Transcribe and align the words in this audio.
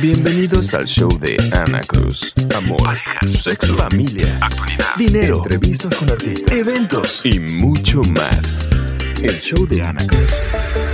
Bienvenidos 0.00 0.74
al 0.74 0.86
show 0.86 1.08
de 1.18 1.36
Ana 1.52 1.80
Cruz. 1.80 2.32
Amor, 2.54 2.96
sexo, 3.26 3.74
familia, 3.74 4.38
actualidad, 4.40 4.94
dinero, 4.96 5.38
entrevistas 5.38 5.96
con 5.96 6.08
artistas, 6.10 6.56
eventos 6.56 7.22
y 7.24 7.40
mucho 7.40 8.02
más. 8.14 8.68
El 9.22 9.40
show 9.40 9.66
de 9.66 9.82
Ana 9.82 10.06
Cruz. 10.06 10.85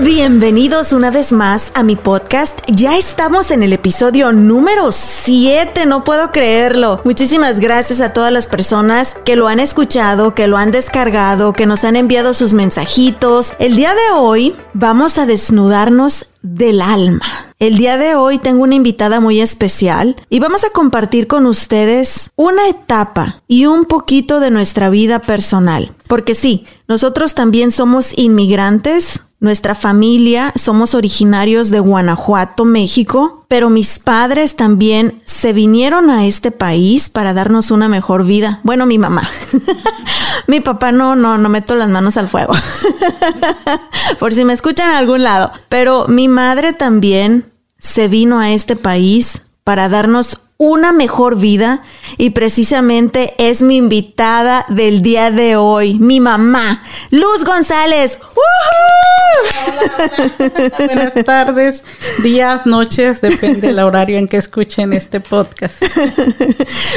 Bienvenidos 0.00 0.92
una 0.92 1.10
vez 1.10 1.32
más 1.32 1.72
a 1.74 1.82
mi 1.82 1.96
podcast. 1.96 2.56
Ya 2.68 2.96
estamos 2.96 3.50
en 3.50 3.64
el 3.64 3.72
episodio 3.72 4.30
número 4.30 4.92
7, 4.92 5.86
no 5.86 6.04
puedo 6.04 6.30
creerlo. 6.30 7.00
Muchísimas 7.02 7.58
gracias 7.58 8.00
a 8.00 8.12
todas 8.12 8.32
las 8.32 8.46
personas 8.46 9.16
que 9.24 9.34
lo 9.34 9.48
han 9.48 9.58
escuchado, 9.58 10.36
que 10.36 10.46
lo 10.46 10.56
han 10.56 10.70
descargado, 10.70 11.52
que 11.52 11.66
nos 11.66 11.82
han 11.82 11.96
enviado 11.96 12.32
sus 12.32 12.54
mensajitos. 12.54 13.54
El 13.58 13.74
día 13.74 13.92
de 13.92 14.16
hoy 14.16 14.54
vamos 14.72 15.18
a 15.18 15.26
desnudarnos 15.26 16.26
del 16.42 16.80
alma. 16.80 17.52
El 17.58 17.76
día 17.76 17.96
de 17.98 18.14
hoy 18.14 18.38
tengo 18.38 18.62
una 18.62 18.76
invitada 18.76 19.18
muy 19.18 19.40
especial 19.40 20.14
y 20.30 20.38
vamos 20.38 20.62
a 20.62 20.70
compartir 20.70 21.26
con 21.26 21.44
ustedes 21.44 22.30
una 22.36 22.68
etapa 22.68 23.42
y 23.48 23.66
un 23.66 23.84
poquito 23.84 24.38
de 24.38 24.52
nuestra 24.52 24.90
vida 24.90 25.18
personal. 25.18 25.92
Porque 26.06 26.36
sí, 26.36 26.66
nosotros 26.86 27.34
también 27.34 27.72
somos 27.72 28.16
inmigrantes, 28.16 29.22
nuestra 29.40 29.76
familia 29.76 30.52
somos 30.56 30.94
originarios 30.94 31.70
de 31.70 31.78
Guanajuato, 31.78 32.64
México, 32.64 33.44
pero 33.46 33.70
mis 33.70 34.00
padres 34.00 34.56
también 34.56 35.22
se 35.24 35.52
vinieron 35.52 36.10
a 36.10 36.26
este 36.26 36.50
país 36.50 37.08
para 37.08 37.32
darnos 37.32 37.70
una 37.70 37.88
mejor 37.88 38.24
vida. 38.24 38.60
Bueno, 38.64 38.84
mi 38.84 38.98
mamá. 38.98 39.28
mi 40.48 40.60
papá 40.60 40.90
no, 40.90 41.14
no, 41.14 41.38
no 41.38 41.48
meto 41.48 41.76
las 41.76 41.88
manos 41.88 42.16
al 42.16 42.28
fuego. 42.28 42.52
Por 44.18 44.34
si 44.34 44.44
me 44.44 44.52
escuchan 44.54 44.90
en 44.90 44.96
algún 44.96 45.22
lado. 45.22 45.52
Pero 45.68 46.08
mi 46.08 46.26
madre 46.26 46.72
también 46.72 47.52
se 47.78 48.08
vino 48.08 48.40
a 48.40 48.50
este 48.50 48.74
país 48.74 49.42
para 49.62 49.88
darnos 49.88 50.40
una 50.60 50.92
mejor 50.92 51.38
vida 51.38 51.82
y 52.16 52.30
precisamente 52.30 53.32
es 53.38 53.62
mi 53.62 53.76
invitada 53.76 54.66
del 54.68 55.02
día 55.02 55.30
de 55.30 55.54
hoy, 55.54 55.94
mi 56.00 56.18
mamá, 56.18 56.82
Luz 57.12 57.44
González. 57.44 58.18
Buenas 60.78 61.14
tardes, 61.24 61.84
días, 62.24 62.66
noches, 62.66 63.20
depende 63.20 63.68
del 63.68 63.78
horario 63.78 64.18
en 64.18 64.26
que 64.26 64.36
escuchen 64.36 64.92
este 64.92 65.20
podcast. 65.20 65.80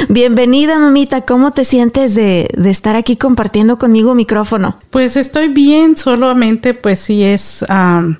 Bienvenida, 0.08 0.80
mamita. 0.80 1.20
¿Cómo 1.20 1.52
te 1.52 1.64
sientes 1.64 2.16
de, 2.16 2.48
de 2.56 2.70
estar 2.70 2.96
aquí 2.96 3.14
compartiendo 3.14 3.78
conmigo 3.78 4.16
micrófono? 4.16 4.76
Pues 4.90 5.16
estoy 5.16 5.46
bien, 5.46 5.96
solamente 5.96 6.74
pues 6.74 6.98
sí 6.98 7.22
es 7.22 7.64
um, 7.68 8.16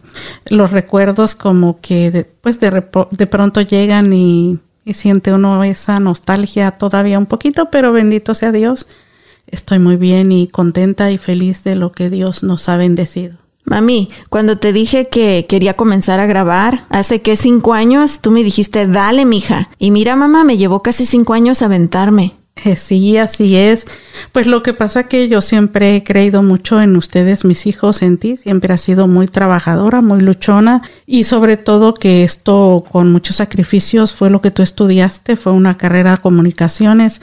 los 0.46 0.70
recuerdos 0.70 1.34
como 1.34 1.80
que 1.80 2.12
de, 2.12 2.22
pues 2.22 2.60
de, 2.60 2.84
de 3.10 3.26
pronto 3.26 3.60
llegan 3.60 4.12
y 4.12 4.60
y 4.84 4.94
siente 4.94 5.32
uno 5.32 5.62
esa 5.64 6.00
nostalgia 6.00 6.72
todavía 6.72 7.18
un 7.18 7.26
poquito, 7.26 7.70
pero 7.70 7.92
bendito 7.92 8.34
sea 8.34 8.52
Dios, 8.52 8.86
estoy 9.46 9.78
muy 9.78 9.96
bien 9.96 10.32
y 10.32 10.48
contenta 10.48 11.10
y 11.10 11.18
feliz 11.18 11.64
de 11.64 11.76
lo 11.76 11.92
que 11.92 12.10
Dios 12.10 12.42
nos 12.42 12.68
ha 12.68 12.76
bendecido. 12.76 13.36
Mami, 13.64 14.10
cuando 14.28 14.58
te 14.58 14.72
dije 14.72 15.08
que 15.08 15.46
quería 15.48 15.74
comenzar 15.74 16.18
a 16.18 16.26
grabar, 16.26 16.84
hace 16.88 17.22
que 17.22 17.36
cinco 17.36 17.74
años, 17.74 18.18
tú 18.20 18.32
me 18.32 18.42
dijiste, 18.42 18.88
dale, 18.88 19.24
mija. 19.24 19.68
Y 19.78 19.92
mira, 19.92 20.16
mamá, 20.16 20.42
me 20.42 20.58
llevó 20.58 20.82
casi 20.82 21.06
cinco 21.06 21.32
años 21.32 21.62
aventarme. 21.62 22.34
Eh, 22.56 22.76
sí, 22.76 23.16
así 23.16 23.56
es. 23.56 23.86
Pues 24.30 24.46
lo 24.46 24.62
que 24.62 24.72
pasa 24.72 25.08
que 25.08 25.28
yo 25.28 25.40
siempre 25.40 25.96
he 25.96 26.04
creído 26.04 26.42
mucho 26.42 26.80
en 26.80 26.96
ustedes, 26.96 27.44
mis 27.44 27.66
hijos, 27.66 28.02
en 28.02 28.18
ti. 28.18 28.36
Siempre 28.36 28.72
has 28.72 28.82
sido 28.82 29.08
muy 29.08 29.26
trabajadora, 29.26 30.00
muy 30.00 30.20
luchona 30.20 30.82
y 31.06 31.24
sobre 31.24 31.56
todo 31.56 31.94
que 31.94 32.24
esto 32.24 32.84
con 32.90 33.10
muchos 33.10 33.36
sacrificios 33.36 34.14
fue 34.14 34.30
lo 34.30 34.40
que 34.40 34.50
tú 34.50 34.62
estudiaste, 34.62 35.36
fue 35.36 35.52
una 35.52 35.76
carrera 35.76 36.12
de 36.12 36.18
comunicaciones 36.18 37.20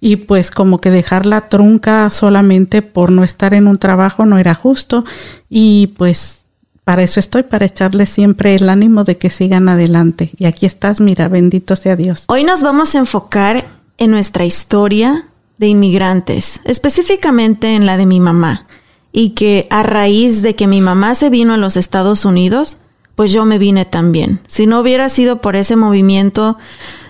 y 0.00 0.16
pues 0.16 0.50
como 0.50 0.80
que 0.80 0.90
dejar 0.90 1.26
la 1.26 1.48
trunca 1.48 2.10
solamente 2.10 2.82
por 2.82 3.12
no 3.12 3.22
estar 3.22 3.54
en 3.54 3.68
un 3.68 3.78
trabajo 3.78 4.26
no 4.26 4.36
era 4.36 4.52
justo 4.52 5.04
y 5.48 5.94
pues 5.96 6.46
para 6.82 7.04
eso 7.04 7.20
estoy, 7.20 7.44
para 7.44 7.66
echarles 7.66 8.10
siempre 8.10 8.56
el 8.56 8.68
ánimo 8.68 9.04
de 9.04 9.16
que 9.16 9.30
sigan 9.30 9.68
adelante. 9.68 10.32
Y 10.36 10.46
aquí 10.46 10.66
estás, 10.66 11.00
mira, 11.00 11.28
bendito 11.28 11.76
sea 11.76 11.94
Dios. 11.94 12.24
Hoy 12.26 12.42
nos 12.42 12.62
vamos 12.62 12.96
a 12.96 12.98
enfocar 12.98 13.64
en 14.02 14.10
nuestra 14.10 14.44
historia 14.44 15.26
de 15.58 15.68
inmigrantes, 15.68 16.60
específicamente 16.64 17.76
en 17.76 17.86
la 17.86 17.96
de 17.96 18.04
mi 18.04 18.18
mamá, 18.18 18.66
y 19.12 19.30
que 19.30 19.68
a 19.70 19.84
raíz 19.84 20.42
de 20.42 20.56
que 20.56 20.66
mi 20.66 20.80
mamá 20.80 21.14
se 21.14 21.30
vino 21.30 21.54
a 21.54 21.56
los 21.56 21.76
Estados 21.76 22.24
Unidos, 22.24 22.78
pues 23.14 23.30
yo 23.30 23.44
me 23.44 23.58
vine 23.58 23.84
también. 23.84 24.40
Si 24.48 24.66
no 24.66 24.80
hubiera 24.80 25.08
sido 25.08 25.40
por 25.40 25.54
ese 25.54 25.76
movimiento 25.76 26.58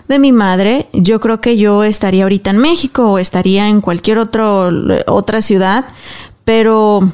de 0.06 0.18
mi 0.18 0.32
madre, 0.32 0.88
yo 0.92 1.18
creo 1.18 1.40
que 1.40 1.56
yo 1.56 1.82
estaría 1.82 2.24
ahorita 2.24 2.50
en 2.50 2.58
México 2.58 3.12
o 3.12 3.18
estaría 3.18 3.68
en 3.68 3.80
cualquier 3.80 4.18
otra 4.18 5.40
ciudad, 5.40 5.86
pero 6.44 7.10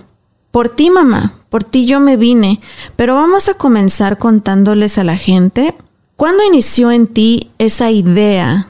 por 0.51 0.71
ti, 0.71 0.91
mamá, 0.91 1.35
por 1.51 1.63
ti 1.63 1.87
yo 1.87 2.01
me 2.01 2.17
vine. 2.17 2.61
Pero 2.97 3.15
vamos 3.15 3.49
a 3.49 3.55
comenzar 3.55 4.19
contándoles 4.19 4.99
a 4.99 5.05
la 5.05 5.17
gente 5.17 5.77
cuándo 6.17 6.43
inició 6.45 6.91
en 6.91 7.07
ti 7.07 7.53
esa 7.59 7.93
idea 7.93 8.67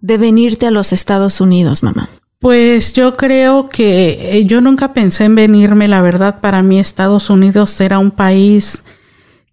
de 0.00 0.18
venirte 0.18 0.66
a 0.66 0.70
los 0.70 0.92
Estados 0.92 1.40
Unidos, 1.40 1.82
mamá? 1.82 2.08
Pues 2.38 2.94
yo 2.94 3.16
creo 3.16 3.68
que 3.68 4.38
eh, 4.38 4.44
yo 4.46 4.60
nunca 4.60 4.94
pensé 4.94 5.24
en 5.24 5.34
venirme, 5.34 5.88
la 5.88 6.00
verdad, 6.00 6.40
para 6.40 6.62
mí 6.62 6.80
Estados 6.80 7.28
Unidos 7.28 7.78
era 7.80 7.98
un 7.98 8.10
país 8.10 8.82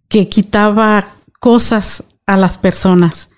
que 0.07 0.29
quitaba 0.29 1.07
cosas 1.39 2.03
a 2.25 2.37
las 2.37 2.57
personas. 2.57 3.29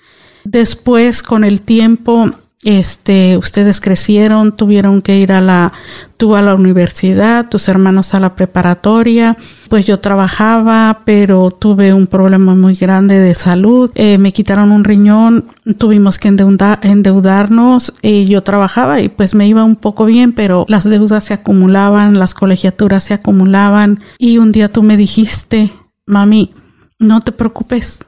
Después, 0.44 1.24
con 1.24 1.44
el 1.44 1.62
tiempo, 1.62 2.32
este, 2.62 3.38
ustedes 3.38 3.80
crecieron, 3.80 4.54
tuvieron 4.54 5.02
que 5.02 5.18
ir 5.18 5.32
a 5.32 5.40
la, 5.40 5.72
tú 6.18 6.36
a 6.36 6.42
la 6.42 6.56
universidad, 6.56 7.48
tus 7.48 7.70
hermanos 7.70 8.14
a 8.14 8.20
la 8.20 8.36
preparatoria, 8.36 9.38
pues 9.70 9.88
yo 9.88 10.00
trabajaba, 10.00 11.02
pero 11.06 11.52
tuve 11.52 11.94
un 11.94 12.08
problema 12.08 12.56
muy 12.56 12.76
grande 12.76 13.18
de 13.20 13.34
salud, 13.34 13.92
eh, 13.96 14.18
me 14.18 14.34
quitaron 14.34 14.72
un 14.72 14.84
riñón, 14.84 15.46
tuvimos 15.78 16.18
que 16.18 16.28
endeudarnos, 16.28 17.94
y 18.02 18.26
yo 18.26 18.44
trabajaba 18.44 19.00
y 19.00 19.08
pues 19.08 19.36
me 19.36 19.48
iba 19.48 19.64
un 19.64 19.78
poco 19.78 20.04
bien, 20.04 20.34
pero 20.34 20.66
las 20.68 20.84
deudas 20.84 21.24
se 21.24 21.36
acumulaban, 21.36 22.20
las 22.20 22.34
colegiaturas 22.34 23.06
se 23.06 23.14
acumulaban. 23.14 24.00
Y 24.18 24.38
un 24.38 24.52
día 24.52 24.68
tú 24.68 24.84
me 24.84 24.98
dijiste, 24.98 25.72
mami, 26.06 26.52
no 26.98 27.22
te 27.22 27.32
preocupes, 27.32 28.00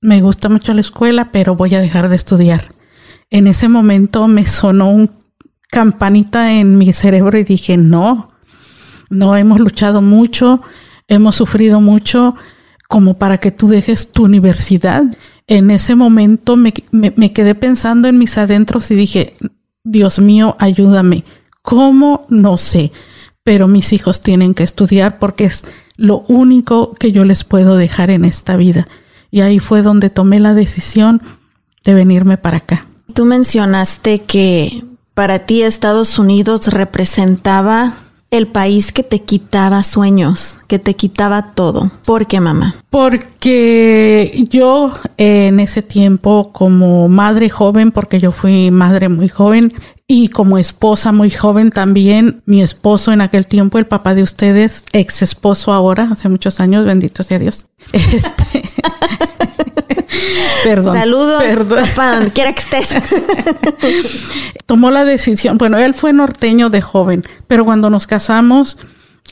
me 0.00 0.20
gusta 0.22 0.48
mucho 0.48 0.72
la 0.74 0.80
escuela, 0.80 1.30
pero 1.32 1.56
voy 1.56 1.74
a 1.74 1.80
dejar 1.80 2.08
de 2.08 2.14
estudiar 2.14 2.75
en 3.30 3.46
ese 3.46 3.68
momento 3.68 4.28
me 4.28 4.46
sonó 4.46 4.90
un 4.90 5.10
campanita 5.70 6.52
en 6.52 6.78
mi 6.78 6.92
cerebro 6.92 7.38
y 7.38 7.44
dije, 7.44 7.76
no, 7.76 8.30
no 9.10 9.36
hemos 9.36 9.60
luchado 9.60 10.00
mucho, 10.00 10.62
hemos 11.08 11.36
sufrido 11.36 11.80
mucho 11.80 12.34
como 12.88 13.18
para 13.18 13.38
que 13.38 13.50
tú 13.50 13.68
dejes 13.68 14.12
tu 14.12 14.24
universidad. 14.24 15.04
En 15.48 15.70
ese 15.70 15.94
momento 15.96 16.56
me, 16.56 16.72
me, 16.92 17.32
quedé 17.32 17.54
pensando 17.54 18.08
en 18.08 18.18
mis 18.18 18.38
adentros 18.38 18.90
y 18.90 18.94
dije, 18.94 19.34
Dios 19.84 20.18
mío, 20.18 20.56
ayúdame. 20.58 21.24
¿Cómo? 21.62 22.26
No 22.28 22.58
sé, 22.58 22.92
pero 23.42 23.66
mis 23.66 23.92
hijos 23.92 24.20
tienen 24.20 24.54
que 24.54 24.62
estudiar 24.62 25.18
porque 25.18 25.44
es 25.44 25.64
lo 25.96 26.20
único 26.28 26.94
que 26.94 27.10
yo 27.10 27.24
les 27.24 27.42
puedo 27.42 27.76
dejar 27.76 28.10
en 28.10 28.24
esta 28.24 28.56
vida. 28.56 28.86
Y 29.32 29.40
ahí 29.40 29.58
fue 29.58 29.82
donde 29.82 30.10
tomé 30.10 30.38
la 30.38 30.54
decisión 30.54 31.20
de 31.84 31.94
venirme 31.94 32.38
para 32.38 32.58
acá 32.58 32.86
tú 33.16 33.24
mencionaste 33.24 34.20
que 34.20 34.84
para 35.14 35.40
ti 35.40 35.62
Estados 35.62 36.18
Unidos 36.18 36.68
representaba 36.68 37.94
el 38.30 38.46
país 38.46 38.92
que 38.92 39.02
te 39.02 39.22
quitaba 39.22 39.82
sueños, 39.82 40.58
que 40.66 40.78
te 40.78 40.94
quitaba 40.94 41.54
todo. 41.54 41.90
¿Por 42.04 42.26
qué, 42.26 42.40
mamá? 42.40 42.74
Porque 42.90 44.46
yo 44.50 44.92
en 45.16 45.60
ese 45.60 45.80
tiempo, 45.80 46.50
como 46.52 47.08
madre 47.08 47.48
joven, 47.48 47.90
porque 47.90 48.20
yo 48.20 48.32
fui 48.32 48.70
madre 48.70 49.08
muy 49.08 49.30
joven, 49.30 49.72
y 50.06 50.28
como 50.28 50.58
esposa 50.58 51.10
muy 51.10 51.30
joven 51.30 51.70
también, 51.70 52.42
mi 52.44 52.60
esposo 52.60 53.12
en 53.14 53.22
aquel 53.22 53.46
tiempo, 53.46 53.78
el 53.78 53.86
papá 53.86 54.14
de 54.14 54.22
ustedes, 54.22 54.84
ex 54.92 55.22
esposo 55.22 55.72
ahora, 55.72 56.10
hace 56.12 56.28
muchos 56.28 56.60
años, 56.60 56.84
bendito 56.84 57.22
sea 57.22 57.38
Dios. 57.38 57.66
Este, 57.92 58.62
perdón. 60.64 60.94
Saludos, 60.94 61.42
perdón. 61.42 61.84
papá, 61.88 62.16
donde 62.16 62.30
quiera 62.30 62.52
que 62.52 62.60
estés. 62.60 62.94
Tomó 64.66 64.90
la 64.90 65.04
decisión, 65.04 65.58
bueno, 65.58 65.78
él 65.78 65.94
fue 65.94 66.12
norteño 66.12 66.70
de 66.70 66.82
joven, 66.82 67.24
pero 67.46 67.64
cuando 67.64 67.90
nos 67.90 68.06
casamos, 68.06 68.78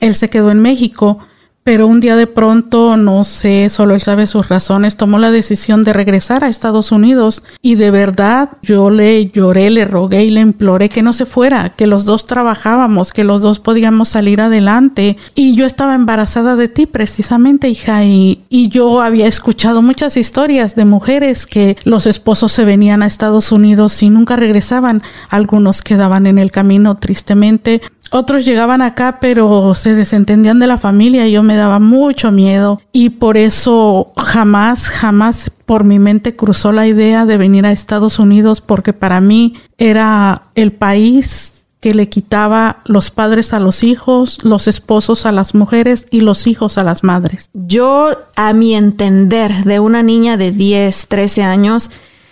él 0.00 0.14
se 0.14 0.30
quedó 0.30 0.50
en 0.50 0.60
México 0.60 1.18
pero 1.64 1.86
un 1.86 1.98
día 1.98 2.14
de 2.14 2.26
pronto, 2.26 2.98
no 2.98 3.24
sé, 3.24 3.70
solo 3.70 3.94
él 3.94 4.02
sabe 4.02 4.26
sus 4.26 4.50
razones, 4.50 4.98
tomó 4.98 5.18
la 5.18 5.30
decisión 5.30 5.82
de 5.82 5.94
regresar 5.94 6.44
a 6.44 6.50
Estados 6.50 6.92
Unidos 6.92 7.42
y 7.62 7.76
de 7.76 7.90
verdad 7.90 8.50
yo 8.62 8.90
le 8.90 9.30
lloré, 9.30 9.70
le 9.70 9.86
rogué 9.86 10.24
y 10.24 10.28
le 10.28 10.42
imploré 10.42 10.90
que 10.90 11.00
no 11.00 11.14
se 11.14 11.24
fuera, 11.24 11.70
que 11.70 11.86
los 11.86 12.04
dos 12.04 12.26
trabajábamos, 12.26 13.12
que 13.12 13.24
los 13.24 13.40
dos 13.40 13.60
podíamos 13.60 14.10
salir 14.10 14.42
adelante. 14.42 15.16
Y 15.34 15.56
yo 15.56 15.64
estaba 15.64 15.94
embarazada 15.94 16.54
de 16.54 16.68
ti 16.68 16.84
precisamente, 16.84 17.70
hija, 17.70 18.04
y, 18.04 18.44
y 18.50 18.68
yo 18.68 19.00
había 19.00 19.26
escuchado 19.26 19.80
muchas 19.80 20.18
historias 20.18 20.76
de 20.76 20.84
mujeres 20.84 21.46
que 21.46 21.78
los 21.84 22.06
esposos 22.06 22.52
se 22.52 22.66
venían 22.66 23.02
a 23.02 23.06
Estados 23.06 23.52
Unidos 23.52 24.02
y 24.02 24.10
nunca 24.10 24.36
regresaban, 24.36 25.02
algunos 25.30 25.80
quedaban 25.80 26.26
en 26.26 26.38
el 26.38 26.50
camino 26.50 26.98
tristemente, 26.98 27.80
otros 28.10 28.44
llegaban 28.44 28.82
acá 28.82 29.18
pero 29.20 29.74
se 29.74 29.94
desentendían 29.94 30.58
de 30.58 30.66
la 30.66 30.78
familia 30.78 31.26
y 31.26 31.32
yo 31.32 31.42
me 31.42 31.56
daba 31.56 31.78
mucho 31.78 32.30
miedo 32.32 32.80
y 32.92 33.10
por 33.10 33.36
eso 33.36 34.12
jamás, 34.16 34.88
jamás 34.88 35.50
por 35.66 35.84
mi 35.84 35.98
mente 35.98 36.36
cruzó 36.36 36.72
la 36.72 36.86
idea 36.86 37.26
de 37.26 37.36
venir 37.36 37.66
a 37.66 37.72
Estados 37.72 38.18
Unidos 38.18 38.60
porque 38.60 38.92
para 38.92 39.20
mí 39.20 39.54
era 39.78 40.42
el 40.54 40.72
país 40.72 41.54
que 41.84 41.92
le 41.92 42.08
quitaba 42.08 42.78
los 42.86 43.10
padres 43.10 43.52
a 43.52 43.60
los 43.60 43.82
hijos, 43.82 44.42
los 44.42 44.68
esposos 44.68 45.26
a 45.26 45.32
las 45.32 45.54
mujeres 45.54 46.06
y 46.10 46.22
los 46.22 46.46
hijos 46.46 46.78
a 46.78 46.82
las 46.82 47.04
madres. 47.04 47.50
Yo, 47.52 48.16
a 48.36 48.54
mi 48.54 48.74
entender, 48.74 49.64
de 49.64 49.80
una 49.80 50.02
niña 50.02 50.38
de 50.38 50.50
10, 50.50 51.08
13 51.08 51.42
años, 51.42 51.90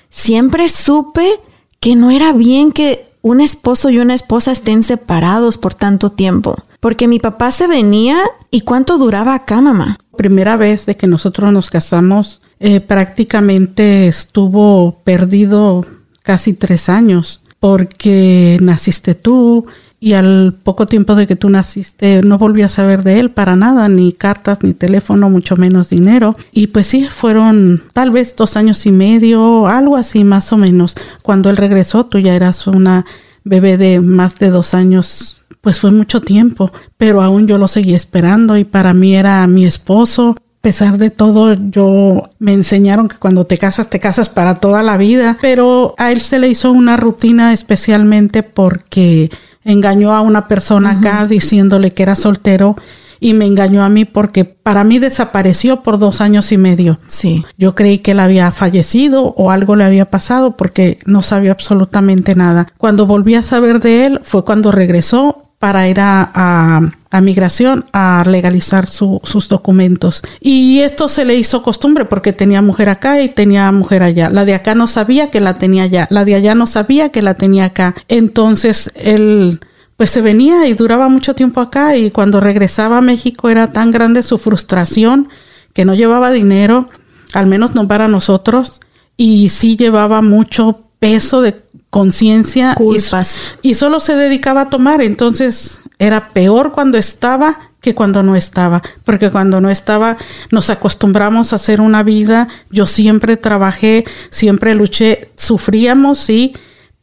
siempre 0.08 0.70
supe 0.70 1.38
que 1.80 1.96
no 1.96 2.10
era 2.10 2.32
bien 2.32 2.72
que 2.72 3.11
un 3.22 3.40
esposo 3.40 3.88
y 3.88 3.98
una 3.98 4.14
esposa 4.14 4.52
estén 4.52 4.82
separados 4.82 5.56
por 5.56 5.74
tanto 5.74 6.10
tiempo. 6.12 6.56
Porque 6.80 7.08
mi 7.08 7.20
papá 7.20 7.52
se 7.52 7.68
venía 7.68 8.18
y 8.50 8.62
cuánto 8.62 8.98
duraba 8.98 9.34
acá, 9.34 9.60
mamá. 9.60 9.96
Primera 10.16 10.56
vez 10.56 10.84
de 10.84 10.96
que 10.96 11.06
nosotros 11.06 11.52
nos 11.52 11.70
casamos, 11.70 12.42
eh, 12.58 12.80
prácticamente 12.80 14.08
estuvo 14.08 15.00
perdido 15.04 15.86
casi 16.22 16.52
tres 16.52 16.88
años 16.88 17.40
porque 17.60 18.58
naciste 18.60 19.14
tú, 19.14 19.66
y 20.02 20.14
al 20.14 20.52
poco 20.64 20.86
tiempo 20.86 21.14
de 21.14 21.28
que 21.28 21.36
tú 21.36 21.48
naciste 21.48 22.22
no 22.22 22.36
volví 22.36 22.62
a 22.62 22.68
saber 22.68 23.04
de 23.04 23.20
él 23.20 23.30
para 23.30 23.54
nada, 23.54 23.88
ni 23.88 24.12
cartas, 24.12 24.64
ni 24.64 24.74
teléfono, 24.74 25.30
mucho 25.30 25.56
menos 25.56 25.90
dinero. 25.90 26.34
Y 26.50 26.66
pues 26.66 26.88
sí, 26.88 27.06
fueron 27.08 27.84
tal 27.92 28.10
vez 28.10 28.34
dos 28.34 28.56
años 28.56 28.84
y 28.84 28.90
medio, 28.90 29.68
algo 29.68 29.96
así 29.96 30.24
más 30.24 30.52
o 30.52 30.56
menos. 30.56 30.96
Cuando 31.22 31.50
él 31.50 31.56
regresó, 31.56 32.04
tú 32.04 32.18
ya 32.18 32.34
eras 32.34 32.66
una 32.66 33.06
bebé 33.44 33.76
de 33.76 34.00
más 34.00 34.40
de 34.40 34.50
dos 34.50 34.74
años 34.74 35.38
pues 35.60 35.78
fue 35.78 35.92
mucho 35.92 36.20
tiempo, 36.20 36.72
pero 36.96 37.22
aún 37.22 37.46
yo 37.46 37.56
lo 37.56 37.68
seguí 37.68 37.94
esperando 37.94 38.56
y 38.56 38.64
para 38.64 38.94
mí 38.94 39.14
era 39.14 39.46
mi 39.46 39.64
esposo. 39.64 40.30
A 40.30 40.62
pesar 40.62 40.98
de 40.98 41.10
todo, 41.10 41.54
yo 41.54 42.28
me 42.40 42.52
enseñaron 42.52 43.08
que 43.08 43.18
cuando 43.18 43.46
te 43.46 43.56
casas, 43.56 43.88
te 43.88 44.00
casas 44.00 44.28
para 44.28 44.56
toda 44.56 44.82
la 44.82 44.96
vida, 44.96 45.38
pero 45.40 45.94
a 45.96 46.10
él 46.10 46.20
se 46.20 46.40
le 46.40 46.48
hizo 46.48 46.72
una 46.72 46.96
rutina 46.96 47.52
especialmente 47.52 48.42
porque 48.42 49.30
engañó 49.64 50.14
a 50.14 50.20
una 50.20 50.48
persona 50.48 50.92
acá 50.92 51.26
diciéndole 51.26 51.90
que 51.90 52.02
era 52.02 52.16
soltero 52.16 52.76
y 53.22 53.34
me 53.34 53.46
engañó 53.46 53.84
a 53.84 53.88
mí 53.88 54.04
porque 54.04 54.44
para 54.44 54.82
mí 54.82 54.98
desapareció 54.98 55.82
por 55.82 55.98
dos 55.98 56.20
años 56.20 56.50
y 56.50 56.58
medio. 56.58 56.98
Sí. 57.06 57.44
Yo 57.56 57.76
creí 57.76 57.98
que 57.98 58.10
él 58.10 58.20
había 58.20 58.50
fallecido 58.50 59.32
o 59.36 59.52
algo 59.52 59.76
le 59.76 59.84
había 59.84 60.10
pasado 60.10 60.56
porque 60.56 60.98
no 61.06 61.22
sabía 61.22 61.52
absolutamente 61.52 62.34
nada. 62.34 62.72
Cuando 62.78 63.06
volví 63.06 63.36
a 63.36 63.44
saber 63.44 63.78
de 63.78 64.06
él 64.06 64.20
fue 64.24 64.44
cuando 64.44 64.72
regresó 64.72 65.41
para 65.62 65.86
ir 65.86 66.00
a, 66.00 66.90
a, 67.12 67.20
migración 67.20 67.84
a 67.92 68.24
legalizar 68.26 68.88
sus 68.88 69.48
documentos. 69.48 70.20
Y 70.40 70.80
esto 70.80 71.08
se 71.08 71.24
le 71.24 71.36
hizo 71.36 71.62
costumbre 71.62 72.04
porque 72.04 72.32
tenía 72.32 72.60
mujer 72.62 72.88
acá 72.88 73.22
y 73.22 73.28
tenía 73.28 73.70
mujer 73.70 74.02
allá. 74.02 74.28
La 74.28 74.44
de 74.44 74.54
acá 74.54 74.74
no 74.74 74.88
sabía 74.88 75.30
que 75.30 75.40
la 75.40 75.54
tenía 75.54 75.84
allá. 75.84 76.08
La 76.10 76.24
de 76.24 76.34
allá 76.34 76.56
no 76.56 76.66
sabía 76.66 77.10
que 77.10 77.22
la 77.22 77.34
tenía 77.34 77.66
acá. 77.66 77.94
Entonces 78.08 78.90
él 78.96 79.60
pues 79.96 80.10
se 80.10 80.20
venía 80.20 80.66
y 80.66 80.74
duraba 80.74 81.08
mucho 81.08 81.36
tiempo 81.36 81.60
acá 81.60 81.96
y 81.96 82.10
cuando 82.10 82.40
regresaba 82.40 82.98
a 82.98 83.02
México 83.02 83.48
era 83.48 83.68
tan 83.68 83.92
grande 83.92 84.24
su 84.24 84.38
frustración 84.38 85.28
que 85.74 85.84
no 85.84 85.94
llevaba 85.94 86.32
dinero, 86.32 86.88
al 87.34 87.46
menos 87.46 87.76
no 87.76 87.86
para 87.86 88.08
nosotros, 88.08 88.80
y 89.16 89.50
sí 89.50 89.76
llevaba 89.76 90.22
mucho 90.22 90.88
peso 90.98 91.40
de 91.40 91.52
conciencia 91.92 92.74
y, 92.80 93.68
y, 93.68 93.74
solo 93.74 94.00
se 94.00 94.16
dedicaba 94.16 94.62
a 94.62 94.70
tomar, 94.70 95.02
entonces 95.02 95.78
era 95.98 96.30
peor 96.30 96.72
cuando 96.72 96.96
estaba 96.96 97.58
que 97.82 97.94
cuando 97.94 98.22
no 98.22 98.34
estaba, 98.34 98.80
porque 99.04 99.30
cuando 99.30 99.60
no 99.60 99.68
estaba 99.68 100.16
nos 100.50 100.70
acostumbramos 100.70 101.52
a 101.52 101.56
hacer 101.56 101.82
una 101.82 102.02
vida, 102.02 102.48
yo 102.70 102.86
siempre 102.86 103.36
trabajé, 103.36 104.06
siempre 104.30 104.74
luché, 104.74 105.32
sufríamos, 105.36 106.18
sí, 106.18 106.54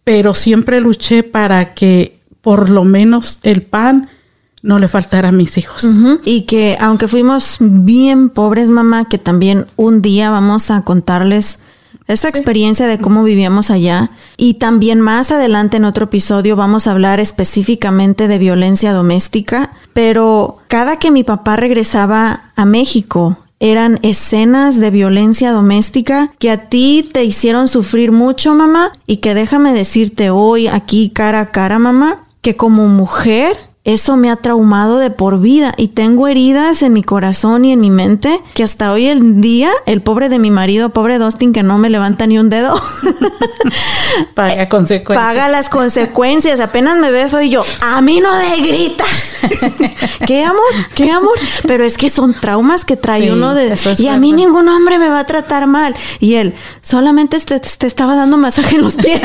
pero 0.04 0.34
siempre 0.34 0.82
luché 0.82 1.22
para 1.22 1.76
que 1.76 2.20
por 2.42 2.72
lo 2.72 2.84
menos 2.84 3.42
el 3.44 3.62
pan 3.62 4.10
no 4.64 4.80
le 4.80 4.88
faltara 4.88 5.30
a 5.30 5.32
mis 5.32 5.60
hijos. 5.60 5.88
Y 6.26 6.42
que 6.48 6.78
aunque 6.80 7.08
fuimos 7.08 7.58
bien 7.60 8.32
pobres, 8.32 8.72
mamá, 8.72 9.08
que 9.08 9.20
también 9.20 9.68
un 9.76 10.02
día 10.02 10.32
vamos 10.32 10.72
a 10.72 10.82
contarles 10.82 11.60
esta 12.10 12.28
experiencia 12.28 12.88
de 12.88 12.98
cómo 12.98 13.24
vivíamos 13.24 13.70
allá. 13.70 14.10
Y 14.36 14.56
también 14.56 15.00
más 15.00 15.32
adelante 15.32 15.78
en 15.78 15.86
otro 15.86 16.06
episodio 16.06 16.56
vamos 16.56 16.88
a 16.88 16.92
hablar 16.92 17.20
específicamente 17.20 18.28
de 18.28 18.40
violencia 18.40 18.94
doméstica. 18.94 19.72
Pero 19.94 20.58
cada 20.68 20.98
que 20.98 21.12
mi 21.12 21.24
papá 21.24 21.56
regresaba 21.56 22.52
a 22.56 22.66
México, 22.66 23.38
eran 23.60 24.00
escenas 24.02 24.80
de 24.80 24.90
violencia 24.90 25.52
doméstica 25.52 26.34
que 26.40 26.50
a 26.50 26.70
ti 26.70 27.08
te 27.12 27.24
hicieron 27.24 27.68
sufrir 27.68 28.12
mucho, 28.12 28.56
mamá. 28.56 28.92
Y 29.06 29.18
que 29.18 29.36
déjame 29.36 29.72
decirte 29.74 30.32
hoy 30.32 30.68
aquí 30.68 31.12
cara 31.12 31.42
a 31.42 31.52
cara, 31.52 31.78
mamá, 31.78 32.26
que 32.42 32.56
como 32.56 32.88
mujer 32.88 33.56
eso 33.94 34.18
me 34.18 34.30
ha 34.30 34.36
traumado 34.36 35.00
de 35.00 35.10
por 35.10 35.40
vida 35.40 35.74
y 35.76 35.90
tengo 35.90 36.28
heridas 36.28 36.84
en 36.84 36.94
mi 36.94 37.02
corazón 37.04 37.66
y 37.66 37.72
en 37.72 37.82
mi 37.82 37.90
mente 37.90 38.40
que 38.54 38.64
hasta 38.64 38.92
hoy 38.92 39.08
el 39.08 39.42
día 39.42 39.72
el 39.88 40.04
pobre 40.04 40.30
de 40.30 40.38
mi 40.38 40.52
marido, 40.52 40.90
pobre 40.90 41.18
Dustin 41.18 41.54
que 41.54 41.64
no 41.64 41.80
me 41.80 41.90
levanta 41.90 42.28
ni 42.28 42.38
un 42.38 42.50
dedo, 42.50 42.80
paga 44.36 44.68
consecuencias. 44.70 45.28
Paga 45.28 45.48
las 45.48 45.70
consecuencias. 45.70 46.60
Apenas 46.60 47.00
me 47.00 47.12
ve 47.12 47.30
fue 47.30 47.46
y 47.46 47.50
yo, 47.50 47.64
a 47.82 48.00
mí 48.02 48.20
no 48.20 48.30
me 48.38 48.58
grita. 48.62 49.06
¿Qué 50.28 50.44
amor? 50.44 50.62
¿Qué 50.94 51.12
amor? 51.12 51.38
Pero 51.66 51.84
es 51.84 51.98
que 51.98 52.10
son 52.10 52.34
traumas 52.34 52.86
que 52.86 52.96
trae 52.96 53.32
uno 53.32 53.56
de 53.56 53.76
y 53.98 54.08
a 54.08 54.18
mí 54.18 54.34
ningún 54.34 54.68
hombre 54.68 55.00
me 55.00 55.10
va 55.10 55.20
a 55.20 55.26
tratar 55.26 55.66
mal 55.66 55.96
y 56.20 56.36
él 56.36 56.54
solamente 56.82 57.40
te, 57.40 57.60
te 57.60 57.88
estaba 57.88 58.16
dando 58.16 58.38
masaje 58.38 58.76
en 58.76 58.82
los 58.82 58.96
pies. 58.96 59.22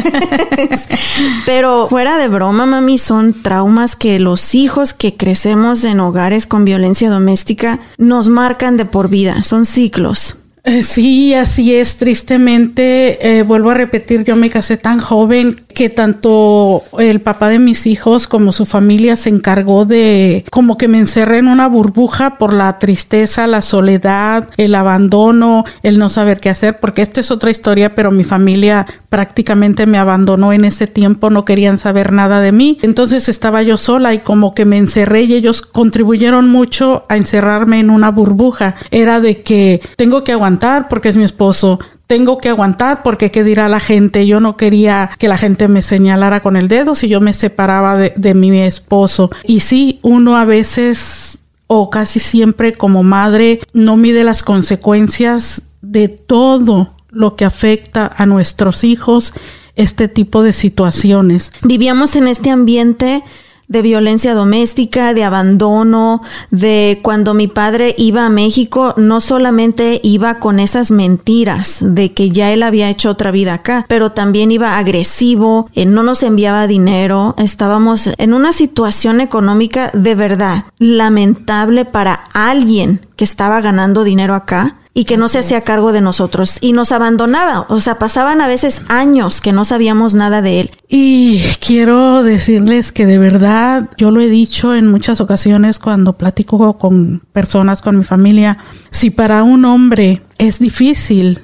Pero 1.44 1.86
fuera 1.88 2.16
de 2.16 2.28
broma, 2.28 2.64
mami, 2.64 2.96
son 2.96 3.42
traumas 3.42 3.96
que 3.96 4.18
los 4.18 4.53
hijos 4.54 4.92
que 4.92 5.16
crecemos 5.16 5.84
en 5.84 6.00
hogares 6.00 6.46
con 6.46 6.64
violencia 6.64 7.10
doméstica 7.10 7.80
nos 7.98 8.28
marcan 8.28 8.76
de 8.76 8.84
por 8.84 9.08
vida, 9.08 9.42
son 9.42 9.66
ciclos. 9.66 10.36
Eh, 10.66 10.82
sí, 10.82 11.34
así 11.34 11.74
es. 11.74 11.98
Tristemente, 11.98 13.38
eh, 13.38 13.42
vuelvo 13.42 13.70
a 13.70 13.74
repetir, 13.74 14.24
yo 14.24 14.34
me 14.34 14.48
casé 14.48 14.78
tan 14.78 14.98
joven 14.98 15.60
que 15.74 15.90
tanto 15.90 16.82
el 16.98 17.20
papá 17.20 17.50
de 17.50 17.58
mis 17.58 17.86
hijos 17.86 18.26
como 18.26 18.50
su 18.50 18.64
familia 18.64 19.16
se 19.16 19.28
encargó 19.28 19.84
de 19.84 20.46
como 20.50 20.78
que 20.78 20.88
me 20.88 20.98
encerré 20.98 21.38
en 21.38 21.48
una 21.48 21.68
burbuja 21.68 22.38
por 22.38 22.54
la 22.54 22.78
tristeza, 22.78 23.46
la 23.46 23.60
soledad, 23.60 24.48
el 24.56 24.74
abandono, 24.74 25.64
el 25.82 25.98
no 25.98 26.08
saber 26.08 26.40
qué 26.40 26.48
hacer, 26.48 26.80
porque 26.80 27.02
esto 27.02 27.20
es 27.20 27.30
otra 27.30 27.50
historia, 27.50 27.94
pero 27.94 28.10
mi 28.10 28.24
familia 28.24 28.86
prácticamente 29.14 29.86
me 29.86 29.96
abandonó 29.96 30.52
en 30.52 30.64
ese 30.64 30.88
tiempo, 30.88 31.30
no 31.30 31.44
querían 31.44 31.78
saber 31.78 32.10
nada 32.10 32.40
de 32.40 32.50
mí. 32.50 32.80
Entonces 32.82 33.28
estaba 33.28 33.62
yo 33.62 33.76
sola 33.76 34.12
y 34.12 34.18
como 34.18 34.54
que 34.54 34.64
me 34.64 34.76
encerré 34.76 35.22
y 35.22 35.34
ellos 35.34 35.62
contribuyeron 35.62 36.50
mucho 36.50 37.04
a 37.08 37.16
encerrarme 37.16 37.78
en 37.78 37.90
una 37.90 38.10
burbuja. 38.10 38.74
Era 38.90 39.20
de 39.20 39.42
que 39.42 39.80
tengo 39.94 40.24
que 40.24 40.32
aguantar 40.32 40.88
porque 40.88 41.10
es 41.10 41.16
mi 41.16 41.22
esposo, 41.22 41.78
tengo 42.08 42.38
que 42.38 42.48
aguantar 42.48 43.04
porque 43.04 43.30
qué 43.30 43.44
dirá 43.44 43.68
la 43.68 43.78
gente. 43.78 44.26
Yo 44.26 44.40
no 44.40 44.56
quería 44.56 45.10
que 45.16 45.28
la 45.28 45.38
gente 45.38 45.68
me 45.68 45.82
señalara 45.82 46.40
con 46.40 46.56
el 46.56 46.66
dedo 46.66 46.96
si 46.96 47.06
yo 47.06 47.20
me 47.20 47.34
separaba 47.34 47.96
de, 47.96 48.34
mi 48.34 48.58
esposo. 48.62 49.30
Y 49.44 49.60
sí, 49.60 50.00
uno 50.02 50.36
a 50.36 50.44
veces 50.44 51.38
o 51.68 51.88
casi 51.88 52.18
siempre 52.18 52.72
como 52.72 53.04
madre 53.04 53.60
no 53.74 53.96
mide 53.96 54.24
las 54.24 54.42
consecuencias 54.42 55.62
de 55.82 56.08
todo 56.08 56.93
lo 57.14 57.36
que 57.36 57.44
afecta 57.44 58.10
a 58.16 58.26
nuestros 58.26 58.84
hijos 58.84 59.32
este 59.76 60.08
tipo 60.08 60.42
de 60.42 60.52
situaciones. 60.52 61.52
Vivíamos 61.62 62.16
en 62.16 62.28
este 62.28 62.50
ambiente 62.50 63.24
de 63.68 63.82
violencia 63.82 64.34
doméstica, 64.34 65.14
de 65.14 65.24
abandono, 65.24 66.22
de 66.50 67.00
cuando 67.02 67.34
mi 67.34 67.48
padre 67.48 67.94
iba 67.96 68.26
a 68.26 68.28
México, 68.28 68.94
no 68.96 69.20
solamente 69.20 70.00
iba 70.02 70.38
con 70.38 70.60
esas 70.60 70.90
mentiras 70.90 71.78
de 71.80 72.12
que 72.12 72.30
ya 72.30 72.52
él 72.52 72.62
había 72.62 72.90
hecho 72.90 73.10
otra 73.10 73.30
vida 73.30 73.54
acá, 73.54 73.86
pero 73.88 74.12
también 74.12 74.50
iba 74.52 74.78
agresivo, 74.78 75.70
eh, 75.74 75.86
no 75.86 76.02
nos 76.02 76.22
enviaba 76.22 76.66
dinero, 76.66 77.34
estábamos 77.38 78.10
en 78.18 78.34
una 78.34 78.52
situación 78.52 79.20
económica 79.20 79.90
de 79.94 80.14
verdad 80.14 80.64
lamentable 80.78 81.84
para 81.84 82.12
alguien 82.34 83.00
que 83.16 83.24
estaba 83.24 83.60
ganando 83.60 84.04
dinero 84.04 84.34
acá 84.34 84.76
y 84.96 85.04
que 85.04 85.16
no 85.16 85.28
se 85.28 85.40
hacía 85.40 85.62
cargo 85.62 85.92
de 85.92 86.00
nosotros 86.00 86.58
y 86.60 86.72
nos 86.72 86.92
abandonaba. 86.92 87.66
O 87.68 87.80
sea, 87.80 87.98
pasaban 87.98 88.40
a 88.40 88.46
veces 88.46 88.82
años 88.88 89.40
que 89.40 89.52
no 89.52 89.64
sabíamos 89.64 90.14
nada 90.14 90.40
de 90.40 90.60
él. 90.60 90.70
Y 90.88 91.42
quiero 91.58 92.22
decirles 92.22 92.92
que 92.92 93.04
de 93.04 93.18
verdad, 93.18 93.90
yo 93.98 94.12
lo 94.12 94.20
he 94.20 94.28
dicho 94.28 94.72
en 94.72 94.88
muchas 94.88 95.20
ocasiones 95.20 95.80
cuando 95.80 96.12
platico 96.12 96.78
con 96.78 97.22
personas, 97.32 97.82
con 97.82 97.98
mi 97.98 98.04
familia, 98.04 98.58
si 98.92 99.10
para 99.10 99.42
un 99.42 99.64
hombre 99.64 100.22
es 100.38 100.60
difícil, 100.60 101.40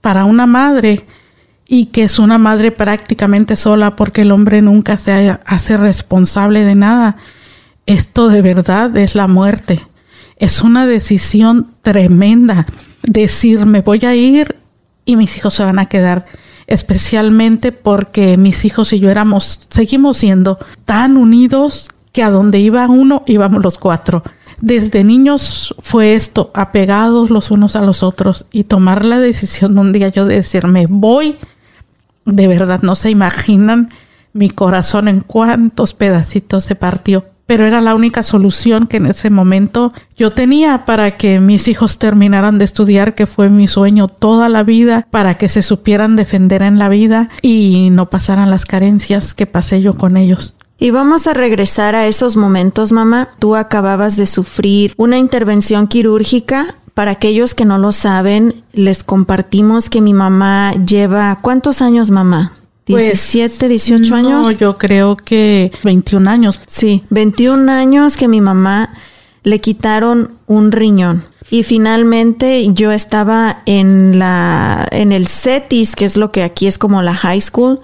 para 0.00 0.24
una 0.24 0.46
madre, 0.46 1.04
y 1.66 1.86
que 1.86 2.04
es 2.04 2.18
una 2.18 2.38
madre 2.38 2.70
prácticamente 2.70 3.56
sola 3.56 3.96
porque 3.96 4.22
el 4.22 4.30
hombre 4.30 4.62
nunca 4.62 4.98
se 4.98 5.38
hace 5.46 5.76
responsable 5.76 6.64
de 6.64 6.74
nada, 6.74 7.16
esto 7.86 8.28
de 8.28 8.42
verdad 8.42 8.96
es 8.96 9.14
la 9.14 9.26
muerte 9.26 9.82
es 10.36 10.62
una 10.62 10.86
decisión 10.86 11.68
tremenda. 11.82 12.66
Decir, 13.02 13.66
me 13.66 13.80
voy 13.80 14.00
a 14.04 14.14
ir 14.14 14.56
y 15.04 15.16
mis 15.16 15.36
hijos 15.36 15.54
se 15.54 15.64
van 15.64 15.78
a 15.78 15.86
quedar. 15.86 16.26
Especialmente 16.66 17.72
porque 17.72 18.36
mis 18.36 18.64
hijos 18.64 18.92
y 18.92 19.00
yo 19.00 19.10
éramos, 19.10 19.66
seguimos 19.70 20.18
siendo 20.18 20.58
tan 20.84 21.16
unidos 21.16 21.90
que 22.12 22.22
a 22.22 22.30
donde 22.30 22.60
iba 22.60 22.86
uno 22.86 23.24
íbamos 23.26 23.62
los 23.62 23.78
cuatro. 23.78 24.22
Desde 24.60 25.02
niños 25.02 25.74
fue 25.80 26.14
esto, 26.14 26.52
apegados 26.54 27.30
los 27.30 27.50
unos 27.50 27.74
a 27.74 27.82
los 27.82 28.04
otros 28.04 28.46
y 28.52 28.64
tomar 28.64 29.04
la 29.04 29.18
decisión 29.18 29.76
un 29.76 29.92
día 29.92 30.08
yo 30.08 30.24
de 30.24 30.36
decirme 30.36 30.86
voy, 30.88 31.36
de 32.24 32.46
verdad 32.46 32.80
no 32.82 32.94
se 32.94 33.10
imaginan 33.10 33.90
mi 34.32 34.50
corazón 34.50 35.08
en 35.08 35.20
cuántos 35.20 35.94
pedacitos 35.94 36.64
se 36.64 36.76
partió 36.76 37.26
pero 37.52 37.66
era 37.66 37.82
la 37.82 37.94
única 37.94 38.22
solución 38.22 38.86
que 38.86 38.96
en 38.96 39.04
ese 39.04 39.28
momento 39.28 39.92
yo 40.16 40.30
tenía 40.30 40.86
para 40.86 41.18
que 41.18 41.38
mis 41.38 41.68
hijos 41.68 41.98
terminaran 41.98 42.56
de 42.56 42.64
estudiar, 42.64 43.14
que 43.14 43.26
fue 43.26 43.50
mi 43.50 43.68
sueño 43.68 44.08
toda 44.08 44.48
la 44.48 44.62
vida, 44.62 45.06
para 45.10 45.34
que 45.34 45.50
se 45.50 45.62
supieran 45.62 46.16
defender 46.16 46.62
en 46.62 46.78
la 46.78 46.88
vida 46.88 47.28
y 47.42 47.90
no 47.90 48.08
pasaran 48.08 48.50
las 48.50 48.64
carencias 48.64 49.34
que 49.34 49.44
pasé 49.44 49.82
yo 49.82 49.98
con 49.98 50.16
ellos. 50.16 50.54
Y 50.78 50.92
vamos 50.92 51.26
a 51.26 51.34
regresar 51.34 51.94
a 51.94 52.06
esos 52.06 52.38
momentos, 52.38 52.90
mamá. 52.90 53.28
Tú 53.38 53.54
acababas 53.54 54.16
de 54.16 54.24
sufrir 54.24 54.94
una 54.96 55.18
intervención 55.18 55.88
quirúrgica. 55.88 56.76
Para 56.94 57.10
aquellos 57.10 57.54
que 57.54 57.66
no 57.66 57.76
lo 57.76 57.92
saben, 57.92 58.64
les 58.72 59.04
compartimos 59.04 59.90
que 59.90 60.00
mi 60.00 60.14
mamá 60.14 60.72
lleva... 60.72 61.38
¿Cuántos 61.42 61.82
años, 61.82 62.10
mamá? 62.10 62.52
17, 62.86 63.68
18 63.68 64.10
no, 64.10 64.16
años. 64.16 64.58
yo 64.58 64.76
creo 64.76 65.16
que 65.16 65.70
21 65.84 66.28
años. 66.28 66.60
Sí, 66.66 67.04
21 67.10 67.70
años 67.70 68.16
que 68.16 68.28
mi 68.28 68.40
mamá 68.40 68.94
le 69.44 69.60
quitaron 69.60 70.32
un 70.46 70.72
riñón. 70.72 71.24
Y 71.50 71.64
finalmente 71.64 72.72
yo 72.72 72.92
estaba 72.92 73.62
en 73.66 74.18
la 74.18 74.88
en 74.90 75.12
el 75.12 75.26
CETIS, 75.26 75.94
que 75.94 76.06
es 76.06 76.16
lo 76.16 76.32
que 76.32 76.42
aquí 76.42 76.66
es 76.66 76.78
como 76.78 77.02
la 77.02 77.14
high 77.14 77.40
school, 77.40 77.80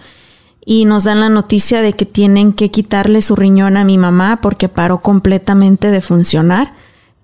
y 0.65 0.85
nos 0.85 1.05
dan 1.05 1.21
la 1.21 1.29
noticia 1.29 1.83
de 1.83 1.93
que 1.93 2.07
tienen 2.07 2.53
que 2.53 2.71
quitarle 2.71 3.23
su 3.23 3.37
riñón 3.37 3.77
a 3.77 3.85
mi 3.85 3.99
mamá 3.99 4.41
porque 4.41 4.69
paró 4.69 5.01
completamente 5.01 5.91
de 5.91 6.01
funcionar. 6.01 6.75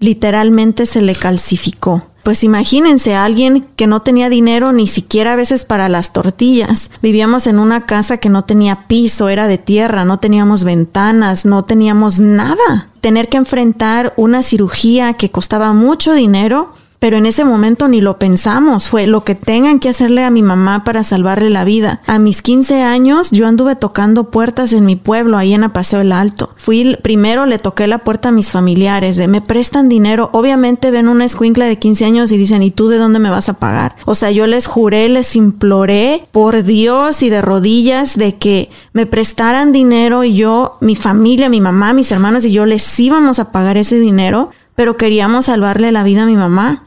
Literalmente 0.04 0.84
se 0.84 1.00
le 1.00 1.14
calcificó. 1.14 2.02
Pues 2.24 2.44
imagínense 2.44 3.14
a 3.14 3.24
alguien 3.24 3.66
que 3.74 3.86
no 3.86 4.02
tenía 4.02 4.28
dinero 4.28 4.70
ni 4.70 4.86
siquiera 4.86 5.32
a 5.32 5.36
veces 5.36 5.64
para 5.64 5.88
las 5.88 6.12
tortillas. 6.12 6.90
Vivíamos 7.00 7.46
en 7.46 7.58
una 7.58 7.86
casa 7.86 8.18
que 8.18 8.28
no 8.28 8.44
tenía 8.44 8.86
piso, 8.86 9.30
era 9.30 9.46
de 9.46 9.56
tierra, 9.56 10.04
no 10.04 10.18
teníamos 10.18 10.62
ventanas, 10.62 11.46
no 11.46 11.64
teníamos 11.64 12.20
nada. 12.20 12.90
Tener 13.00 13.30
que 13.30 13.38
enfrentar 13.38 14.12
una 14.18 14.42
cirugía 14.42 15.14
que 15.14 15.30
costaba 15.30 15.72
mucho 15.72 16.12
dinero 16.12 16.74
pero 17.04 17.18
en 17.18 17.26
ese 17.26 17.44
momento 17.44 17.86
ni 17.86 18.00
lo 18.00 18.18
pensamos, 18.18 18.88
fue 18.88 19.06
lo 19.06 19.24
que 19.24 19.34
tengan 19.34 19.78
que 19.78 19.90
hacerle 19.90 20.24
a 20.24 20.30
mi 20.30 20.42
mamá 20.42 20.84
para 20.84 21.04
salvarle 21.04 21.50
la 21.50 21.62
vida. 21.62 22.00
A 22.06 22.18
mis 22.18 22.40
15 22.40 22.82
años 22.82 23.30
yo 23.30 23.46
anduve 23.46 23.76
tocando 23.76 24.30
puertas 24.30 24.72
en 24.72 24.86
mi 24.86 24.96
pueblo, 24.96 25.36
ahí 25.36 25.52
en 25.52 25.64
Apaseo 25.64 26.00
el 26.00 26.12
Alto. 26.12 26.54
Fui, 26.56 26.96
primero 27.02 27.44
le 27.44 27.58
toqué 27.58 27.86
la 27.88 27.98
puerta 27.98 28.30
a 28.30 28.32
mis 28.32 28.50
familiares 28.50 29.18
de 29.18 29.28
me 29.28 29.42
prestan 29.42 29.90
dinero, 29.90 30.30
obviamente 30.32 30.90
ven 30.90 31.08
una 31.08 31.26
escuincla 31.26 31.66
de 31.66 31.78
15 31.78 32.06
años 32.06 32.32
y 32.32 32.38
dicen, 32.38 32.62
¿y 32.62 32.70
tú 32.70 32.88
de 32.88 32.96
dónde 32.96 33.18
me 33.18 33.28
vas 33.28 33.50
a 33.50 33.58
pagar? 33.58 33.96
O 34.06 34.14
sea, 34.14 34.30
yo 34.30 34.46
les 34.46 34.66
juré, 34.66 35.06
les 35.10 35.36
imploré 35.36 36.26
por 36.32 36.62
Dios 36.62 37.22
y 37.22 37.28
de 37.28 37.42
rodillas 37.42 38.16
de 38.16 38.36
que 38.36 38.70
me 38.94 39.04
prestaran 39.04 39.72
dinero 39.72 40.24
y 40.24 40.36
yo, 40.36 40.78
mi 40.80 40.96
familia, 40.96 41.50
mi 41.50 41.60
mamá, 41.60 41.92
mis 41.92 42.10
hermanos 42.12 42.46
y 42.46 42.52
yo 42.52 42.64
les 42.64 42.98
íbamos 42.98 43.40
a 43.40 43.52
pagar 43.52 43.76
ese 43.76 44.00
dinero 44.00 44.48
pero 44.76 44.96
queríamos 44.96 45.46
salvarle 45.46 45.92
la 45.92 46.02
vida 46.02 46.24
a 46.24 46.26
mi 46.26 46.36
mamá 46.36 46.83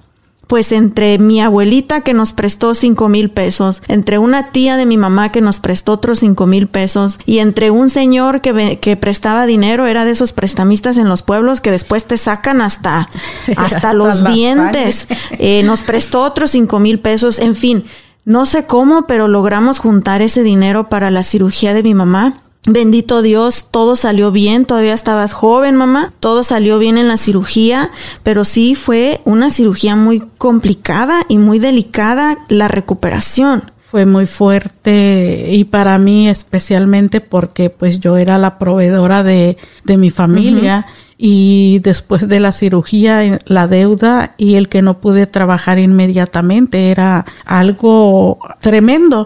pues 0.47 0.71
entre 0.71 1.17
mi 1.17 1.41
abuelita 1.41 2.01
que 2.01 2.13
nos 2.13 2.33
prestó 2.33 2.73
cinco 2.73 3.09
mil 3.09 3.29
pesos, 3.29 3.83
entre 3.87 4.17
una 4.17 4.51
tía 4.51 4.77
de 4.77 4.85
mi 4.85 4.97
mamá 4.97 5.31
que 5.31 5.41
nos 5.41 5.59
prestó 5.59 5.93
otros 5.93 6.19
cinco 6.19 6.47
mil 6.47 6.67
pesos 6.67 7.19
y 7.25 7.39
entre 7.39 7.69
un 7.69 7.89
señor 7.89 8.41
que, 8.41 8.79
que 8.79 8.95
prestaba 8.97 9.45
dinero, 9.45 9.85
era 9.85 10.05
de 10.05 10.11
esos 10.11 10.31
prestamistas 10.31 10.97
en 10.97 11.09
los 11.09 11.21
pueblos 11.21 11.61
que 11.61 11.71
después 11.71 12.05
te 12.05 12.17
sacan 12.17 12.61
hasta, 12.61 13.09
hasta 13.57 13.93
los 13.93 14.23
dientes, 14.23 15.07
eh, 15.31 15.63
nos 15.63 15.83
prestó 15.83 16.23
otros 16.23 16.51
cinco 16.51 16.79
mil 16.79 16.99
pesos, 16.99 17.39
en 17.39 17.55
fin, 17.55 17.85
no 18.25 18.45
sé 18.45 18.65
cómo, 18.65 19.07
pero 19.07 19.27
logramos 19.27 19.79
juntar 19.79 20.21
ese 20.21 20.43
dinero 20.43 20.89
para 20.89 21.11
la 21.11 21.23
cirugía 21.23 21.73
de 21.73 21.83
mi 21.83 21.93
mamá 21.93 22.35
Bendito 22.69 23.21
Dios, 23.21 23.67
todo 23.71 23.95
salió 23.95 24.33
bien, 24.33 24.65
todavía 24.65 24.93
estabas 24.93 25.31
joven, 25.31 25.77
mamá, 25.77 26.11
todo 26.19 26.43
salió 26.43 26.79
bien 26.79 26.97
en 26.97 27.07
la 27.07 27.15
cirugía, 27.15 27.91
pero 28.23 28.43
sí 28.43 28.75
fue 28.75 29.21
una 29.23 29.49
cirugía 29.49 29.95
muy 29.95 30.21
complicada 30.37 31.21
y 31.29 31.37
muy 31.37 31.59
delicada 31.59 32.37
la 32.49 32.67
recuperación. 32.67 33.71
Fue 33.85 34.05
muy 34.05 34.25
fuerte 34.25 35.47
y 35.49 35.63
para 35.63 35.97
mí 35.97 36.27
especialmente 36.27 37.21
porque 37.21 37.69
pues 37.69 38.01
yo 38.01 38.17
era 38.17 38.37
la 38.37 38.59
proveedora 38.59 39.23
de, 39.23 39.55
de 39.85 39.95
mi 39.95 40.09
familia 40.09 40.85
y 41.17 41.79
después 41.79 42.27
de 42.27 42.41
la 42.41 42.51
cirugía 42.51 43.39
la 43.45 43.67
deuda 43.67 44.35
y 44.37 44.55
el 44.55 44.67
que 44.67 44.81
no 44.81 44.97
pude 44.97 45.25
trabajar 45.25 45.79
inmediatamente 45.79 46.91
era 46.91 47.25
algo 47.45 48.39
tremendo 48.59 49.25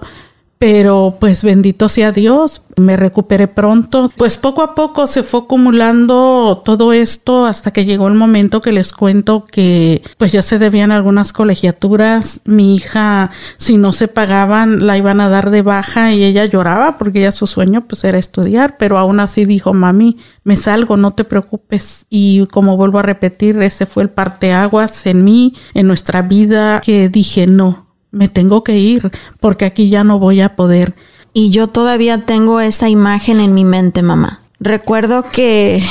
pero 0.61 1.17
pues 1.19 1.41
bendito 1.41 1.89
sea 1.89 2.11
Dios, 2.11 2.61
me 2.77 2.95
recuperé 2.95 3.47
pronto. 3.47 4.11
Pues 4.15 4.37
poco 4.37 4.61
a 4.61 4.75
poco 4.75 5.07
se 5.07 5.23
fue 5.23 5.39
acumulando 5.39 6.61
todo 6.63 6.93
esto 6.93 7.47
hasta 7.47 7.73
que 7.73 7.83
llegó 7.83 8.07
el 8.07 8.13
momento 8.13 8.61
que 8.61 8.71
les 8.71 8.93
cuento 8.93 9.47
que 9.47 10.03
pues 10.19 10.31
ya 10.31 10.43
se 10.43 10.59
debían 10.59 10.91
algunas 10.91 11.33
colegiaturas. 11.33 12.41
Mi 12.45 12.75
hija, 12.75 13.31
si 13.57 13.77
no 13.77 13.91
se 13.91 14.07
pagaban, 14.07 14.85
la 14.85 14.99
iban 14.99 15.19
a 15.19 15.29
dar 15.29 15.49
de 15.49 15.63
baja 15.63 16.13
y 16.13 16.23
ella 16.23 16.45
lloraba 16.45 16.99
porque 16.99 17.21
ya 17.21 17.31
su 17.31 17.47
sueño 17.47 17.87
pues 17.87 18.03
era 18.03 18.19
estudiar, 18.19 18.75
pero 18.77 18.99
aún 18.99 19.19
así 19.19 19.45
dijo, 19.45 19.73
mami, 19.73 20.17
me 20.43 20.57
salgo, 20.57 20.95
no 20.95 21.15
te 21.15 21.23
preocupes. 21.23 22.05
Y 22.07 22.45
como 22.45 22.77
vuelvo 22.77 22.99
a 22.99 23.01
repetir, 23.01 23.59
ese 23.63 23.87
fue 23.87 24.03
el 24.03 24.11
parteaguas 24.11 25.07
en 25.07 25.23
mí, 25.23 25.55
en 25.73 25.87
nuestra 25.87 26.21
vida, 26.21 26.81
que 26.81 27.09
dije, 27.09 27.47
no, 27.47 27.90
me 28.11 28.27
tengo 28.29 28.63
que 28.63 28.77
ir 28.77 29.11
porque 29.39 29.65
aquí 29.65 29.89
ya 29.89 30.03
no 30.03 30.19
voy 30.19 30.41
a 30.41 30.55
poder. 30.55 30.93
Y 31.33 31.49
yo 31.49 31.67
todavía 31.67 32.25
tengo 32.25 32.59
esa 32.59 32.89
imagen 32.89 33.39
en 33.39 33.53
mi 33.53 33.63
mente, 33.63 34.01
mamá. 34.01 34.41
Recuerdo 34.59 35.23
que 35.23 35.81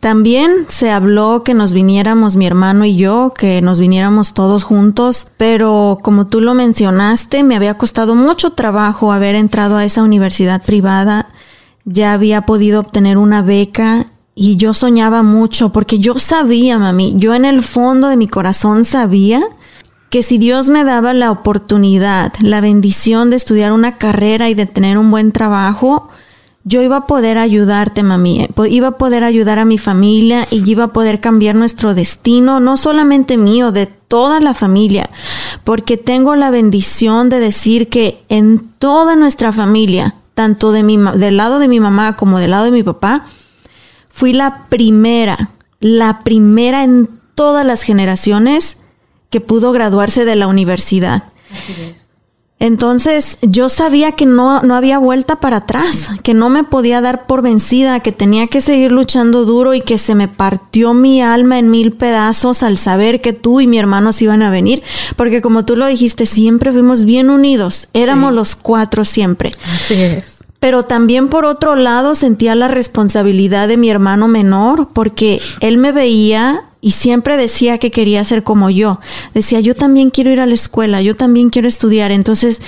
también 0.00 0.66
se 0.68 0.90
habló 0.90 1.42
que 1.42 1.54
nos 1.54 1.72
viniéramos 1.72 2.36
mi 2.36 2.46
hermano 2.46 2.84
y 2.84 2.96
yo, 2.96 3.32
que 3.36 3.62
nos 3.62 3.80
viniéramos 3.80 4.34
todos 4.34 4.62
juntos, 4.62 5.28
pero 5.38 5.98
como 6.02 6.26
tú 6.26 6.40
lo 6.40 6.54
mencionaste, 6.54 7.42
me 7.42 7.56
había 7.56 7.78
costado 7.78 8.14
mucho 8.14 8.50
trabajo 8.50 9.10
haber 9.10 9.34
entrado 9.34 9.76
a 9.76 9.84
esa 9.84 10.02
universidad 10.02 10.62
privada. 10.62 11.28
Ya 11.84 12.12
había 12.12 12.42
podido 12.42 12.80
obtener 12.80 13.16
una 13.16 13.42
beca 13.42 14.06
y 14.34 14.56
yo 14.56 14.74
soñaba 14.74 15.22
mucho 15.22 15.72
porque 15.72 15.98
yo 15.98 16.18
sabía, 16.18 16.78
mami, 16.78 17.14
yo 17.16 17.34
en 17.34 17.44
el 17.44 17.62
fondo 17.62 18.08
de 18.08 18.16
mi 18.16 18.28
corazón 18.28 18.84
sabía 18.84 19.42
que 20.10 20.22
si 20.22 20.38
Dios 20.38 20.68
me 20.68 20.84
daba 20.84 21.12
la 21.12 21.30
oportunidad, 21.30 22.32
la 22.40 22.60
bendición 22.60 23.30
de 23.30 23.36
estudiar 23.36 23.72
una 23.72 23.98
carrera 23.98 24.48
y 24.48 24.54
de 24.54 24.66
tener 24.66 24.98
un 24.98 25.10
buen 25.10 25.32
trabajo, 25.32 26.08
yo 26.68 26.82
iba 26.82 26.96
a 26.96 27.06
poder 27.06 27.38
ayudarte, 27.38 28.02
mami, 28.02 28.40
eh, 28.40 28.50
iba 28.70 28.88
a 28.88 28.98
poder 28.98 29.22
ayudar 29.22 29.60
a 29.60 29.64
mi 29.64 29.78
familia 29.78 30.48
y 30.50 30.68
iba 30.68 30.84
a 30.84 30.92
poder 30.92 31.20
cambiar 31.20 31.54
nuestro 31.54 31.94
destino, 31.94 32.58
no 32.58 32.76
solamente 32.76 33.36
mío, 33.36 33.70
de 33.70 33.86
toda 33.86 34.40
la 34.40 34.52
familia, 34.52 35.08
porque 35.62 35.96
tengo 35.96 36.34
la 36.34 36.50
bendición 36.50 37.28
de 37.28 37.38
decir 37.38 37.88
que 37.88 38.24
en 38.28 38.58
toda 38.78 39.14
nuestra 39.14 39.52
familia, 39.52 40.16
tanto 40.34 40.72
de 40.72 40.82
mi, 40.82 40.98
del 41.14 41.36
lado 41.36 41.60
de 41.60 41.68
mi 41.68 41.78
mamá 41.78 42.16
como 42.16 42.40
del 42.40 42.50
lado 42.50 42.64
de 42.64 42.72
mi 42.72 42.82
papá, 42.82 43.26
fui 44.10 44.32
la 44.32 44.66
primera, 44.68 45.50
la 45.78 46.24
primera 46.24 46.82
en 46.82 47.08
todas 47.36 47.64
las 47.64 47.82
generaciones 47.82 48.78
que 49.36 49.40
pudo 49.42 49.70
graduarse 49.70 50.24
de 50.24 50.34
la 50.34 50.46
universidad. 50.46 51.24
Entonces 52.58 53.36
yo 53.42 53.68
sabía 53.68 54.12
que 54.12 54.24
no, 54.24 54.62
no 54.62 54.74
había 54.74 54.96
vuelta 54.96 55.40
para 55.40 55.58
atrás, 55.58 56.12
que 56.22 56.32
no 56.32 56.48
me 56.48 56.64
podía 56.64 57.02
dar 57.02 57.26
por 57.26 57.42
vencida, 57.42 58.00
que 58.00 58.12
tenía 58.12 58.46
que 58.46 58.62
seguir 58.62 58.92
luchando 58.92 59.44
duro 59.44 59.74
y 59.74 59.82
que 59.82 59.98
se 59.98 60.14
me 60.14 60.26
partió 60.26 60.94
mi 60.94 61.20
alma 61.20 61.58
en 61.58 61.70
mil 61.70 61.92
pedazos 61.92 62.62
al 62.62 62.78
saber 62.78 63.20
que 63.20 63.34
tú 63.34 63.60
y 63.60 63.66
mi 63.66 63.78
hermano 63.78 64.14
se 64.14 64.24
iban 64.24 64.42
a 64.42 64.48
venir, 64.48 64.82
porque 65.16 65.42
como 65.42 65.66
tú 65.66 65.76
lo 65.76 65.86
dijiste, 65.86 66.24
siempre 66.24 66.72
fuimos 66.72 67.04
bien 67.04 67.28
unidos, 67.28 67.88
éramos 67.92 68.32
los 68.32 68.56
cuatro 68.56 69.04
siempre. 69.04 69.52
Así 69.74 70.00
es. 70.00 70.35
Pero 70.60 70.84
también 70.84 71.28
por 71.28 71.44
otro 71.44 71.76
lado 71.76 72.14
sentía 72.14 72.54
la 72.54 72.68
responsabilidad 72.68 73.68
de 73.68 73.76
mi 73.76 73.90
hermano 73.90 74.26
menor 74.28 74.88
porque 74.92 75.40
él 75.60 75.78
me 75.78 75.92
veía 75.92 76.64
y 76.80 76.92
siempre 76.92 77.36
decía 77.36 77.78
que 77.78 77.90
quería 77.90 78.22
ser 78.24 78.42
como 78.42 78.70
yo. 78.70 79.00
Decía, 79.34 79.60
yo 79.60 79.74
también 79.74 80.10
quiero 80.10 80.30
ir 80.30 80.40
a 80.40 80.46
la 80.46 80.54
escuela, 80.54 81.02
yo 81.02 81.16
también 81.16 81.50
quiero 81.50 81.68
estudiar. 81.68 82.12
Entonces 82.12 82.60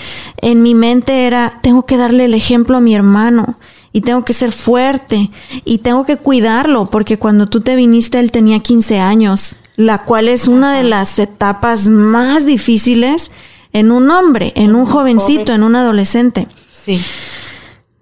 en 0.43 0.63
mi 0.63 0.75
mente 0.75 1.27
era, 1.27 1.61
tengo 1.63 1.87
que 1.87 1.97
darle 1.97 2.25
el 2.25 2.35
ejemplo 2.35 2.77
a 2.77 2.81
mi 2.81 2.95
hermano 2.95 3.59
y 3.93 4.03
tengo 4.03 4.25
que 4.25 4.33
ser 4.33 4.53
fuerte 4.53 5.31
y 5.65 5.79
tengo 5.79 6.05
que 6.05 6.17
cuidarlo 6.17 6.87
porque 6.87 7.19
cuando 7.19 7.47
tú 7.49 7.61
te 7.61 7.77
viniste 7.77 8.19
él 8.19 8.33
tenía 8.33 8.61
15 8.61 9.01
años, 9.01 9.57
la 9.77 10.03
cual 10.03 10.29
es 10.29 10.49
una 10.49 10.77
de 10.77 10.83
las 10.83 11.19
etapas 11.19 11.89
más 11.89 12.45
difíciles 12.45 13.31
en 13.73 13.93
un 13.93 14.11
hombre, 14.11 14.53
en 14.57 14.75
un 14.75 14.87
jovencito, 14.87 15.53
en 15.53 15.63
un 15.63 15.77
adolescente. 15.77 16.49
Sí. 16.85 17.01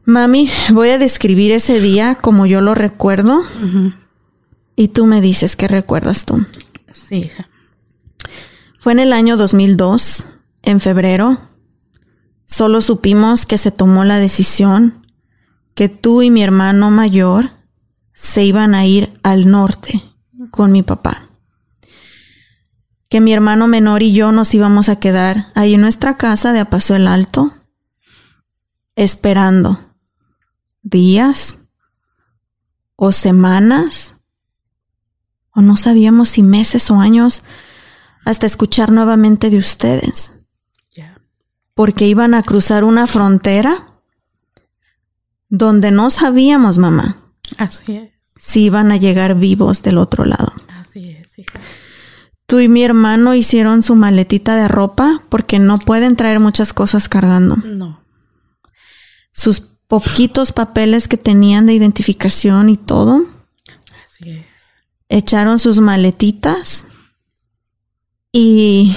Mami, 0.07 0.49
voy 0.71 0.91
a 0.91 0.99
describir 0.99 1.51
ese 1.51 1.81
día 1.81 2.15
como 2.15 2.47
yo 2.47 2.61
lo 2.61 2.77
recuerdo 2.77 3.43
y 4.77 4.89
tú 4.89 5.05
me 5.05 5.21
dices 5.21 5.57
qué 5.57 5.67
recuerdas 5.67 6.25
tú. 6.25 6.47
Sí, 6.93 7.17
hija. 7.17 7.49
Fue 8.79 8.93
en 8.93 9.01
el 9.01 9.13
año 9.13 9.37
2002, 9.37 10.27
en 10.63 10.79
febrero. 10.79 11.39
Solo 12.45 12.83
supimos 12.83 13.47
que 13.47 13.59
se 13.59 13.73
tomó 13.73 14.05
la 14.05 14.19
decisión 14.19 15.05
que 15.75 15.89
tú 15.89 16.23
y 16.23 16.31
mi 16.31 16.45
hermano 16.45 16.93
mayor 16.93 17.51
se 18.13 18.45
iban 18.45 18.77
a 18.77 18.87
ir 18.87 19.09
al 19.25 19.51
norte 19.51 20.05
con 20.53 20.71
mi 20.71 20.85
papá. 20.85 21.23
Que 23.09 23.21
mi 23.21 23.33
hermano 23.33 23.67
menor 23.67 24.05
y 24.05 24.13
yo 24.13 24.31
nos 24.31 24.55
íbamos 24.55 24.89
a 24.89 25.01
quedar 25.01 25.49
ahí 25.57 25.75
en 25.75 25.81
nuestra 25.81 26.17
casa 26.17 26.53
de 26.53 26.61
Apaso 26.61 26.95
el 26.95 27.09
Alto, 27.09 27.51
esperando 28.95 29.81
días 30.87 31.59
o 32.95 33.11
semanas 33.11 34.15
o 35.51 35.61
no 35.61 35.77
sabíamos 35.77 36.29
si 36.29 36.43
meses 36.43 36.91
o 36.91 37.01
años 37.01 37.43
hasta 38.25 38.47
escuchar 38.47 38.93
nuevamente 38.93 39.51
de 39.51 39.59
ustedes, 39.59 40.33
porque 41.75 42.07
iban 42.07 42.35
a 42.35 42.43
cruzar 42.43 42.85
una 42.85 43.07
frontera 43.07 44.01
donde 45.49 45.91
no 45.91 46.11
sabíamos, 46.11 46.79
mamá, 46.79 47.17
Así 47.59 47.97
es. 47.97 48.13
si 48.37 48.65
iban 48.65 48.91
a 48.93 48.97
llegar 48.97 49.35
vivos 49.35 49.83
del 49.83 49.99
otro 49.99 50.25
lado. 50.25 50.53
Así 50.69 51.11
es, 51.11 51.39
hija. 51.39 51.61
Tú 52.47 52.61
y 52.61 52.69
mi 52.69 52.85
hermano 52.85 53.35
hicieron 53.35 53.83
su 53.83 53.97
maletita 53.97 54.55
de 54.55 54.69
ropa 54.69 55.21
porque 55.29 55.59
no 55.59 55.79
pueden 55.79 56.17
traer 56.17 56.39
muchas 56.39 56.73
cosas 56.73 57.09
cargando. 57.09 57.57
No. 57.57 58.05
Sus 59.33 59.76
poquitos 59.89 60.53
papeles 60.53 61.09
que 61.09 61.17
tenían 61.17 61.67
de 61.67 61.75
identificación 61.75 62.69
y 62.69 62.77
todo, 62.77 63.25
Así 64.05 64.31
es. 64.31 64.47
echaron 65.09 65.59
sus 65.59 65.81
maletitas 65.81 66.87
y 68.33 68.97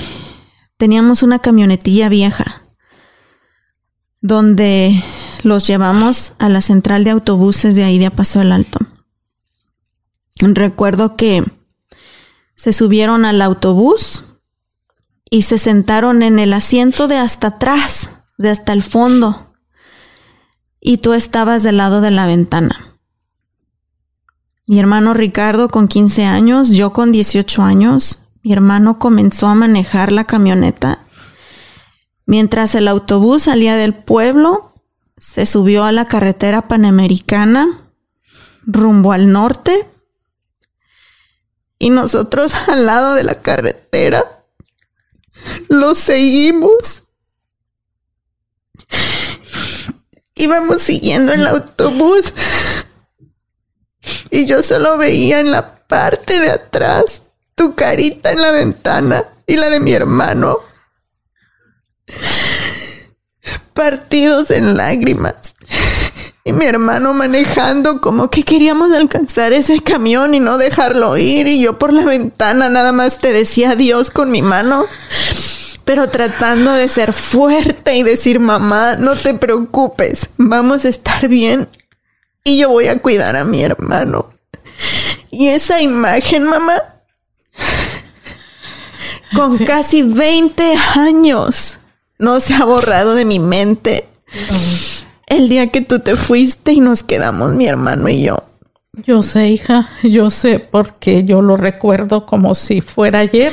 teníamos 0.78 1.24
una 1.24 1.40
camionetilla 1.40 2.10
vieja 2.10 2.64
donde 4.22 5.04
los 5.44 5.66
llevamos 5.66 6.34
a 6.40 6.50
la 6.50 6.62
central 6.62 7.04
de 7.04 7.12
autobuses 7.12 7.76
de 7.76 7.84
ahí 7.84 8.00
de 8.00 8.12
Paso 8.12 8.40
del 8.40 8.52
Alto. 8.52 8.80
Recuerdo 10.40 11.16
que 11.16 11.44
se 12.56 12.74
subieron 12.74 13.26
al 13.26 13.42
autobús 13.42 14.26
y 15.30 15.44
se 15.44 15.58
sentaron 15.58 16.24
en 16.24 16.40
el 16.40 16.54
asiento 16.54 17.08
de 17.08 17.18
hasta 17.18 17.48
atrás, 17.48 18.10
de 18.38 18.50
hasta 18.50 18.74
el 18.74 18.84
fondo, 18.84 19.49
y 20.80 20.98
tú 20.98 21.14
estabas 21.14 21.64
del 21.64 21.78
lado 21.78 22.02
de 22.02 22.12
la 22.12 22.26
ventana. 22.26 22.78
Mi 24.66 24.80
hermano 24.80 25.14
Ricardo 25.14 25.70
con 25.70 25.88
15 25.88 26.26
años, 26.26 26.70
yo 26.70 26.94
con 26.94 27.12
18 27.12 27.64
años, 27.64 28.26
mi 28.44 28.54
hermano 28.54 29.00
comenzó 29.00 29.48
a 29.48 29.56
manejar 29.56 30.12
la 30.12 30.26
camioneta. 30.26 31.06
Mientras 32.26 32.76
el 32.76 32.88
autobús 32.88 33.44
salía 33.44 33.76
del 33.76 33.94
pueblo, 33.94 34.74
se 35.18 35.46
subió 35.46 35.84
a 35.84 35.92
la 35.92 36.08
carretera 36.08 36.68
panamericana 36.68 37.68
rumbo 38.66 39.12
al 39.12 39.32
norte 39.32 39.88
y 41.80 41.90
nosotros 41.90 42.54
al 42.68 42.86
lado 42.86 43.16
de 43.16 43.24
la 43.24 43.42
carretera 43.42 44.46
lo 45.70 45.96
seguimos. 45.96 47.04
Íbamos 50.40 50.82
siguiendo 50.82 51.34
el 51.34 51.46
autobús 51.46 52.34
y 54.32 54.46
yo 54.46 54.64
solo 54.64 54.98
veía 54.98 55.40
en 55.40 55.52
la 55.52 55.80
parte 55.86 56.40
de 56.40 56.52
atrás 56.52 57.24
tu 57.56 57.76
carita 57.76 58.32
en 58.32 58.42
la 58.42 58.52
ventana 58.52 59.26
y 59.46 59.58
la 59.58 59.70
de 59.70 59.82
mi 59.82 59.92
hermano. 59.92 60.60
Partidos 63.74 64.50
en 64.52 64.78
lágrimas. 64.78 65.36
Y 66.46 66.54
mi 66.54 66.66
hermano 66.66 67.14
manejando 67.14 68.00
como 68.00 68.30
que 68.30 68.44
queríamos 68.44 68.94
alcanzar 68.94 69.52
ese 69.52 69.82
camión 69.82 70.34
y 70.34 70.40
no 70.40 70.58
dejarlo 70.58 71.18
ir. 71.18 71.48
Y 71.48 71.62
yo 71.62 71.78
por 71.78 71.92
la 71.92 72.06
ventana 72.06 72.70
nada 72.70 72.94
más 72.94 73.18
te 73.18 73.34
decía 73.34 73.72
adiós 73.72 74.10
con 74.10 74.32
mi 74.32 74.42
mano. 74.42 74.86
Pero 75.90 76.08
tratando 76.08 76.72
de 76.74 76.88
ser 76.88 77.14
fuerte 77.14 77.96
y 77.96 78.04
decir, 78.04 78.40
mamá, 78.40 78.98
no 79.00 79.16
te 79.16 79.34
preocupes, 79.34 80.30
vamos 80.38 80.86
a 80.86 80.88
estar 80.88 81.28
bien 81.28 81.68
y 82.44 82.60
yo 82.60 82.70
voy 82.70 82.86
a 82.90 83.00
cuidar 83.00 83.36
a 83.36 83.44
mi 83.44 83.64
hermano. 83.64 84.28
Y 85.32 85.48
esa 85.48 85.82
imagen, 85.82 86.44
mamá, 86.44 86.76
con 89.34 89.58
Sí. 89.58 89.66
casi 89.66 90.04
20 90.04 90.76
años, 90.94 91.78
no 92.20 92.40
se 92.40 92.54
ha 92.54 92.66
borrado 92.66 93.16
de 93.16 93.26
mi 93.26 93.40
mente. 93.40 94.08
El 95.26 95.50
día 95.50 95.72
que 95.72 95.82
tú 95.82 95.98
te 95.98 96.16
fuiste 96.16 96.72
y 96.72 96.82
nos 96.82 97.02
quedamos 97.02 97.56
mi 97.56 97.66
hermano 97.66 98.10
y 98.10 98.22
yo. 98.26 98.38
Yo 98.94 99.24
sé, 99.24 99.48
hija, 99.48 99.90
yo 100.04 100.30
sé 100.30 100.60
porque 100.60 101.24
yo 101.24 101.42
lo 101.42 101.58
recuerdo 101.58 102.28
como 102.28 102.54
si 102.54 102.82
fuera 102.82 103.18
ayer. 103.22 103.52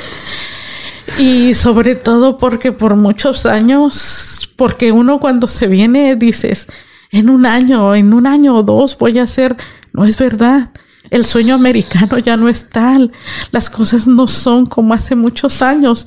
Y 1.18 1.54
sobre 1.54 1.94
todo 1.94 2.36
porque 2.36 2.72
por 2.72 2.94
muchos 2.94 3.46
años, 3.46 4.50
porque 4.56 4.92
uno 4.92 5.18
cuando 5.18 5.48
se 5.48 5.66
viene 5.66 6.14
dices, 6.14 6.68
en 7.10 7.30
un 7.30 7.46
año, 7.46 7.94
en 7.94 8.12
un 8.12 8.26
año 8.26 8.54
o 8.54 8.62
dos 8.62 8.98
voy 8.98 9.18
a 9.18 9.26
ser, 9.26 9.56
no 9.92 10.04
es 10.04 10.18
verdad. 10.18 10.70
El 11.10 11.24
sueño 11.24 11.54
americano 11.54 12.18
ya 12.18 12.36
no 12.36 12.48
es 12.48 12.68
tal. 12.68 13.12
Las 13.50 13.70
cosas 13.70 14.06
no 14.06 14.26
son 14.26 14.66
como 14.66 14.92
hace 14.92 15.14
muchos 15.14 15.62
años. 15.62 16.06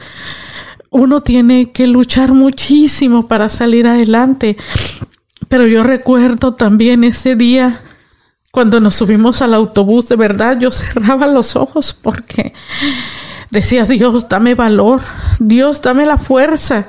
Uno 0.91 1.21
tiene 1.21 1.71
que 1.71 1.87
luchar 1.87 2.33
muchísimo 2.33 3.27
para 3.27 3.49
salir 3.49 3.87
adelante. 3.87 4.57
Pero 5.47 5.65
yo 5.65 5.81
recuerdo 5.81 6.53
también 6.53 7.03
ese 7.03 7.35
día 7.35 7.81
cuando 8.51 8.79
nos 8.79 8.95
subimos 8.95 9.41
al 9.41 9.53
autobús, 9.53 10.09
de 10.09 10.15
verdad 10.15 10.59
yo 10.59 10.71
cerraba 10.71 11.27
los 11.27 11.55
ojos 11.55 11.95
porque 11.99 12.53
decía, 13.51 13.85
Dios, 13.85 14.27
dame 14.29 14.55
valor, 14.55 15.01
Dios, 15.39 15.81
dame 15.81 16.05
la 16.05 16.17
fuerza. 16.17 16.87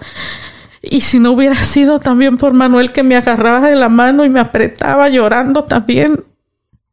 Y 0.82 1.02
si 1.02 1.18
no 1.18 1.32
hubiera 1.32 1.56
sido 1.56 2.00
también 2.00 2.38
por 2.38 2.54
Manuel 2.54 2.92
que 2.92 3.02
me 3.02 3.16
agarraba 3.16 3.68
de 3.68 3.76
la 3.76 3.88
mano 3.88 4.24
y 4.24 4.30
me 4.30 4.40
apretaba 4.40 5.08
llorando 5.08 5.64
también, 5.64 6.24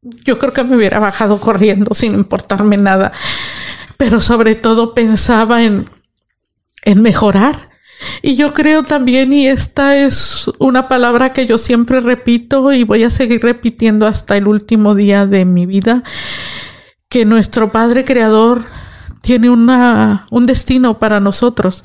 yo 0.01 0.37
creo 0.39 0.53
que 0.53 0.63
me 0.63 0.75
hubiera 0.75 0.99
bajado 0.99 1.39
corriendo 1.39 1.93
sin 1.93 2.13
importarme 2.13 2.77
nada. 2.77 3.11
Pero 3.97 4.21
sobre 4.21 4.55
todo 4.55 4.93
pensaba 4.93 5.63
en, 5.63 5.85
en 6.83 7.01
mejorar, 7.01 7.69
Y 8.21 8.35
yo 8.35 8.53
creo 8.53 8.83
también, 8.83 9.33
y 9.33 9.47
esta 9.47 9.97
es 9.97 10.45
una 10.59 10.87
palabra 10.87 11.33
que 11.33 11.47
yo 11.47 11.57
siempre 11.57 11.99
repito 11.99 12.71
y 12.71 12.83
voy 12.83 13.03
a 13.03 13.09
seguir 13.09 13.41
repitiendo 13.41 14.05
hasta 14.05 14.37
el 14.37 14.47
último 14.47 14.93
día 14.93 15.25
de 15.25 15.45
mi 15.45 15.65
vida, 15.65 16.03
que 17.09 17.25
nuestro 17.25 17.71
Padre 17.71 18.05
Creador 18.05 18.65
tiene 19.27 19.49
una, 19.49 20.25
un 20.31 20.45
destino 20.45 20.99
para 20.99 21.19
nosotros. 21.19 21.83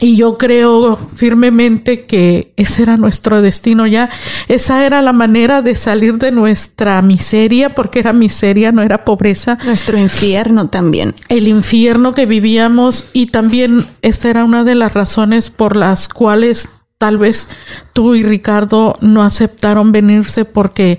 Y 0.00 0.16
yo 0.16 0.36
creo 0.36 0.98
firmemente 1.14 2.06
que 2.06 2.52
ese 2.56 2.82
era 2.82 2.96
nuestro 2.96 3.40
destino 3.40 3.86
ya. 3.86 4.10
Esa 4.48 4.84
era 4.84 5.00
la 5.00 5.12
manera 5.12 5.62
de 5.62 5.76
salir 5.76 6.18
de 6.18 6.32
nuestra 6.32 7.00
miseria, 7.02 7.68
porque 7.68 8.00
era 8.00 8.12
miseria, 8.12 8.72
no 8.72 8.82
era 8.82 9.04
pobreza. 9.04 9.58
Nuestro 9.64 9.96
infierno 9.96 10.68
también. 10.68 11.14
El 11.28 11.46
infierno 11.46 12.14
que 12.14 12.26
vivíamos 12.26 13.06
y 13.12 13.26
también 13.26 13.86
esta 14.02 14.28
era 14.28 14.44
una 14.44 14.64
de 14.64 14.74
las 14.74 14.94
razones 14.94 15.50
por 15.50 15.76
las 15.76 16.08
cuales 16.08 16.68
tal 16.98 17.18
vez 17.18 17.46
tú 17.92 18.16
y 18.16 18.24
Ricardo 18.24 18.98
no 19.00 19.22
aceptaron 19.22 19.92
venirse 19.92 20.44
porque 20.44 20.98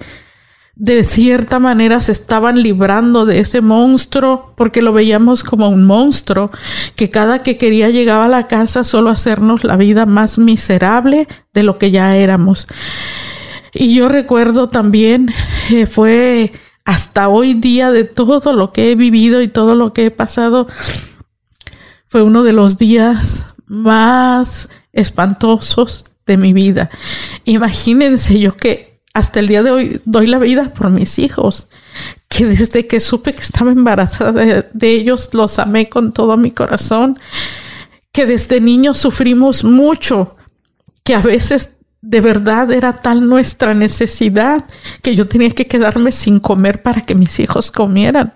de 0.80 1.04
cierta 1.04 1.60
manera 1.60 2.00
se 2.00 2.14
estaban 2.14 2.64
librando 2.64 3.26
de 3.26 3.42
ese 3.42 3.60
monstruo 3.60 4.54
porque 4.56 4.82
lo 4.82 4.94
veíamos 4.94 5.44
como 5.44 5.68
un 5.68 5.84
monstruo 5.86 6.52
que 6.96 7.10
cada 7.10 7.44
que 7.44 7.58
quería 7.58 7.90
llegaba 7.90 8.26
a 8.26 8.30
la 8.30 8.48
casa 8.48 8.86
solo 8.86 9.10
hacernos 9.10 9.66
la 9.66 9.76
vida 9.76 10.06
más 10.06 10.38
miserable 10.38 11.28
de 11.54 11.64
lo 11.64 11.78
que 11.78 11.92
ya 11.92 12.16
éramos. 12.16 12.66
Y 13.74 13.94
yo 13.94 14.08
recuerdo 14.08 14.70
también, 14.70 15.34
eh, 15.70 15.86
fue 15.86 16.54
hasta 16.86 17.28
hoy 17.28 17.56
día 17.56 17.92
de 17.92 18.06
todo 18.06 18.54
lo 18.54 18.72
que 18.72 18.92
he 18.92 18.96
vivido 18.96 19.42
y 19.42 19.50
todo 19.50 19.76
lo 19.76 19.92
que 19.92 20.06
he 20.06 20.12
pasado, 20.12 20.68
fue 22.08 22.24
uno 22.24 22.42
de 22.42 22.54
los 22.54 22.78
días 22.78 23.48
más 23.68 24.70
espantosos 24.94 26.06
de 26.26 26.38
mi 26.38 26.54
vida. 26.54 26.90
Imagínense 27.44 28.40
yo 28.40 28.56
que 28.56 28.89
hasta 29.14 29.40
el 29.40 29.48
día 29.48 29.64
de 29.64 29.72
hoy 29.72 30.02
doy 30.06 30.28
la 30.28 30.40
vida 30.40 30.74
por 30.74 30.90
mis 30.92 31.20
hijos, 31.20 31.68
que 32.28 32.46
desde 32.46 32.88
que 32.88 33.00
supe 33.00 33.34
que 33.34 33.42
estaba 33.42 33.72
embarazada 33.72 34.64
de, 34.72 34.92
ellos 34.92 35.30
los 35.34 35.60
amé 35.60 35.90
con 35.90 36.14
todo 36.14 36.38
mi 36.38 36.52
corazón, 36.52 37.20
que 38.12 38.26
desde 38.26 38.62
niños 38.62 38.98
sufrimos 38.98 39.64
mucho, 39.64 40.36
que 41.04 41.16
a 41.16 41.22
veces 41.22 41.72
de 42.02 42.22
verdad 42.22 42.72
era 42.72 42.94
tal 42.94 43.28
nuestra 43.28 43.74
necesidad 43.74 44.64
que 45.02 45.16
yo 45.16 45.28
tenía 45.28 45.50
que 45.50 45.68
quedarme 45.68 46.12
sin 46.12 46.40
comer 46.40 46.82
para 46.82 47.02
que 47.02 47.16
mis 47.16 47.40
hijos 47.40 47.72
comieran, 47.72 48.32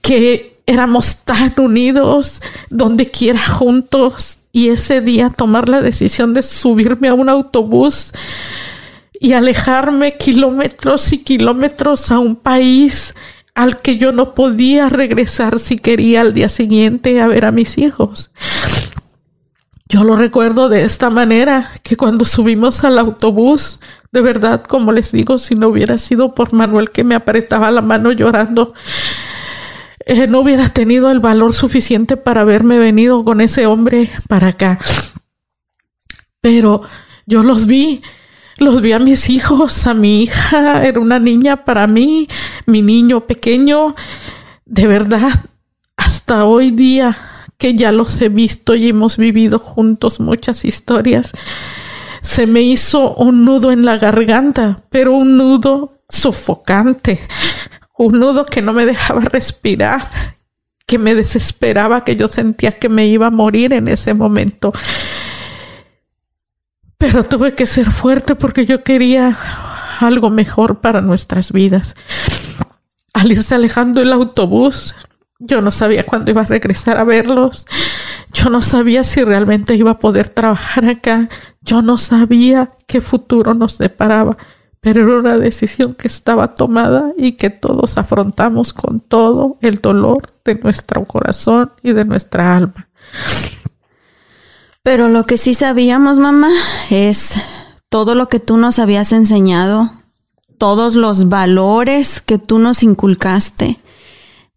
que 0.00 0.60
éramos 0.66 1.24
tan 1.24 1.52
unidos, 1.56 2.40
donde 2.70 3.06
quiera 3.06 3.44
juntos, 3.44 4.38
y 4.52 4.68
ese 4.68 5.00
día 5.00 5.30
tomar 5.30 5.68
la 5.68 5.80
decisión 5.80 6.34
de 6.34 6.42
subirme 6.42 7.08
a 7.08 7.14
un 7.14 7.30
autobús 7.30 8.12
y 9.22 9.34
alejarme 9.34 10.16
kilómetros 10.16 11.12
y 11.12 11.18
kilómetros 11.18 12.10
a 12.10 12.18
un 12.18 12.34
país 12.34 13.14
al 13.54 13.80
que 13.80 13.96
yo 13.96 14.10
no 14.10 14.34
podía 14.34 14.88
regresar 14.88 15.60
si 15.60 15.78
quería 15.78 16.22
al 16.22 16.34
día 16.34 16.48
siguiente 16.48 17.20
a 17.20 17.28
ver 17.28 17.44
a 17.44 17.52
mis 17.52 17.78
hijos. 17.78 18.32
Yo 19.88 20.02
lo 20.02 20.16
recuerdo 20.16 20.68
de 20.68 20.82
esta 20.82 21.08
manera, 21.08 21.70
que 21.84 21.96
cuando 21.96 22.24
subimos 22.24 22.82
al 22.82 22.98
autobús, 22.98 23.78
de 24.10 24.22
verdad, 24.22 24.64
como 24.64 24.90
les 24.90 25.12
digo, 25.12 25.38
si 25.38 25.54
no 25.54 25.68
hubiera 25.68 25.98
sido 25.98 26.34
por 26.34 26.52
Manuel 26.52 26.90
que 26.90 27.04
me 27.04 27.14
apretaba 27.14 27.70
la 27.70 27.80
mano 27.80 28.10
llorando, 28.10 28.74
eh, 30.04 30.26
no 30.26 30.40
hubiera 30.40 30.68
tenido 30.70 31.12
el 31.12 31.20
valor 31.20 31.54
suficiente 31.54 32.16
para 32.16 32.40
haberme 32.40 32.80
venido 32.80 33.22
con 33.22 33.40
ese 33.40 33.66
hombre 33.66 34.10
para 34.26 34.48
acá. 34.48 34.80
Pero 36.40 36.82
yo 37.24 37.44
los 37.44 37.66
vi 37.66 38.02
los 38.62 38.80
vi 38.80 38.92
a 38.92 38.98
mis 38.98 39.28
hijos, 39.28 39.86
a 39.86 39.94
mi 39.94 40.22
hija, 40.22 40.84
era 40.86 41.00
una 41.00 41.18
niña 41.18 41.64
para 41.64 41.86
mí, 41.86 42.28
mi 42.66 42.80
niño 42.80 43.26
pequeño. 43.26 43.94
De 44.64 44.86
verdad, 44.86 45.32
hasta 45.96 46.44
hoy 46.44 46.70
día 46.70 47.18
que 47.58 47.74
ya 47.74 47.92
los 47.92 48.20
he 48.20 48.28
visto 48.28 48.74
y 48.74 48.88
hemos 48.88 49.16
vivido 49.16 49.58
juntos 49.58 50.18
muchas 50.18 50.64
historias, 50.64 51.32
se 52.22 52.46
me 52.46 52.62
hizo 52.62 53.14
un 53.14 53.44
nudo 53.44 53.70
en 53.72 53.84
la 53.84 53.98
garganta, 53.98 54.82
pero 54.90 55.14
un 55.14 55.36
nudo 55.36 55.98
sofocante, 56.08 57.20
un 57.98 58.18
nudo 58.18 58.46
que 58.46 58.62
no 58.62 58.72
me 58.72 58.86
dejaba 58.86 59.20
respirar, 59.22 60.08
que 60.86 60.98
me 60.98 61.14
desesperaba, 61.14 62.04
que 62.04 62.16
yo 62.16 62.28
sentía 62.28 62.72
que 62.72 62.88
me 62.88 63.06
iba 63.06 63.26
a 63.26 63.30
morir 63.30 63.72
en 63.72 63.88
ese 63.88 64.14
momento. 64.14 64.72
Pero 67.02 67.24
tuve 67.24 67.52
que 67.52 67.66
ser 67.66 67.90
fuerte 67.90 68.36
porque 68.36 68.64
yo 68.64 68.84
quería 68.84 69.36
algo 69.98 70.30
mejor 70.30 70.78
para 70.78 71.00
nuestras 71.00 71.50
vidas. 71.50 71.96
Al 73.12 73.32
irse 73.32 73.56
alejando 73.56 74.00
el 74.00 74.12
autobús, 74.12 74.94
yo 75.40 75.60
no 75.62 75.72
sabía 75.72 76.06
cuándo 76.06 76.30
iba 76.30 76.42
a 76.42 76.46
regresar 76.46 76.98
a 76.98 77.02
verlos. 77.04 77.66
Yo 78.32 78.50
no 78.50 78.62
sabía 78.62 79.02
si 79.02 79.24
realmente 79.24 79.74
iba 79.74 79.90
a 79.90 79.98
poder 79.98 80.28
trabajar 80.28 80.84
acá. 80.84 81.28
Yo 81.62 81.82
no 81.82 81.98
sabía 81.98 82.70
qué 82.86 83.00
futuro 83.00 83.52
nos 83.52 83.78
deparaba. 83.78 84.36
Pero 84.80 85.02
era 85.02 85.18
una 85.18 85.38
decisión 85.38 85.94
que 85.94 86.06
estaba 86.06 86.54
tomada 86.54 87.10
y 87.18 87.32
que 87.32 87.50
todos 87.50 87.98
afrontamos 87.98 88.72
con 88.72 89.00
todo 89.00 89.58
el 89.60 89.80
dolor 89.80 90.22
de 90.44 90.54
nuestro 90.54 91.04
corazón 91.04 91.72
y 91.82 91.94
de 91.94 92.04
nuestra 92.04 92.56
alma. 92.56 92.88
Pero 94.82 95.08
lo 95.08 95.24
que 95.24 95.38
sí 95.38 95.54
sabíamos, 95.54 96.18
mamá, 96.18 96.50
es 96.90 97.34
todo 97.88 98.16
lo 98.16 98.28
que 98.28 98.40
tú 98.40 98.56
nos 98.56 98.80
habías 98.80 99.12
enseñado, 99.12 99.92
todos 100.58 100.96
los 100.96 101.28
valores 101.28 102.20
que 102.20 102.38
tú 102.38 102.58
nos 102.58 102.82
inculcaste, 102.82 103.78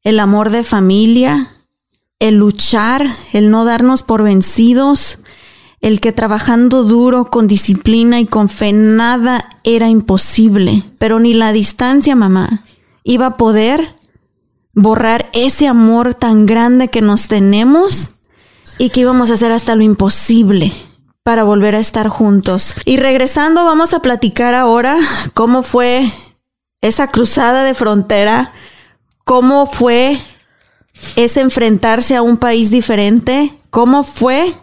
el 0.03 0.19
amor 0.19 0.49
de 0.49 0.63
familia, 0.63 1.51
el 2.19 2.37
luchar, 2.37 3.05
el 3.33 3.51
no 3.51 3.65
darnos 3.65 4.01
por 4.01 4.23
vencidos, 4.23 5.19
el 5.79 5.99
que 5.99 6.11
trabajando 6.11 6.83
duro, 6.83 7.25
con 7.25 7.45
disciplina 7.45 8.19
y 8.19 8.25
con 8.25 8.49
fe, 8.49 8.73
nada 8.73 9.59
era 9.63 9.89
imposible, 9.89 10.83
pero 10.97 11.19
ni 11.19 11.35
la 11.35 11.51
distancia, 11.51 12.15
mamá, 12.15 12.63
iba 13.03 13.27
a 13.27 13.37
poder 13.37 13.95
borrar 14.73 15.29
ese 15.33 15.67
amor 15.67 16.15
tan 16.15 16.47
grande 16.47 16.87
que 16.87 17.01
nos 17.01 17.27
tenemos 17.27 18.14
y 18.77 18.89
que 18.89 19.01
íbamos 19.01 19.29
a 19.29 19.33
hacer 19.33 19.51
hasta 19.51 19.75
lo 19.75 19.83
imposible 19.83 20.73
para 21.23 21.43
volver 21.43 21.75
a 21.75 21.79
estar 21.79 22.07
juntos. 22.07 22.75
Y 22.85 22.97
regresando, 22.97 23.65
vamos 23.65 23.93
a 23.93 24.01
platicar 24.01 24.53
ahora 24.53 24.97
cómo 25.33 25.63
fue 25.63 26.11
esa 26.81 27.09
cruzada 27.09 27.63
de 27.63 27.73
frontera, 27.73 28.51
cómo 29.23 29.65
fue 29.65 30.21
ese 31.15 31.41
enfrentarse 31.41 32.15
a 32.15 32.21
un 32.21 32.37
país 32.37 32.69
diferente, 32.69 33.51
cómo 33.69 34.03
fue 34.03 34.53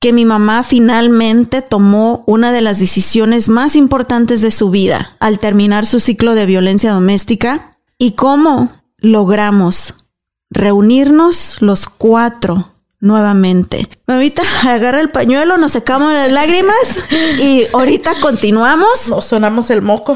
que 0.00 0.12
mi 0.12 0.24
mamá 0.24 0.64
finalmente 0.64 1.62
tomó 1.62 2.24
una 2.26 2.50
de 2.50 2.60
las 2.60 2.80
decisiones 2.80 3.48
más 3.48 3.76
importantes 3.76 4.40
de 4.40 4.50
su 4.50 4.70
vida 4.70 5.16
al 5.20 5.38
terminar 5.38 5.86
su 5.86 6.00
ciclo 6.00 6.34
de 6.34 6.46
violencia 6.46 6.92
doméstica 6.92 7.76
y 7.98 8.12
cómo 8.12 8.72
logramos 8.98 9.94
reunirnos 10.50 11.58
los 11.60 11.86
cuatro 11.86 12.72
nuevamente. 13.02 13.88
Mamita, 14.06 14.42
agarra 14.62 15.00
el 15.00 15.10
pañuelo, 15.10 15.58
nos 15.58 15.72
secamos 15.72 16.10
las 16.14 16.30
lágrimas 16.32 16.74
y 17.38 17.66
ahorita 17.74 18.14
continuamos. 18.20 19.08
Nos 19.08 19.26
sonamos 19.26 19.68
el 19.68 19.82
moco. 19.82 20.14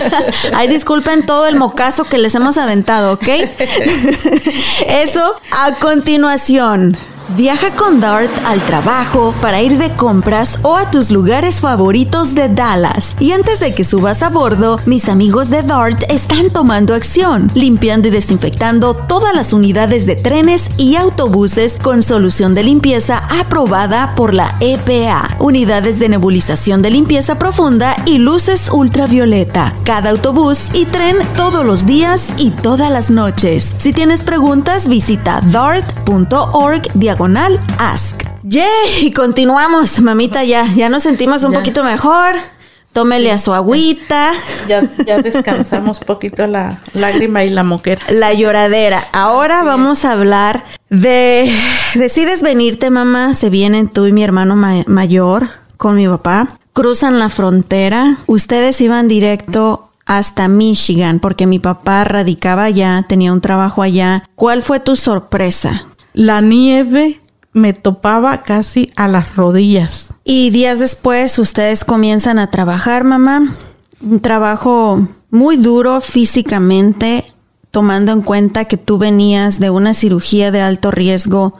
Ay, 0.52 0.68
disculpen 0.68 1.24
todo 1.24 1.46
el 1.46 1.56
mocazo 1.56 2.04
que 2.04 2.18
les 2.18 2.34
hemos 2.34 2.58
aventado, 2.58 3.14
¿ok? 3.14 3.28
Eso 4.86 5.40
a 5.52 5.76
continuación. 5.76 6.98
Viaja 7.30 7.70
con 7.74 8.00
Dart 8.00 8.30
al 8.44 8.64
trabajo, 8.66 9.34
para 9.40 9.62
ir 9.62 9.78
de 9.78 9.90
compras 9.96 10.58
o 10.62 10.76
a 10.76 10.90
tus 10.90 11.10
lugares 11.10 11.60
favoritos 11.60 12.34
de 12.34 12.50
Dallas. 12.50 13.16
Y 13.18 13.32
antes 13.32 13.60
de 13.60 13.74
que 13.74 13.82
subas 13.82 14.22
a 14.22 14.28
bordo, 14.28 14.78
mis 14.84 15.08
amigos 15.08 15.48
de 15.48 15.62
Dart 15.62 16.02
están 16.10 16.50
tomando 16.50 16.94
acción, 16.94 17.50
limpiando 17.54 18.08
y 18.08 18.10
desinfectando 18.10 18.94
todas 18.94 19.34
las 19.34 19.54
unidades 19.54 20.04
de 20.04 20.16
trenes 20.16 20.70
y 20.76 20.96
autobuses 20.96 21.78
con 21.82 22.02
solución 22.02 22.54
de 22.54 22.62
limpieza 22.62 23.22
aprobada 23.40 24.14
por 24.16 24.34
la 24.34 24.54
EPA, 24.60 25.36
unidades 25.40 25.98
de 25.98 26.10
nebulización 26.10 26.82
de 26.82 26.90
limpieza 26.90 27.38
profunda 27.38 27.96
y 28.04 28.18
luces 28.18 28.68
ultravioleta. 28.70 29.74
Cada 29.84 30.10
autobús 30.10 30.60
y 30.74 30.84
tren 30.84 31.16
todos 31.34 31.64
los 31.64 31.86
días 31.86 32.26
y 32.36 32.50
todas 32.50 32.90
las 32.90 33.10
noches. 33.10 33.74
Si 33.78 33.94
tienes 33.94 34.22
preguntas, 34.22 34.88
visita 34.88 35.40
dart.org 35.50 36.82
diagonal 37.18 37.60
ask. 37.78 38.22
Yay, 38.42 38.66
y 39.02 39.12
continuamos, 39.12 40.00
mamita, 40.00 40.42
ya, 40.44 40.66
ya 40.74 40.88
nos 40.88 41.04
sentimos 41.04 41.44
un 41.44 41.52
poquito 41.52 41.84
mejor. 41.84 42.34
Tómele 42.92 43.30
a 43.32 43.38
su 43.38 43.52
agüita. 43.54 44.32
Ya, 44.68 44.82
ya 45.06 45.20
descansamos 45.22 45.98
poquito 46.00 46.46
la 46.46 46.80
lágrima 46.92 47.42
y 47.44 47.50
la 47.50 47.62
moquera. 47.64 48.02
La 48.08 48.32
lloradera. 48.34 49.04
Ahora 49.12 49.62
vamos 49.64 50.04
a 50.04 50.12
hablar 50.12 50.64
De, 50.90 51.52
decides 51.94 52.42
venirte, 52.42 52.90
mamá. 52.90 53.34
Se 53.34 53.48
vienen 53.50 53.88
tú 53.88 54.06
y 54.06 54.12
mi 54.12 54.22
hermano 54.22 54.54
ma- 54.56 54.84
mayor 54.86 55.48
con 55.76 55.96
mi 55.96 56.06
papá. 56.06 56.46
Cruzan 56.72 57.18
la 57.18 57.28
frontera. 57.30 58.16
Ustedes 58.26 58.80
iban 58.80 59.08
directo 59.08 59.90
hasta 60.06 60.46
Michigan 60.48 61.18
porque 61.18 61.46
mi 61.46 61.58
papá 61.58 62.04
radicaba 62.04 62.64
allá, 62.64 63.04
tenía 63.08 63.32
un 63.32 63.40
trabajo 63.40 63.82
allá. 63.82 64.28
¿Cuál 64.36 64.62
fue 64.62 64.78
tu 64.78 64.94
sorpresa? 64.94 65.84
La 66.14 66.40
nieve 66.40 67.20
me 67.52 67.72
topaba 67.72 68.42
casi 68.42 68.92
a 68.94 69.08
las 69.08 69.34
rodillas. 69.34 70.14
Y 70.22 70.50
días 70.50 70.78
después 70.78 71.40
ustedes 71.40 71.84
comienzan 71.84 72.38
a 72.38 72.52
trabajar, 72.52 73.02
mamá. 73.02 73.56
Un 74.00 74.20
trabajo 74.20 75.08
muy 75.30 75.56
duro 75.56 76.00
físicamente, 76.00 77.34
tomando 77.72 78.12
en 78.12 78.22
cuenta 78.22 78.66
que 78.66 78.76
tú 78.76 78.96
venías 78.96 79.58
de 79.58 79.70
una 79.70 79.92
cirugía 79.92 80.52
de 80.52 80.60
alto 80.60 80.92
riesgo, 80.92 81.56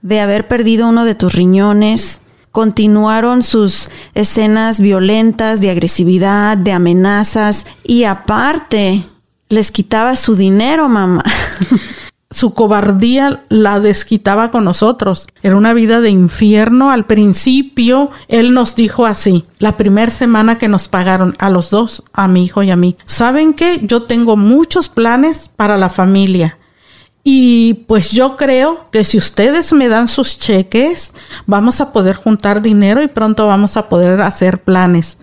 de 0.00 0.20
haber 0.20 0.48
perdido 0.48 0.88
uno 0.88 1.04
de 1.04 1.14
tus 1.14 1.34
riñones. 1.34 2.22
Continuaron 2.52 3.42
sus 3.42 3.90
escenas 4.14 4.80
violentas 4.80 5.60
de 5.60 5.72
agresividad, 5.72 6.56
de 6.56 6.72
amenazas 6.72 7.66
y 7.84 8.04
aparte 8.04 9.04
les 9.50 9.70
quitaba 9.70 10.16
su 10.16 10.36
dinero, 10.36 10.88
mamá. 10.88 11.22
Su 12.32 12.54
cobardía 12.54 13.42
la 13.48 13.80
desquitaba 13.80 14.52
con 14.52 14.64
nosotros. 14.64 15.26
Era 15.42 15.56
una 15.56 15.74
vida 15.74 16.00
de 16.00 16.10
infierno. 16.10 16.90
Al 16.90 17.04
principio, 17.04 18.12
él 18.28 18.54
nos 18.54 18.76
dijo 18.76 19.04
así, 19.04 19.44
la 19.58 19.76
primera 19.76 20.12
semana 20.12 20.56
que 20.56 20.68
nos 20.68 20.86
pagaron 20.86 21.34
a 21.40 21.50
los 21.50 21.70
dos, 21.70 22.04
a 22.12 22.28
mi 22.28 22.44
hijo 22.44 22.62
y 22.62 22.70
a 22.70 22.76
mí. 22.76 22.96
¿Saben 23.04 23.52
qué? 23.52 23.80
Yo 23.82 24.02
tengo 24.04 24.36
muchos 24.36 24.88
planes 24.88 25.50
para 25.56 25.76
la 25.76 25.90
familia. 25.90 26.56
Y 27.24 27.74
pues 27.86 28.12
yo 28.12 28.36
creo 28.36 28.90
que 28.90 29.04
si 29.04 29.18
ustedes 29.18 29.72
me 29.72 29.88
dan 29.88 30.08
sus 30.08 30.38
cheques, 30.38 31.12
vamos 31.46 31.80
a 31.80 31.92
poder 31.92 32.16
juntar 32.16 32.62
dinero 32.62 33.02
y 33.02 33.08
pronto 33.08 33.46
vamos 33.46 33.76
a 33.76 33.88
poder 33.88 34.22
hacer 34.22 34.62
planes. 34.62 35.18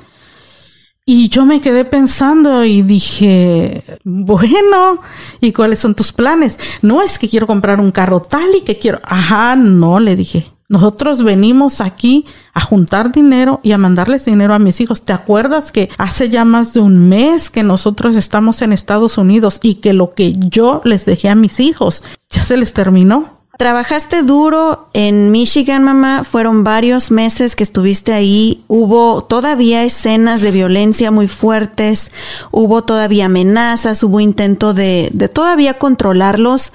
Y 1.09 1.29
yo 1.29 1.45
me 1.45 1.61
quedé 1.61 1.85
pensando 1.85 2.65
y 2.65 2.81
dije, 2.81 3.81
bueno, 4.03 4.99
¿y 5.39 5.53
cuáles 5.53 5.79
son 5.79 5.95
tus 5.95 6.11
planes? 6.11 6.59
No 6.81 7.01
es 7.01 7.17
que 7.17 7.29
quiero 7.29 7.47
comprar 7.47 7.79
un 7.79 7.91
carro 7.91 8.21
tal 8.21 8.53
y 8.57 8.59
que 8.59 8.77
quiero. 8.77 8.99
Ajá, 9.03 9.55
no, 9.55 10.01
le 10.01 10.17
dije. 10.17 10.51
Nosotros 10.67 11.23
venimos 11.23 11.79
aquí 11.79 12.25
a 12.53 12.59
juntar 12.59 13.13
dinero 13.13 13.61
y 13.63 13.71
a 13.71 13.77
mandarles 13.77 14.25
dinero 14.25 14.53
a 14.53 14.59
mis 14.59 14.81
hijos. 14.81 15.03
¿Te 15.03 15.13
acuerdas 15.13 15.71
que 15.71 15.89
hace 15.97 16.27
ya 16.27 16.43
más 16.43 16.73
de 16.73 16.81
un 16.81 17.07
mes 17.07 17.49
que 17.49 17.63
nosotros 17.63 18.17
estamos 18.17 18.61
en 18.61 18.73
Estados 18.73 19.17
Unidos 19.17 19.59
y 19.61 19.75
que 19.75 19.93
lo 19.93 20.13
que 20.13 20.33
yo 20.37 20.81
les 20.83 21.05
dejé 21.05 21.29
a 21.29 21.35
mis 21.35 21.61
hijos 21.61 22.03
ya 22.29 22.43
se 22.43 22.57
les 22.57 22.73
terminó? 22.73 23.36
Trabajaste 23.57 24.21
duro 24.21 24.87
en 24.93 25.31
Michigan, 25.31 25.83
mamá. 25.83 26.23
Fueron 26.23 26.63
varios 26.63 27.09
meses 27.09 27.55
que 27.55 27.63
estuviste 27.63 28.13
ahí. 28.13 28.63
Hubo 28.67 29.23
todavía 29.23 29.83
escenas 29.83 30.41
de 30.41 30.51
violencia 30.51 31.09
muy 31.09 31.27
fuertes. 31.27 32.11
Hubo 32.51 32.83
todavía 32.83 33.25
amenazas. 33.25 34.03
Hubo 34.03 34.19
intento 34.19 34.73
de, 34.73 35.09
de 35.11 35.27
todavía 35.27 35.73
controlarlos. 35.73 36.71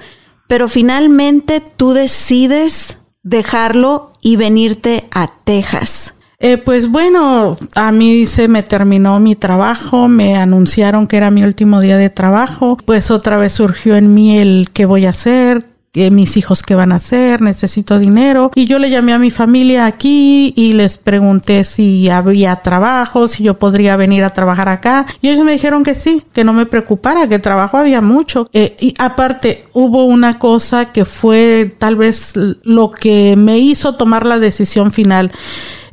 Pero 0.47 0.67
finalmente 0.67 1.61
tú 1.61 1.93
decides 1.93 2.97
dejarlo 3.23 4.11
y 4.21 4.35
venirte 4.35 5.05
a 5.11 5.31
Texas. 5.45 6.13
Eh, 6.39 6.57
pues 6.57 6.89
bueno, 6.89 7.57
a 7.73 7.93
mí 7.93 8.27
se 8.27 8.49
me 8.49 8.63
terminó 8.63 9.17
mi 9.21 9.33
trabajo, 9.33 10.09
me 10.09 10.35
anunciaron 10.35 11.07
que 11.07 11.15
era 11.15 11.31
mi 11.31 11.41
último 11.45 11.79
día 11.79 11.95
de 11.95 12.09
trabajo, 12.09 12.77
pues 12.83 13.11
otra 13.11 13.37
vez 13.37 13.53
surgió 13.53 13.95
en 13.95 14.13
mí 14.13 14.37
el 14.37 14.69
qué 14.73 14.85
voy 14.85 15.05
a 15.05 15.11
hacer, 15.11 15.65
mis 15.93 16.37
hijos 16.37 16.63
qué 16.63 16.73
van 16.73 16.91
a 16.91 16.95
hacer, 16.95 17.41
necesito 17.41 17.99
dinero. 17.99 18.51
Y 18.55 18.65
yo 18.65 18.79
le 18.79 18.89
llamé 18.89 19.13
a 19.13 19.19
mi 19.19 19.29
familia 19.29 19.85
aquí 19.85 20.53
y 20.55 20.73
les 20.73 20.97
pregunté 20.97 21.63
si 21.63 22.09
había 22.09 22.55
trabajo, 22.57 23.27
si 23.27 23.43
yo 23.43 23.59
podría 23.59 23.95
venir 23.95 24.23
a 24.23 24.31
trabajar 24.31 24.69
acá. 24.69 25.05
Y 25.21 25.29
ellos 25.29 25.45
me 25.45 25.51
dijeron 25.51 25.83
que 25.83 25.93
sí, 25.93 26.23
que 26.33 26.43
no 26.43 26.53
me 26.53 26.65
preocupara, 26.65 27.27
que 27.27 27.39
trabajo 27.39 27.77
había 27.77 28.01
mucho. 28.01 28.49
Eh, 28.53 28.75
y 28.79 28.95
aparte, 28.97 29.65
hubo 29.73 30.05
una 30.05 30.39
cosa 30.39 30.91
que 30.91 31.05
fue 31.05 31.73
tal 31.77 31.95
vez 31.95 32.33
lo 32.35 32.89
que 32.89 33.35
me 33.35 33.59
hizo 33.59 33.95
tomar 33.95 34.25
la 34.25 34.39
decisión 34.39 34.91
final. 34.91 35.31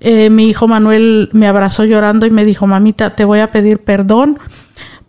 Eh, 0.00 0.30
mi 0.30 0.48
hijo 0.48 0.66
Manuel 0.66 1.28
me 1.32 1.46
abrazó 1.46 1.84
llorando 1.84 2.24
y 2.24 2.30
me 2.30 2.46
dijo, 2.46 2.66
mamita, 2.66 3.14
te 3.14 3.26
voy 3.26 3.40
a 3.40 3.52
pedir 3.52 3.78
perdón 3.80 4.38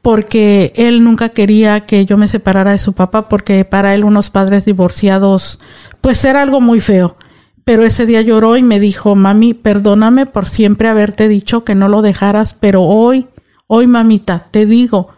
porque 0.02 0.74
él 0.76 1.04
nunca 1.04 1.30
quería 1.30 1.82
que 1.82 2.06
yo 2.06 2.18
me 2.18 2.28
separara 2.28 2.72
de 2.72 2.80
su 2.80 2.94
papá 2.94 3.30
porque 3.30 3.64
para 3.66 3.94
él 3.94 4.04
unos 4.04 4.30
padres 4.30 4.66
divorciados 4.66 5.60
pues 6.02 6.26
era 6.26 6.42
algo 6.42 6.62
muy 6.62 6.80
feo. 6.80 7.16
Pero 7.64 7.84
ese 7.84 8.08
día 8.08 8.22
lloró 8.22 8.58
y 8.58 8.64
me 8.64 8.80
dijo, 8.80 9.16
mami, 9.16 9.54
perdóname 9.54 10.26
por 10.26 10.50
siempre 10.50 10.88
haberte 10.88 11.28
dicho 11.28 11.64
que 11.64 11.76
no 11.76 11.90
lo 11.90 12.02
dejaras, 12.02 12.56
pero 12.56 12.82
hoy, 12.82 13.28
hoy 13.68 13.86
mamita, 13.86 14.48
te 14.50 14.66
digo, 14.66 15.10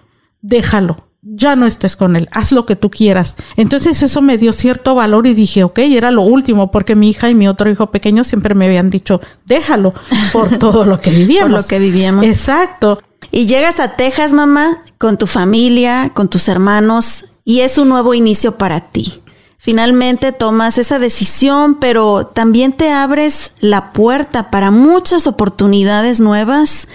déjalo, 0.41 1.07
ya 1.21 1.55
no 1.55 1.65
estés 1.65 1.95
con 1.95 2.17
él, 2.17 2.27
haz 2.31 2.51
lo 2.51 2.65
que 2.65 2.75
tú 2.75 2.91
quieras. 2.91 3.37
Entonces 3.55 4.03
eso 4.03 4.21
me 4.21 4.37
dio 4.37 4.51
cierto 4.51 4.93
valor 4.93 5.25
y 5.25 5.33
dije, 5.33 5.63
ok, 5.63 5.79
era 5.79 6.11
lo 6.11 6.23
último, 6.23 6.69
porque 6.69 6.95
mi 6.95 7.09
hija 7.09 7.29
y 7.29 7.33
mi 7.33 7.47
otro 7.47 7.69
hijo 7.69 7.91
pequeño 7.91 8.25
siempre 8.25 8.55
me 8.55 8.65
habían 8.65 8.89
dicho, 8.89 9.21
déjalo 9.45 9.93
por 10.33 10.57
todo 10.57 10.85
lo 10.85 10.99
que 10.99 11.11
vivíamos. 11.11 11.51
Por 11.53 11.61
lo 11.61 11.67
que 11.67 11.79
vivíamos. 11.79 12.25
Exacto. 12.25 13.01
Y 13.35 13.47
llegas 13.47 13.79
a 13.79 13.95
Texas, 13.95 14.31
mamá, 14.31 14.83
con 14.99 15.17
tu 15.17 15.25
familia, 15.25 16.11
con 16.13 16.29
tus 16.29 16.47
hermanos, 16.47 17.25
y 17.43 17.61
es 17.61 17.79
un 17.79 17.89
nuevo 17.89 18.13
inicio 18.13 18.59
para 18.59 18.83
ti. 18.83 19.23
Finalmente 19.57 20.31
tomas 20.33 20.77
esa 20.77 20.99
decisión, 20.99 21.79
pero 21.79 22.27
también 22.27 22.73
te 22.73 22.91
abres 22.91 23.53
la 23.59 23.91
puerta 23.91 24.51
para 24.51 24.69
muchas 24.69 25.25
oportunidades 25.25 26.19
nuevas 26.19 26.87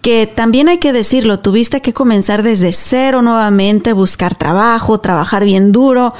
que 0.00 0.26
también 0.26 0.70
hay 0.70 0.78
que 0.78 0.94
decirlo, 0.94 1.40
tuviste 1.40 1.82
que 1.82 1.92
comenzar 1.92 2.42
desde 2.42 2.72
cero 2.72 3.20
nuevamente, 3.20 3.92
buscar 3.92 4.34
trabajo, 4.34 4.98
trabajar 4.98 5.44
bien 5.44 5.72
duro, 5.72 6.14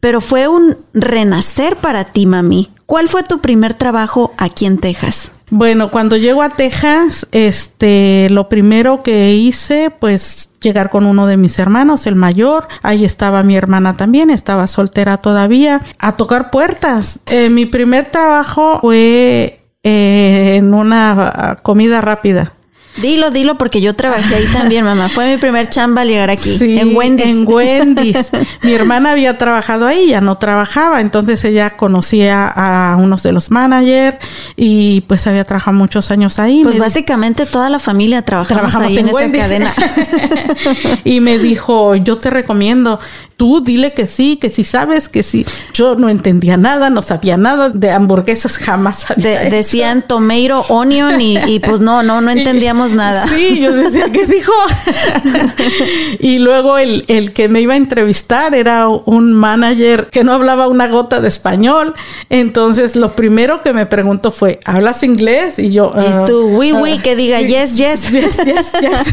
pero 0.00 0.20
fue 0.20 0.46
un 0.46 0.76
renacer 0.92 1.76
para 1.76 2.04
ti, 2.04 2.26
mami. 2.26 2.70
¿Cuál 2.90 3.08
fue 3.08 3.22
tu 3.22 3.40
primer 3.40 3.74
trabajo 3.74 4.32
aquí 4.36 4.66
en 4.66 4.78
Texas? 4.78 5.30
Bueno, 5.48 5.92
cuando 5.92 6.16
llego 6.16 6.42
a 6.42 6.50
Texas, 6.50 7.24
este, 7.30 8.26
lo 8.30 8.48
primero 8.48 9.04
que 9.04 9.32
hice, 9.32 9.92
pues, 9.96 10.50
llegar 10.60 10.90
con 10.90 11.06
uno 11.06 11.28
de 11.28 11.36
mis 11.36 11.60
hermanos, 11.60 12.08
el 12.08 12.16
mayor. 12.16 12.66
Ahí 12.82 13.04
estaba 13.04 13.44
mi 13.44 13.54
hermana 13.54 13.94
también, 13.94 14.28
estaba 14.28 14.66
soltera 14.66 15.18
todavía, 15.18 15.82
a 16.00 16.16
tocar 16.16 16.50
puertas. 16.50 17.20
Eh, 17.26 17.48
mi 17.50 17.64
primer 17.64 18.06
trabajo 18.06 18.80
fue 18.80 19.60
eh, 19.84 20.56
en 20.56 20.74
una 20.74 21.58
comida 21.62 22.00
rápida. 22.00 22.54
Dilo, 22.96 23.30
dilo, 23.30 23.56
porque 23.56 23.80
yo 23.80 23.94
trabajé 23.94 24.34
ahí 24.34 24.46
también, 24.52 24.84
mamá. 24.84 25.08
Fue 25.08 25.30
mi 25.30 25.38
primer 25.40 25.70
chamba 25.70 26.02
al 26.02 26.08
llegar 26.08 26.28
aquí, 26.28 26.58
Sí, 26.58 26.78
en 26.78 26.94
Wendy's. 26.96 27.26
En 27.26 27.46
Wendy's. 27.46 28.30
Mi 28.62 28.72
hermana 28.74 29.12
había 29.12 29.38
trabajado 29.38 29.86
ahí, 29.86 30.08
ya 30.08 30.20
no 30.20 30.36
trabajaba, 30.38 31.00
entonces 31.00 31.42
ella 31.44 31.70
conocía 31.76 32.46
a 32.48 32.96
unos 32.96 33.22
de 33.22 33.32
los 33.32 33.50
managers 33.50 34.18
y 34.56 35.02
pues 35.02 35.26
había 35.26 35.44
trabajado 35.44 35.76
muchos 35.76 36.10
años 36.10 36.38
ahí. 36.38 36.62
Pues 36.62 36.74
Me- 36.76 36.80
básicamente 36.82 37.46
toda 37.46 37.70
la 37.70 37.78
familia 37.78 38.22
trabajamos, 38.22 38.72
trabajamos 38.72 38.88
ahí 38.88 38.98
en, 38.98 39.08
en 39.08 39.34
esa 39.34 39.42
cadena. 39.42 39.72
y 41.04 41.20
me 41.20 41.38
dijo, 41.38 41.94
yo 41.96 42.18
te 42.18 42.28
recomiendo, 42.30 42.98
tú 43.36 43.60
dile 43.60 43.92
que 43.94 44.06
sí, 44.06 44.36
que 44.36 44.50
sí 44.50 44.64
sabes, 44.64 45.08
que 45.08 45.22
sí. 45.22 45.46
Yo 45.72 45.94
no 45.94 46.08
entendía 46.08 46.56
nada, 46.56 46.90
no 46.90 47.02
sabía 47.02 47.36
nada 47.36 47.70
de 47.70 47.90
hamburguesas, 47.92 48.58
jamás 48.58 49.06
De- 49.16 49.34
hecho. 49.46 49.50
decían 49.56 50.02
tomato, 50.02 50.64
onion 50.68 51.20
y, 51.20 51.38
y 51.46 51.60
pues 51.60 51.80
no, 51.80 52.02
no, 52.02 52.20
no 52.20 52.30
entendíamos 52.40 52.79
nada. 52.88 53.26
Sí, 53.28 53.60
yo 53.60 53.72
decía, 53.72 54.10
¿qué 54.12 54.26
dijo? 54.26 54.52
y 56.18 56.38
luego 56.38 56.78
el, 56.78 57.04
el 57.08 57.32
que 57.32 57.48
me 57.48 57.60
iba 57.60 57.74
a 57.74 57.76
entrevistar 57.76 58.54
era 58.54 58.88
un 58.88 59.32
manager 59.32 60.08
que 60.10 60.24
no 60.24 60.32
hablaba 60.32 60.68
una 60.68 60.86
gota 60.88 61.20
de 61.20 61.28
español. 61.28 61.94
Entonces, 62.28 62.96
lo 62.96 63.14
primero 63.16 63.62
que 63.62 63.72
me 63.72 63.86
preguntó 63.86 64.30
fue, 64.32 64.60
¿hablas 64.64 65.02
inglés? 65.02 65.58
Y 65.58 65.70
yo... 65.72 65.92
Y 65.96 66.00
"Ah, 66.00 66.24
tú, 66.26 66.48
oui, 66.56 66.72
oui, 66.72 66.96
ah, 66.98 67.02
que 67.02 67.16
diga 67.16 67.40
yes, 67.42 67.76
yes. 67.76 68.10
Yes, 68.10 68.36
yes, 68.44 68.72
yes. 68.80 69.12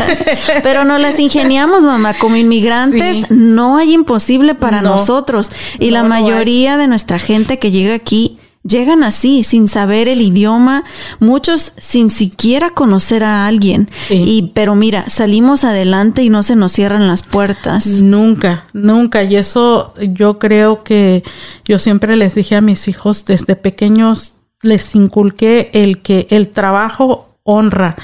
Pero 0.63 0.85
no 0.85 0.97
las 0.97 1.19
ingeniamos, 1.19 1.83
mamá. 1.83 2.13
Como 2.17 2.35
inmigrantes 2.35 3.17
Sí. 3.17 3.25
no 3.29 3.77
hay 3.77 3.93
imposible 3.93 4.55
para 4.55 4.81
No. 4.81 4.91
nosotros. 4.91 5.51
Y 5.79 5.87
No, 5.87 5.93
la 5.93 6.03
no 6.03 6.09
mayoría 6.09 6.77
de 6.77 6.87
nuestra 6.87 7.19
gente 7.19 7.59
que 7.59 7.71
llega 7.71 7.93
aquí 7.95 8.37
llegan 8.67 9.03
así, 9.03 9.43
sin 9.43 9.67
saber 9.67 10.07
el 10.07 10.21
idioma, 10.21 10.83
muchos 11.19 11.73
sin 11.77 12.09
siquiera 12.09 12.71
conocer 12.71 13.23
a 13.23 13.47
alguien. 13.47 13.89
Sí. 14.07 14.23
Y 14.25 14.51
pero 14.53 14.75
mira, 14.75 15.09
salimos 15.09 15.63
adelante 15.63 16.23
y 16.23 16.29
no 16.29 16.43
se 16.43 16.55
nos 16.55 16.71
cierran 16.71 17.07
las 17.07 17.23
puertas. 17.23 17.87
Nunca, 17.87 18.65
nunca. 18.73 19.23
Y 19.23 19.35
eso 19.35 19.93
yo 19.97 20.39
creo 20.39 20.83
que 20.83 21.23
yo 21.65 21.79
siempre 21.79 22.15
les 22.15 22.35
dije 22.35 22.55
a 22.55 22.61
mis 22.61 22.87
hijos 22.87 23.25
desde 23.25 23.55
pequeños, 23.55 24.37
les 24.61 24.95
inculqué 24.95 25.69
el 25.73 26.01
que 26.01 26.27
el 26.29 26.49
trabajo 26.49 27.37
honra. 27.43 27.95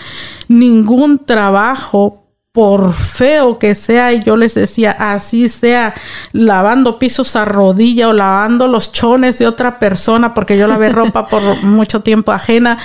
Ningún 0.47 1.19
trabajo 1.19 2.22
por 2.53 2.93
feo 2.93 3.57
que 3.57 3.73
sea, 3.73 4.13
y 4.13 4.23
yo 4.23 4.37
les 4.37 4.53
decía, 4.53 4.91
así 4.91 5.49
sea, 5.49 5.95
lavando 6.33 6.99
pisos 6.99 7.35
a 7.35 7.45
rodilla 7.45 8.09
o 8.09 8.13
lavando 8.13 8.67
los 8.67 8.91
chones 8.91 9.39
de 9.39 9.47
otra 9.47 9.79
persona, 9.79 10.35
porque 10.35 10.55
yo 10.55 10.67
lavé 10.67 10.89
ropa 10.89 11.27
por 11.27 11.63
mucho 11.63 12.01
tiempo 12.01 12.31
ajena, 12.31 12.77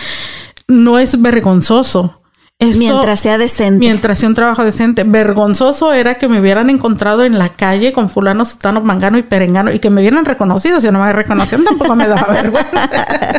no 0.67 0.99
es 0.99 1.21
vergonzoso 1.21 2.18
mientras 2.61 3.21
sea 3.21 3.39
decente. 3.39 3.79
Mientras 3.79 4.19
sea 4.19 4.29
un 4.29 4.35
trabajo 4.35 4.65
decente. 4.65 5.05
Vergonzoso 5.05 5.93
era 5.93 6.17
que 6.17 6.29
me 6.29 6.41
hubieran 6.41 6.71
encontrado 6.71 7.25
en 7.25 7.39
la 7.39 7.51
calle 7.51 7.93
con 7.93 8.11
fulano, 8.11 8.45
sutano, 8.45 8.81
mangano 8.81 9.17
y 9.17 9.23
perengano 9.23 9.73
y 9.73 9.79
que 9.79 9.91
me 9.91 10.01
hubieran 10.01 10.25
reconocido. 10.25 10.81
Si 10.81 10.91
no 10.91 10.99
me 10.99 11.13
reconocían 11.13 11.63
tampoco 11.65 11.95
me 11.95 12.09
daba 12.09 12.27
vergüenza. 12.33 12.91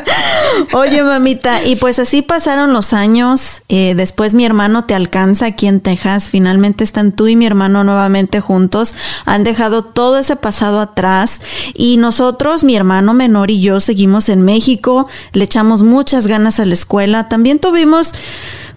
Oye, 0.74 1.04
mamita, 1.04 1.64
y 1.64 1.76
pues 1.76 2.00
así 2.00 2.22
pasaron 2.22 2.72
los 2.72 2.94
años. 2.94 3.62
Eh, 3.68 3.94
después 3.96 4.34
mi 4.34 4.46
hermano 4.46 4.86
te 4.86 4.96
alcanza 4.96 5.48
aquí 5.48 5.68
en 5.68 5.82
Texas. 5.82 6.26
Finalmente 6.30 6.86
están 6.86 7.12
tú 7.12 7.28
y 7.28 7.36
mi 7.36 7.46
hermano 7.46 7.84
nuevamente 7.84 8.40
juntos. 8.40 8.96
Han 9.26 9.44
dejado 9.44 9.84
todo 9.84 10.18
ese 10.18 10.38
pasado 10.38 10.80
atrás. 10.80 11.42
Y 11.74 11.98
nosotros, 11.98 12.64
mi 12.64 12.78
hermano 12.78 13.14
menor 13.14 13.52
y 13.52 13.60
yo, 13.60 13.82
seguimos 13.82 14.30
en 14.30 14.44
México. 14.44 15.10
Le 15.34 15.44
echamos 15.44 15.84
muchas 15.84 16.26
ganas 16.26 16.62
a 16.62 16.66
la 16.66 16.74
escuela. 16.74 17.28
También 17.28 17.60
tuvimos 17.60 18.14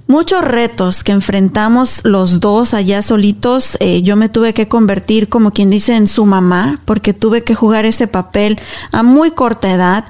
muchos 0.06 0.42
retos 0.42 1.04
que 1.04 1.12
enfrentamos 1.12 2.00
los 2.04 2.40
dos 2.40 2.74
allá 2.74 3.02
solitos. 3.02 3.76
Eh, 3.80 4.02
yo 4.02 4.16
me 4.16 4.28
tuve 4.28 4.54
que 4.54 4.68
convertir, 4.68 5.28
como 5.28 5.52
quien 5.52 5.70
dice, 5.70 5.94
en 5.94 6.06
su 6.06 6.26
mamá, 6.26 6.80
porque 6.84 7.14
tuve 7.14 7.44
que 7.44 7.54
jugar 7.54 7.84
ese 7.84 8.06
papel 8.06 8.60
a 8.92 9.02
muy 9.02 9.30
corta 9.30 9.72
edad 9.72 10.04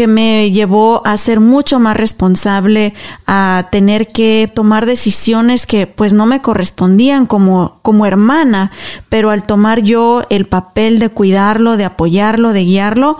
que 0.00 0.06
me 0.06 0.50
llevó 0.50 1.02
a 1.04 1.18
ser 1.18 1.40
mucho 1.40 1.78
más 1.78 1.94
responsable, 1.94 2.94
a 3.26 3.68
tener 3.70 4.08
que 4.08 4.50
tomar 4.54 4.86
decisiones 4.86 5.66
que 5.66 5.86
pues 5.86 6.14
no 6.14 6.24
me 6.24 6.40
correspondían 6.40 7.26
como, 7.26 7.80
como 7.82 8.06
hermana, 8.06 8.70
pero 9.10 9.28
al 9.28 9.44
tomar 9.44 9.82
yo 9.82 10.22
el 10.30 10.46
papel 10.46 11.00
de 11.00 11.10
cuidarlo, 11.10 11.76
de 11.76 11.84
apoyarlo, 11.84 12.54
de 12.54 12.64
guiarlo, 12.64 13.18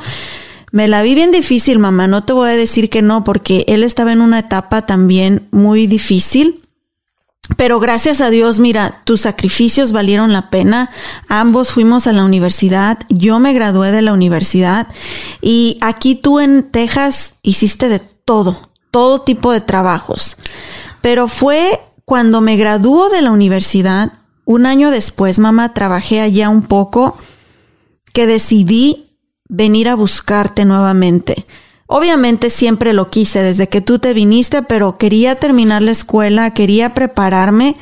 me 0.73 0.89
la 0.89 1.03
vi 1.03 1.15
bien 1.15 1.33
difícil, 1.33 1.79
mamá. 1.79 2.07
No 2.07 2.25
te 2.25 2.33
voy 2.33 2.51
a 2.51 2.57
decir 2.57 2.91
que 2.91 3.03
no, 3.03 3.25
porque 3.25 3.65
él 3.69 3.83
estaba 3.83 4.13
en 4.13 4.21
una 4.21 4.41
etapa 4.41 4.87
también 4.87 5.49
muy 5.51 5.87
difícil. 5.87 6.61
Pero 7.57 7.81
gracias 7.81 8.21
a 8.21 8.31
Dios, 8.31 8.61
mira, 8.61 9.03
tus 9.05 9.23
sacrificios 9.23 9.91
valieron 9.91 10.33
la 10.33 10.51
pena. 10.51 10.91
Ambos 11.29 11.73
fuimos 11.73 12.07
a 12.07 12.13
la 12.13 12.25
universidad. 12.25 12.99
Yo 13.09 13.41
me 13.41 13.53
gradué 13.53 13.91
de 13.91 14.03
la 14.03 14.13
universidad. 14.13 14.87
Y 15.41 15.79
aquí 15.81 16.15
tú 16.15 16.39
en 16.39 16.71
Texas 16.71 17.35
hiciste 17.43 17.89
de 17.89 17.99
todo, 17.99 18.71
todo 18.93 19.23
tipo 19.23 19.53
de 19.53 19.61
trabajos. 19.61 20.37
Pero 21.01 21.27
fue 21.27 21.81
cuando 22.05 22.41
me 22.41 22.57
graduó 22.57 23.09
de 23.09 23.23
la 23.23 23.33
universidad, 23.33 24.13
un 24.45 24.67
año 24.67 24.91
después, 24.91 25.39
mamá, 25.39 25.75
trabajé 25.75 26.21
allá 26.21 26.49
un 26.49 26.63
poco, 26.63 27.17
que 28.13 28.27
decidí 28.27 29.10
venir 29.51 29.89
a 29.89 29.97
buscarte 29.97 30.65
nuevamente. 30.65 31.45
Obviamente 31.87 32.51
siempre 32.51 32.93
lo 32.93 33.11
quise 33.11 33.43
desde 33.43 33.69
que 33.69 33.81
tú 33.81 33.99
te 33.99 34.15
viniste, 34.15 34.63
pero 34.63 34.97
quería 34.97 35.35
terminar 35.35 35.83
la 35.83 35.91
escuela, 35.91 36.55
quería 36.55 36.95
prepararme. 36.95 37.77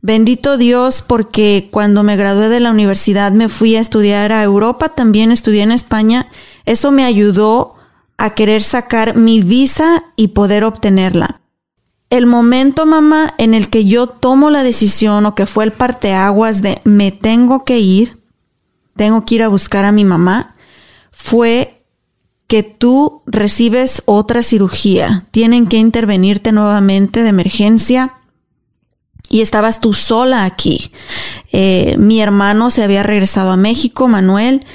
Bendito 0.00 0.56
Dios 0.56 1.00
porque 1.00 1.68
cuando 1.70 2.02
me 2.02 2.16
gradué 2.16 2.48
de 2.48 2.58
la 2.58 2.72
universidad 2.72 3.30
me 3.30 3.48
fui 3.48 3.76
a 3.76 3.80
estudiar 3.80 4.32
a 4.32 4.42
Europa, 4.42 4.88
también 4.88 5.30
estudié 5.30 5.62
en 5.62 5.70
España. 5.70 6.28
Eso 6.66 6.90
me 6.90 7.04
ayudó 7.04 7.76
a 8.18 8.30
querer 8.30 8.62
sacar 8.62 9.16
mi 9.16 9.42
visa 9.42 10.02
y 10.16 10.28
poder 10.28 10.64
obtenerla. 10.64 11.40
El 12.10 12.26
momento, 12.26 12.84
mamá, 12.84 13.32
en 13.38 13.54
el 13.54 13.70
que 13.70 13.84
yo 13.84 14.08
tomo 14.08 14.50
la 14.50 14.64
decisión 14.64 15.24
o 15.24 15.36
que 15.36 15.46
fue 15.46 15.64
el 15.64 15.72
parteaguas 15.72 16.62
de 16.62 16.80
me 16.84 17.12
tengo 17.12 17.64
que 17.64 17.78
ir, 17.78 18.20
tengo 18.96 19.24
que 19.24 19.36
ir 19.36 19.42
a 19.44 19.48
buscar 19.48 19.84
a 19.84 19.92
mi 19.92 20.04
mamá, 20.04 20.56
fue 21.12 21.84
que 22.48 22.62
tú 22.62 23.22
recibes 23.26 24.02
otra 24.04 24.42
cirugía, 24.42 25.26
tienen 25.30 25.66
que 25.66 25.78
intervenirte 25.78 26.52
nuevamente 26.52 27.22
de 27.22 27.28
emergencia 27.28 28.14
y 29.28 29.40
estabas 29.40 29.80
tú 29.80 29.94
sola 29.94 30.44
aquí. 30.44 30.92
Eh, 31.52 31.94
mi 31.98 32.20
hermano 32.20 32.70
se 32.70 32.82
había 32.82 33.02
regresado 33.02 33.52
a 33.52 33.56
México, 33.56 34.08
Manuel, 34.08 34.66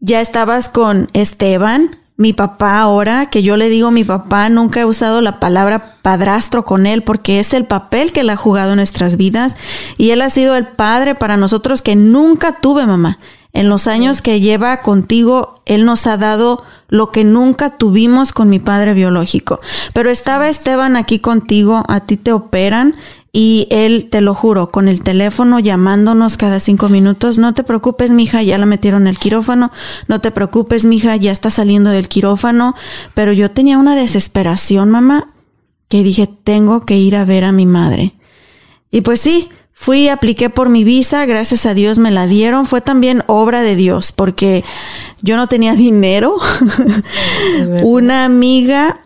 ya 0.00 0.20
estabas 0.20 0.68
con 0.68 1.08
Esteban, 1.14 1.96
mi 2.18 2.34
papá 2.34 2.80
ahora, 2.80 3.30
que 3.30 3.42
yo 3.42 3.56
le 3.56 3.70
digo 3.70 3.90
mi 3.90 4.04
papá, 4.04 4.50
nunca 4.50 4.80
he 4.80 4.84
usado 4.84 5.22
la 5.22 5.40
palabra 5.40 5.96
padrastro 6.02 6.66
con 6.66 6.84
él 6.84 7.02
porque 7.02 7.40
es 7.40 7.54
el 7.54 7.64
papel 7.64 8.12
que 8.12 8.20
él 8.20 8.28
ha 8.28 8.36
jugado 8.36 8.72
en 8.72 8.76
nuestras 8.76 9.16
vidas 9.16 9.56
y 9.96 10.10
él 10.10 10.20
ha 10.20 10.28
sido 10.28 10.54
el 10.54 10.66
padre 10.66 11.14
para 11.14 11.38
nosotros 11.38 11.80
que 11.80 11.96
nunca 11.96 12.60
tuve 12.60 12.84
mamá. 12.84 13.18
En 13.52 13.68
los 13.68 13.86
años 13.86 14.22
que 14.22 14.40
lleva 14.40 14.82
contigo, 14.82 15.62
Él 15.66 15.84
nos 15.84 16.06
ha 16.06 16.16
dado 16.16 16.64
lo 16.88 17.10
que 17.12 17.24
nunca 17.24 17.76
tuvimos 17.76 18.32
con 18.32 18.48
mi 18.48 18.58
padre 18.58 18.94
biológico. 18.94 19.60
Pero 19.92 20.10
estaba 20.10 20.48
Esteban 20.48 20.96
aquí 20.96 21.18
contigo, 21.18 21.84
a 21.88 22.00
ti 22.00 22.16
te 22.16 22.32
operan 22.32 22.94
y 23.32 23.68
él, 23.70 24.08
te 24.10 24.20
lo 24.20 24.34
juro, 24.34 24.72
con 24.72 24.88
el 24.88 25.02
teléfono 25.02 25.60
llamándonos 25.60 26.36
cada 26.36 26.58
cinco 26.58 26.88
minutos, 26.88 27.38
no 27.38 27.54
te 27.54 27.62
preocupes, 27.62 28.10
mija, 28.10 28.42
ya 28.42 28.58
la 28.58 28.66
metieron 28.66 29.06
el 29.06 29.20
quirófano, 29.20 29.70
no 30.08 30.20
te 30.20 30.32
preocupes, 30.32 30.84
mija, 30.84 31.14
ya 31.14 31.30
está 31.30 31.50
saliendo 31.50 31.90
del 31.90 32.08
quirófano. 32.08 32.74
Pero 33.14 33.32
yo 33.32 33.50
tenía 33.52 33.78
una 33.78 33.94
desesperación, 33.94 34.90
mamá, 34.90 35.28
que 35.88 36.02
dije, 36.02 36.26
tengo 36.26 36.84
que 36.84 36.96
ir 36.96 37.14
a 37.14 37.24
ver 37.24 37.44
a 37.44 37.52
mi 37.52 37.66
madre. 37.66 38.14
Y 38.90 39.02
pues 39.02 39.20
sí, 39.20 39.48
Fui, 39.80 40.08
apliqué 40.08 40.50
por 40.50 40.68
mi 40.68 40.84
visa, 40.84 41.24
gracias 41.24 41.64
a 41.64 41.72
Dios 41.72 41.98
me 41.98 42.10
la 42.10 42.26
dieron. 42.26 42.66
Fue 42.66 42.82
también 42.82 43.22
obra 43.28 43.62
de 43.62 43.76
Dios 43.76 44.12
porque 44.12 44.62
yo 45.22 45.38
no 45.38 45.46
tenía 45.46 45.74
dinero. 45.74 46.36
una 47.82 48.26
amiga 48.26 48.98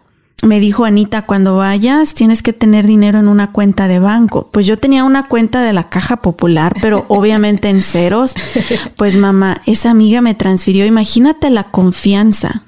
me 0.43 0.59
dijo, 0.59 0.85
Anita, 0.85 1.23
cuando 1.23 1.55
vayas 1.55 2.15
tienes 2.15 2.43
que 2.43 2.53
tener 2.53 2.89
dinero 2.89 3.21
en 3.21 3.29
una 3.29 3.53
cuenta 3.53 3.87
de 3.87 4.01
banco. 4.01 4.49
Pues 4.51 4.67
yo 4.67 4.77
tenía 4.77 5.05
una 5.05 5.29
cuenta 5.29 5.63
de 5.63 5.73
la 5.73 5.89
caja 5.91 6.17
popular, 6.17 6.75
pero 6.83 7.05
obviamente 7.09 7.69
en 7.69 7.81
ceros. 7.81 8.35
Pues 8.97 9.17
mamá, 9.17 9.63
esa 9.67 9.93
amiga 9.93 10.23
me 10.23 10.35
transfirió, 10.35 10.87
imagínate 10.87 11.51
la 11.51 11.63
confianza 11.63 12.65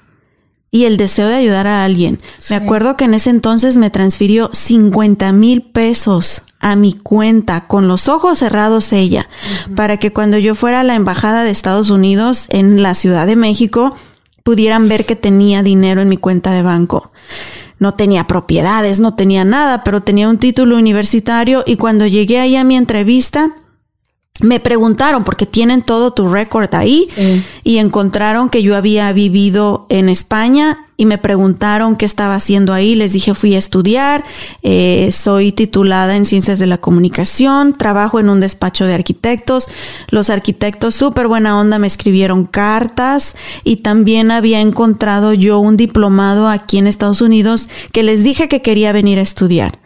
y 0.71 0.85
el 0.85 0.97
deseo 0.97 1.27
de 1.27 1.35
ayudar 1.35 1.67
a 1.67 1.85
alguien. 1.85 2.21
Me 2.51 2.55
acuerdo 2.55 2.97
que 2.97 3.07
en 3.07 3.15
ese 3.15 3.31
entonces 3.31 3.77
me 3.77 3.91
transfirió 3.91 4.49
50 4.53 5.33
mil 5.33 5.63
pesos 5.63 6.45
a 6.67 6.75
mi 6.75 6.95
cuenta 6.95 7.69
con 7.69 7.87
los 7.87 8.09
ojos 8.09 8.41
cerrados 8.41 8.93
ella, 8.93 9.29
para 9.77 9.99
que 9.99 10.13
cuando 10.13 10.37
yo 10.37 10.57
fuera 10.57 10.81
a 10.81 10.85
la 10.85 10.97
embajada 10.97 11.45
de 11.45 11.51
Estados 11.51 11.91
Unidos 11.91 12.47
en 12.49 12.83
la 12.83 12.95
Ciudad 12.95 13.25
de 13.25 13.37
México 13.37 13.95
pudieran 14.43 14.89
ver 14.89 15.07
que 15.07 15.15
tenía 15.15 15.63
dinero 15.63 16.01
en 16.01 16.09
mi 16.09 16.17
cuenta 16.17 16.51
de 16.51 16.63
banco. 16.63 17.13
No 17.79 17.95
tenía 17.95 18.27
propiedades, 18.27 18.99
no 18.99 19.15
tenía 19.15 19.45
nada, 19.45 19.85
pero 19.85 20.03
tenía 20.03 20.29
un 20.29 20.39
título 20.39 20.77
universitario 20.77 21.63
y 21.67 21.77
cuando 21.77 22.05
llegué 22.09 22.41
ahí 22.41 22.57
a 22.57 22.65
mi 22.65 22.77
entrevista, 22.77 23.53
me 24.41 24.61
preguntaron, 24.61 25.25
porque 25.25 25.47
tienen 25.47 25.83
todo 25.83 26.13
tu 26.13 26.29
récord 26.29 26.75
ahí, 26.75 27.09
y 27.65 27.79
encontraron 27.79 28.51
que 28.51 28.63
yo 28.63 28.77
había 28.77 29.13
vivido 29.13 29.87
en 29.89 30.09
España 30.09 30.79
y 30.99 31.05
me 31.05 31.19
preguntaron 31.19 31.97
qué 31.97 32.07
estaba 32.07 32.35
haciendo 32.35 32.73
ahí. 32.73 32.95
Les 32.95 33.13
dije, 33.13 33.35
fui 33.35 33.55
a 33.55 33.59
estudiar, 33.59 34.25
eh, 34.63 35.11
soy 35.13 35.53
titulada 35.53 36.17
en 36.17 36.25
ciencias 36.25 36.59
de 36.59 36.67
la 36.67 36.79
comunicación, 36.79 37.75
trabajo 37.75 38.19
en 38.19 38.31
un 38.31 38.41
despacho 38.41 38.87
de 38.87 38.95
arquitectos. 38.95 39.69
Los 40.11 40.31
arquitectos, 40.31 40.95
súper 40.95 41.29
buena 41.29 41.59
onda, 41.59 41.79
me 41.79 41.87
escribieron 41.87 42.47
cartas 42.47 43.35
y 43.63 43.77
también 43.77 44.31
había 44.31 44.61
encontrado 44.61 45.35
yo 45.35 45.59
un 45.59 45.77
diplomado 45.77 46.49
aquí 46.49 46.79
en 46.79 46.87
Estados 46.87 47.21
Unidos 47.21 47.69
que 47.93 48.03
les 48.03 48.23
dije 48.23 48.49
que 48.49 48.63
quería 48.63 48.93
venir 48.93 49.19
a 49.19 49.23
estudiar. 49.23 49.79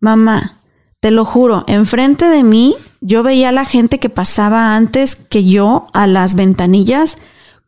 Mamá, 0.00 0.58
te 1.00 1.10
lo 1.10 1.24
juro, 1.24 1.64
enfrente 1.66 2.26
de 2.26 2.44
mí 2.44 2.76
yo 3.02 3.22
veía 3.24 3.50
a 3.50 3.52
la 3.52 3.66
gente 3.66 3.98
que 3.98 4.08
pasaba 4.08 4.74
antes 4.74 5.16
que 5.16 5.44
yo 5.44 5.88
a 5.92 6.06
las 6.06 6.34
ventanillas, 6.36 7.18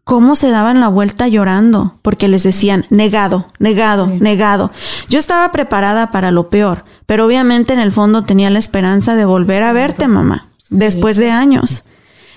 cómo 0.05 0.37
se 0.37 0.51
daban 0.51 0.81
la 0.81 0.89
vuelta 0.89 1.27
llorando, 1.27 1.99
porque 2.03 2.29
les 2.29 2.45
decían, 2.45 2.87
negado, 2.89 3.47
negado, 3.59 4.07
negado. 4.07 4.71
Yo 5.09 5.19
estaba 5.19 5.51
preparada 5.51 6.13
para 6.13 6.31
lo 6.31 6.51
peor, 6.51 6.85
pero 7.07 7.27
obviamente 7.27 7.73
en 7.73 7.81
el 7.81 7.91
fondo 7.91 8.25
tenía 8.25 8.49
la 8.49 8.61
esperanza 8.61 9.17
de 9.17 9.25
volver 9.25 9.65
a 9.65 9.73
verte, 9.73 10.07
mamá, 10.07 10.47
después 10.71 11.17
de 11.17 11.33
años. 11.33 11.85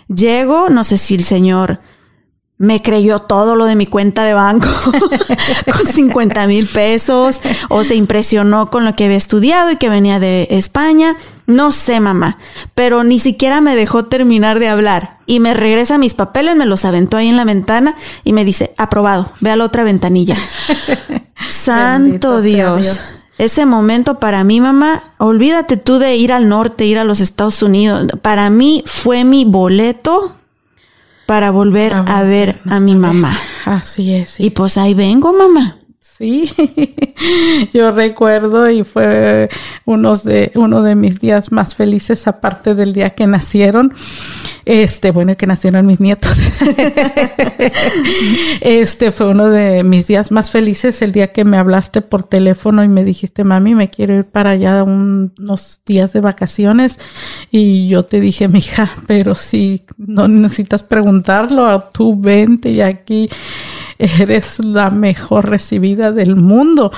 Llego, 0.07 0.69
no 0.69 0.83
sé 0.83 0.97
si 0.97 1.15
el 1.15 1.23
señor 1.23 1.79
me 2.59 2.81
creyó 2.81 3.19
todo 3.19 3.55
lo 3.55 3.65
de 3.65 3.75
mi 3.75 3.85
cuenta 3.85 4.23
de 4.23 4.33
banco 4.33 4.67
con 5.71 5.85
50 5.85 6.47
mil 6.47 6.65
pesos 6.67 7.39
o 7.69 7.83
se 7.83 7.95
impresionó 7.95 8.67
con 8.67 8.83
lo 8.83 8.95
que 8.95 9.05
había 9.05 9.17
estudiado 9.17 9.71
y 9.71 9.75
que 9.75 9.89
venía 9.89 10.19
de 10.19 10.47
España. 10.49 11.15
No 11.45 11.71
sé, 11.71 11.99
mamá, 11.99 12.37
pero 12.73 13.03
ni 13.03 13.19
siquiera 13.19 13.61
me 13.61 13.75
dejó 13.75 14.05
terminar 14.05 14.59
de 14.59 14.67
hablar 14.67 15.17
y 15.27 15.39
me 15.39 15.53
regresa 15.53 15.97
mis 15.97 16.13
papeles, 16.13 16.55
me 16.55 16.65
los 16.65 16.83
aventó 16.83 17.17
ahí 17.17 17.27
en 17.27 17.37
la 17.37 17.45
ventana 17.45 17.95
y 18.23 18.33
me 18.33 18.43
dice, 18.43 18.73
aprobado, 18.77 19.31
ve 19.39 19.51
a 19.51 19.55
la 19.55 19.65
otra 19.65 19.83
ventanilla. 19.83 20.35
Santo 21.49 22.41
Dios. 22.41 23.01
Ese 23.37 23.67
momento 23.67 24.19
para 24.19 24.43
mí, 24.43 24.59
mamá, 24.59 25.03
olvídate 25.19 25.77
tú 25.77 25.99
de 25.99 26.15
ir 26.15 26.33
al 26.33 26.49
norte, 26.49 26.85
ir 26.85 26.97
a 26.97 27.03
los 27.03 27.19
Estados 27.19 27.61
Unidos. 27.61 28.07
Para 28.23 28.49
mí 28.49 28.83
fue 28.87 29.23
mi 29.23 29.45
boleto 29.45 30.33
para 31.27 31.51
volver 31.51 31.93
a 31.93 32.23
ver 32.23 32.55
a 32.65 32.79
mi 32.79 32.95
mamá. 32.95 33.39
Así 33.65 34.15
es. 34.15 34.31
sí. 34.31 34.45
Y 34.45 34.49
pues 34.49 34.77
ahí 34.77 34.95
vengo, 34.95 35.31
mamá. 35.33 35.77
Sí, 35.99 36.49
yo 37.73 37.91
recuerdo 37.91 38.67
y 38.71 38.83
fue 38.83 39.49
unos 39.85 40.23
de, 40.23 40.51
uno 40.55 40.81
de 40.81 40.95
mis 40.95 41.19
días 41.19 41.51
más 41.51 41.75
felices, 41.75 42.27
aparte 42.27 42.73
del 42.73 42.93
día 42.93 43.11
que 43.11 43.27
nacieron. 43.27 43.93
Este, 44.69 45.11
bueno, 45.11 45.37
que 45.37 45.47
nacieron 45.47 45.85
mis 45.85 46.01
nietos. 46.01 46.37
este 48.61 49.13
fue 49.13 49.29
uno 49.29 49.49
de 49.49 49.83
mis 49.85 50.07
días 50.07 50.29
más 50.31 50.51
felices, 50.51 51.01
el 51.01 51.13
día 51.13 51.31
que 51.31 51.45
me 51.45 51.57
hablaste 51.57 52.01
por 52.01 52.23
teléfono 52.23 52.83
y 52.83 52.89
me 52.89 53.05
dijiste, 53.05 53.45
mami, 53.45 53.75
me 53.75 53.89
quiero 53.89 54.13
ir 54.15 54.25
para 54.25 54.49
allá 54.51 54.83
un- 54.83 55.31
unos 55.39 55.79
días 55.85 56.11
de 56.11 56.19
vacaciones. 56.19 56.99
Y 57.49 57.87
yo 57.87 58.03
te 58.03 58.19
dije, 58.19 58.49
mija, 58.49 58.91
pero 59.07 59.35
si 59.35 59.85
no 59.97 60.27
necesitas 60.27 60.83
preguntarlo, 60.83 61.85
tú 61.93 62.19
vente 62.19 62.69
y 62.69 62.81
aquí 62.81 63.29
eres 63.99 64.59
la 64.59 64.89
mejor 64.89 65.49
recibida 65.49 66.11
del 66.11 66.35
mundo. 66.35 66.91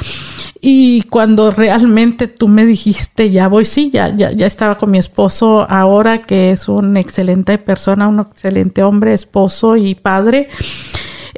Y 0.62 1.04
cuando 1.04 1.52
realmente 1.52 2.28
tú 2.28 2.50
me 2.50 2.66
dijiste, 2.66 3.32
ya 3.32 3.48
voy, 3.48 3.64
sí, 3.64 3.92
ya, 3.94 4.14
ya, 4.16 4.32
ya 4.32 4.46
estaba 4.46 4.78
con 4.78 4.92
mi 4.92 4.98
esposo 4.98 5.66
ahora, 5.70 6.22
que 6.24 6.52
es 6.52 6.68
un 6.68 6.98
excelente 6.98 7.58
persona, 7.58 8.10
un 8.10 8.20
excelente 8.20 8.84
hombre, 8.84 9.14
esposo 9.14 9.78
y 9.78 9.96
padre. 9.96 10.50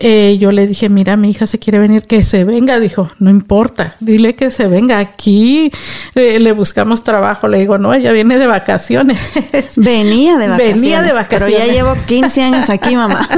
Eh, 0.04 0.40
yo 0.40 0.52
le 0.52 0.66
dije, 0.66 0.90
mira, 0.90 1.16
mi 1.16 1.30
hija 1.30 1.46
se 1.46 1.60
quiere 1.60 1.78
venir, 1.78 2.02
que 2.02 2.24
se 2.24 2.44
venga. 2.44 2.80
Dijo, 2.80 3.12
no 3.20 3.30
importa, 3.30 3.96
dile 4.00 4.34
que 4.34 4.50
se 4.50 4.68
venga. 4.68 4.98
Aquí 4.98 5.72
eh, 6.16 6.40
le 6.40 6.52
buscamos 6.54 7.04
trabajo. 7.04 7.48
Le 7.48 7.60
digo, 7.60 7.78
no, 7.78 7.94
ella 7.94 8.12
viene 8.12 8.40
de 8.40 8.48
vacaciones. 8.48 9.20
Venía 9.76 10.40
de 10.40 10.48
vacaciones. 10.48 10.82
Venía 10.82 11.02
de 11.04 11.10
Pero 11.10 11.22
vacaciones. 11.22 11.68
ya 11.68 11.72
llevo 11.72 11.96
15 12.08 12.42
años 12.42 12.70
aquí, 12.72 12.96
mamá. 12.96 13.30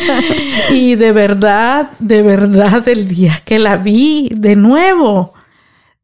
y 0.70 0.94
de 0.94 1.12
verdad, 1.12 1.90
de 1.98 2.22
verdad, 2.22 2.88
el 2.88 3.06
día 3.06 3.42
que 3.44 3.58
la 3.58 3.76
vi 3.76 4.30
de 4.34 4.56
nuevo, 4.56 5.34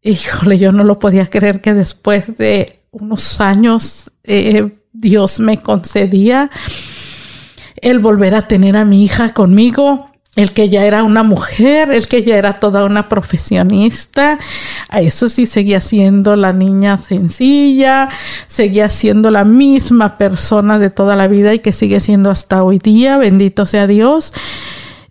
híjole, 0.02 0.59
yo 0.59 0.70
no 0.70 0.84
lo 0.84 0.98
podía 0.98 1.24
creer 1.24 1.62
que 1.62 1.72
después 1.72 2.36
de 2.36 2.80
unos 2.90 3.40
años 3.40 4.11
eh, 4.22 4.68
Dios 4.92 5.40
me 5.40 5.57
concedía 5.57 6.50
el 7.77 7.99
volver 7.99 8.35
a 8.35 8.43
tener 8.43 8.77
a 8.77 8.85
mi 8.85 9.05
hija 9.05 9.33
conmigo. 9.33 10.11
El 10.37 10.53
que 10.53 10.68
ya 10.68 10.85
era 10.85 11.05
una 11.05 11.22
mujer, 11.22 11.93
el 11.93 12.09
que 12.09 12.25
ya 12.25 12.37
era 12.37 12.55
toda 12.55 12.85
una 12.85 13.09
profesionista, 13.09 14.41
a 14.89 15.01
eso 15.01 15.29
sí 15.29 15.47
seguía 15.47 15.81
siendo 15.81 16.35
la 16.35 16.53
niña 16.53 16.99
sencilla, 16.99 18.09
seguía 18.49 18.91
siendo 18.91 19.31
la 19.31 19.45
misma 19.45 20.18
persona 20.18 20.81
de 20.81 20.91
toda 20.91 21.14
la 21.14 21.29
vida 21.29 21.55
y 21.55 21.61
que 21.61 21.72
sigue 21.72 22.01
siendo 22.01 22.31
hasta 22.31 22.64
hoy 22.64 22.81
día, 22.81 23.16
bendito 23.16 23.64
sea 23.64 23.87
Dios. 23.87 24.33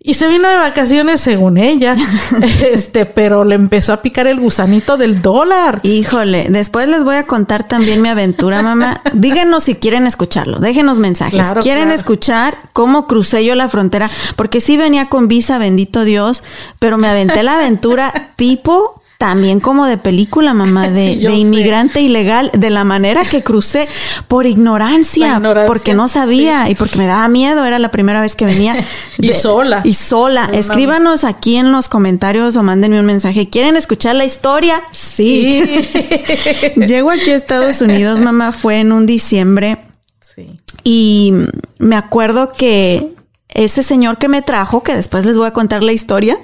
Y 0.06 0.12
se 0.12 0.28
vino 0.28 0.46
de 0.46 0.56
vacaciones 0.58 1.22
según 1.22 1.56
ella, 1.56 1.96
este, 2.70 3.06
pero 3.06 3.42
le 3.42 3.54
empezó 3.54 3.94
a 3.94 4.02
picar 4.02 4.26
el 4.26 4.38
gusanito 4.38 4.98
del 4.98 5.22
dólar. 5.22 5.80
Híjole, 5.82 6.48
después 6.50 6.88
les 6.88 7.04
voy 7.04 7.16
a 7.16 7.26
contar 7.26 7.66
también 7.66 8.02
mi 8.02 8.10
aventura, 8.10 8.60
mamá. 8.60 9.00
Díganos 9.14 9.64
si 9.64 9.76
quieren 9.76 10.06
escucharlo, 10.06 10.58
déjenos 10.58 10.98
mensajes. 10.98 11.40
Claro, 11.40 11.62
¿Quieren 11.62 11.84
claro. 11.84 11.98
escuchar 11.98 12.54
cómo 12.74 13.06
crucé 13.06 13.46
yo 13.46 13.54
la 13.54 13.70
frontera? 13.70 14.10
Porque 14.36 14.60
sí 14.60 14.76
venía 14.76 15.08
con 15.08 15.26
visa, 15.26 15.56
bendito 15.56 16.04
Dios, 16.04 16.44
pero 16.78 16.98
me 16.98 17.08
aventé 17.08 17.42
la 17.42 17.54
aventura 17.54 18.12
tipo 18.36 19.00
también 19.26 19.58
como 19.58 19.86
de 19.86 19.96
película, 19.96 20.52
mamá, 20.52 20.90
de, 20.90 21.14
Sí, 21.14 21.26
sé. 21.26 21.32
inmigrante 21.32 22.00
ilegal, 22.02 22.50
de 22.52 22.68
la 22.68 22.84
manera 22.84 23.22
que 23.24 23.42
crucé 23.42 23.88
por 24.28 24.44
ignorancia, 24.44 25.40
porque 25.66 25.94
no 25.94 26.08
sabía 26.08 26.68
y 26.68 26.74
porque 26.74 26.98
me 26.98 27.06
daba 27.06 27.26
miedo, 27.28 27.64
era 27.64 27.78
la 27.78 27.90
primera 27.90 28.20
vez 28.20 28.34
que 28.36 28.44
venía. 28.44 28.74
Y 29.18 29.28
De- 29.28 29.34
sola. 29.34 29.80
Y 29.84 29.94
sola. 29.94 30.50
Escríbanos 30.52 31.24
aquí 31.24 31.56
en 31.56 31.72
los 31.72 31.88
comentarios 31.88 32.56
o 32.56 32.62
mándenme 32.62 33.00
un 33.00 33.06
mensaje. 33.06 33.48
¿Quieren 33.48 33.76
escuchar 33.76 34.14
la 34.16 34.24
historia? 34.26 34.82
Sí. 34.90 35.64
Llego 36.76 37.10
aquí 37.10 37.30
a 37.30 37.36
Estados 37.36 37.80
Unidos, 37.80 38.20
mamá, 38.20 38.52
fue 38.52 38.80
en 38.80 38.92
un 38.92 39.06
diciembre 39.06 39.78
Sí. 40.20 40.46
y 40.82 41.32
me 41.78 41.96
acuerdo 41.96 42.52
que 42.52 43.06
ese 43.54 43.82
señor 43.82 44.18
que 44.18 44.28
me 44.28 44.42
trajo, 44.42 44.82
que 44.82 44.94
después 44.94 45.24
les 45.24 45.36
voy 45.36 45.46
a 45.46 45.52
contar 45.52 45.82
la 45.82 45.92
historia, 45.92 46.36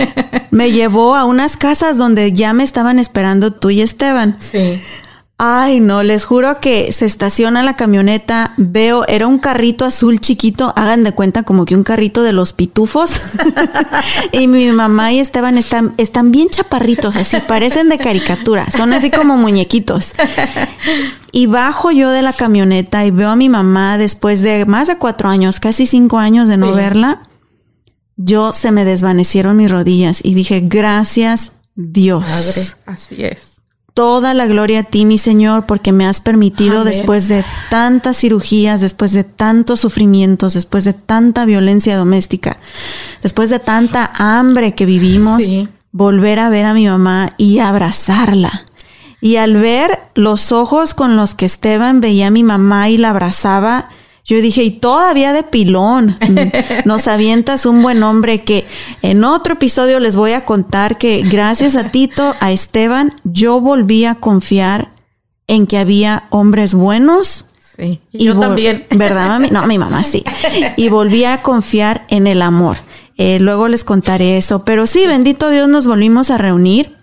me 0.50 0.72
llevó 0.72 1.14
a 1.14 1.24
unas 1.24 1.56
casas 1.56 1.98
donde 1.98 2.32
ya 2.32 2.52
me 2.54 2.64
estaban 2.64 2.98
esperando 2.98 3.52
tú 3.52 3.70
y 3.70 3.82
Esteban. 3.82 4.36
Sí. 4.40 4.80
Ay, 5.36 5.80
no, 5.80 6.04
les 6.04 6.24
juro 6.24 6.60
que 6.60 6.92
se 6.92 7.06
estaciona 7.06 7.64
la 7.64 7.74
camioneta, 7.74 8.54
veo, 8.56 9.04
era 9.08 9.26
un 9.26 9.38
carrito 9.38 9.84
azul 9.84 10.20
chiquito, 10.20 10.72
hagan 10.76 11.02
de 11.02 11.10
cuenta 11.10 11.42
como 11.42 11.64
que 11.64 11.74
un 11.74 11.82
carrito 11.82 12.22
de 12.22 12.32
los 12.32 12.52
pitufos. 12.52 13.20
y 14.32 14.46
mi 14.46 14.70
mamá 14.70 15.12
y 15.12 15.18
Esteban 15.18 15.58
están, 15.58 15.92
están 15.96 16.30
bien 16.30 16.48
chaparritos, 16.48 17.16
así, 17.16 17.38
parecen 17.48 17.88
de 17.88 17.98
caricatura, 17.98 18.70
son 18.70 18.92
así 18.92 19.10
como 19.10 19.36
muñequitos. 19.36 20.12
Y 21.32 21.46
bajo 21.46 21.90
yo 21.90 22.10
de 22.10 22.22
la 22.22 22.32
camioneta 22.32 23.04
y 23.04 23.10
veo 23.10 23.30
a 23.30 23.36
mi 23.36 23.48
mamá 23.48 23.98
después 23.98 24.40
de 24.40 24.64
más 24.66 24.86
de 24.86 24.98
cuatro 24.98 25.28
años, 25.28 25.58
casi 25.58 25.84
cinco 25.84 26.18
años 26.18 26.46
de 26.46 26.58
no 26.58 26.68
Sí. 26.68 26.74
verla. 26.74 27.22
Yo 28.16 28.52
se 28.52 28.70
me 28.70 28.84
desvanecieron 28.84 29.56
mis 29.56 29.68
rodillas 29.68 30.20
y 30.22 30.34
dije, 30.34 30.60
gracias 30.62 31.50
Dios. 31.74 32.22
Padre, 32.24 32.62
así 32.86 33.16
es. 33.24 33.53
Toda 33.94 34.34
la 34.34 34.46
gloria 34.48 34.80
a 34.80 34.82
ti, 34.82 35.04
mi 35.04 35.18
Señor, 35.18 35.66
porque 35.66 35.92
me 35.92 36.04
has 36.04 36.20
permitido 36.20 36.80
Amén. 36.80 36.92
después 36.94 37.28
de 37.28 37.44
tantas 37.70 38.16
cirugías, 38.16 38.80
después 38.80 39.12
de 39.12 39.22
tantos 39.22 39.78
sufrimientos, 39.80 40.54
después 40.54 40.82
de 40.84 40.94
tanta 40.94 41.44
violencia 41.44 41.96
doméstica, 41.96 42.56
después 43.22 43.50
de 43.50 43.60
tanta 43.60 44.10
hambre 44.16 44.74
que 44.74 44.84
vivimos, 44.84 45.44
Sí. 45.44 45.68
volver 45.92 46.40
a 46.40 46.48
ver 46.48 46.64
a 46.64 46.74
mi 46.74 46.88
mamá 46.88 47.30
y 47.36 47.60
abrazarla. 47.60 48.64
Y 49.20 49.36
al 49.36 49.54
ver 49.54 50.00
los 50.16 50.50
ojos 50.50 50.92
con 50.92 51.16
los 51.16 51.34
que 51.34 51.46
Esteban 51.46 52.00
veía 52.00 52.26
a 52.26 52.30
mi 52.32 52.42
mamá 52.42 52.88
y 52.88 52.98
la 52.98 53.10
abrazaba, 53.10 53.90
yo 54.24 54.40
dije, 54.40 54.62
y 54.62 54.70
todavía 54.70 55.34
de 55.34 55.42
pilón, 55.42 56.18
nos 56.86 57.08
avientas 57.08 57.66
un 57.66 57.82
buen 57.82 58.02
hombre 58.02 58.42
que 58.42 58.66
en 59.02 59.22
otro 59.22 59.54
episodio 59.54 60.00
les 60.00 60.16
voy 60.16 60.32
a 60.32 60.46
contar 60.46 60.96
que 60.96 61.22
gracias 61.22 61.76
a 61.76 61.90
Tito, 61.92 62.34
a 62.40 62.50
Esteban, 62.50 63.14
yo 63.24 63.60
volví 63.60 64.06
a 64.06 64.14
confiar 64.14 64.92
en 65.46 65.66
que 65.66 65.76
había 65.76 66.24
hombres 66.30 66.72
buenos. 66.72 67.44
Sí. 67.76 68.00
Y 68.12 68.24
yo 68.24 68.38
también. 68.38 68.86
¿Verdad, 68.90 69.28
mami? 69.28 69.50
No, 69.50 69.66
mi 69.66 69.78
mamá 69.78 70.02
sí. 70.02 70.24
Y 70.76 70.88
volví 70.88 71.24
a 71.24 71.42
confiar 71.42 72.06
en 72.08 72.26
el 72.26 72.40
amor. 72.40 72.78
Eh, 73.18 73.38
luego 73.40 73.68
les 73.68 73.84
contaré 73.84 74.38
eso. 74.38 74.64
Pero 74.64 74.86
sí, 74.86 75.06
bendito 75.06 75.50
Dios, 75.50 75.68
nos 75.68 75.86
volvimos 75.86 76.30
a 76.30 76.38
reunir. 76.38 76.96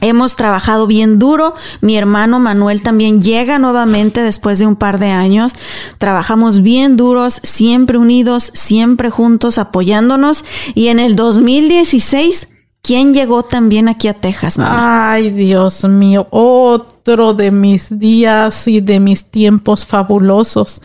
Hemos 0.00 0.36
trabajado 0.36 0.86
bien 0.86 1.18
duro. 1.18 1.54
Mi 1.80 1.96
hermano 1.96 2.38
Manuel 2.38 2.82
también 2.82 3.20
llega 3.20 3.58
nuevamente 3.58 4.22
después 4.22 4.58
de 4.58 4.66
un 4.66 4.76
par 4.76 4.98
de 4.98 5.10
años. 5.10 5.52
Trabajamos 5.98 6.62
bien 6.62 6.96
duros, 6.96 7.40
siempre 7.42 7.98
unidos, 7.98 8.50
siempre 8.54 9.10
juntos, 9.10 9.58
apoyándonos. 9.58 10.44
Y 10.74 10.88
en 10.88 11.00
el 11.00 11.16
2016, 11.16 12.48
¿quién 12.82 13.12
llegó 13.12 13.42
también 13.42 13.88
aquí 13.88 14.08
a 14.08 14.14
Texas? 14.14 14.56
Ay, 14.58 15.30
Dios 15.30 15.84
mío, 15.84 16.26
otro 16.30 17.34
de 17.34 17.50
mis 17.50 17.98
días 17.98 18.68
y 18.68 18.80
de 18.80 19.00
mis 19.00 19.24
tiempos 19.24 19.84
fabulosos. 19.84 20.80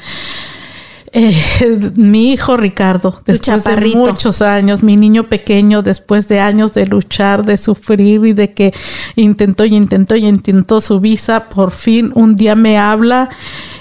Eh, 1.16 1.40
mi 1.96 2.34
hijo 2.34 2.58
Ricardo, 2.58 3.22
después 3.24 3.64
de 3.64 3.78
muchos 3.96 4.42
años, 4.42 4.82
mi 4.82 4.98
niño 4.98 5.26
pequeño, 5.26 5.84
después 5.84 6.28
de 6.28 6.40
años 6.40 6.74
de 6.74 6.88
luchar, 6.88 7.46
de 7.46 7.58
sufrir 7.58 8.26
y 8.26 8.34
de 8.34 8.54
que 8.54 8.74
intentó 9.16 9.64
y 9.64 9.76
intentó 9.76 10.16
y 10.16 10.26
intentó 10.26 10.82
su 10.82 11.00
visa, 11.00 11.50
por 11.50 11.70
fin 11.70 12.12
un 12.16 12.36
día 12.36 12.56
me 12.56 12.80
habla, 12.80 13.30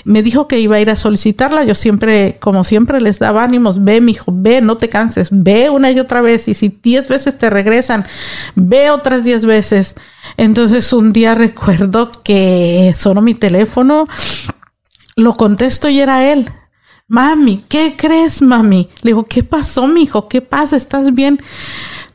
me 0.05 0.23
dijo 0.23 0.47
que 0.47 0.61
iba 0.61 0.77
a 0.77 0.81
ir 0.81 0.91
a 0.91 0.97
solicitarla. 0.97 1.65
Yo 1.65 1.75
siempre, 1.75 2.37
como 2.39 2.65
siempre, 2.65 3.01
les 3.01 3.19
daba 3.19 3.45
ánimos, 3.45 3.83
ve, 3.83 4.03
mi 4.03 4.13
hijo, 4.13 4.31
ve, 4.31 4.61
no 4.61 4.77
te 4.77 4.91
canses, 4.91 5.29
ve 5.33 5.71
una 5.71 5.91
y 5.91 6.01
otra 6.01 6.21
vez 6.21 6.49
y 6.49 6.55
si 6.55 6.69
diez 6.83 7.09
veces 7.09 7.39
te 7.39 7.49
regresan, 7.49 8.05
ve 8.57 8.91
otras 8.91 9.25
diez 9.25 9.47
veces. 9.47 9.95
Entonces 10.37 10.93
un 10.93 11.15
día 11.15 11.35
recuerdo 11.35 12.13
que 12.23 12.93
sonó 12.95 13.23
mi 13.23 13.35
teléfono, 13.35 14.07
lo 15.17 15.35
contesto 15.39 15.89
y 15.89 15.99
era 16.01 16.31
él. 16.31 16.51
Mami, 17.13 17.63
¿qué 17.69 17.95
crees, 17.95 18.41
mami? 18.41 18.89
Le 19.03 19.11
digo, 19.11 19.25
¿qué 19.25 19.43
pasó, 19.43 19.87
mijo? 19.87 20.31
¿Qué 20.31 20.41
pasa? 20.41 20.77
¿Estás 20.77 21.13
bien? 21.13 21.39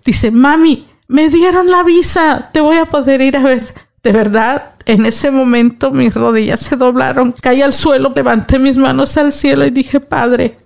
Dice, 0.03 0.31
mami, 0.31 0.87
me 1.07 1.29
dieron 1.29 1.69
la 1.69 1.83
visa, 1.83 2.49
te 2.51 2.61
voy 2.61 2.77
a 2.77 2.85
poder 2.85 3.21
ir 3.21 3.37
a 3.37 3.43
ver. 3.43 3.61
De 4.01 4.11
verdad, 4.11 4.71
en 4.85 5.05
ese 5.05 5.29
momento 5.29 5.91
mis 5.91 6.15
rodillas 6.15 6.61
se 6.61 6.77
doblaron, 6.77 7.31
caí 7.31 7.61
al 7.61 7.73
suelo, 7.73 8.11
levanté 8.15 8.57
mis 8.57 8.75
manos 8.75 9.15
al 9.17 9.33
cielo 9.33 9.67
y 9.67 9.69
dije, 9.69 9.99
Padre, 9.99 10.57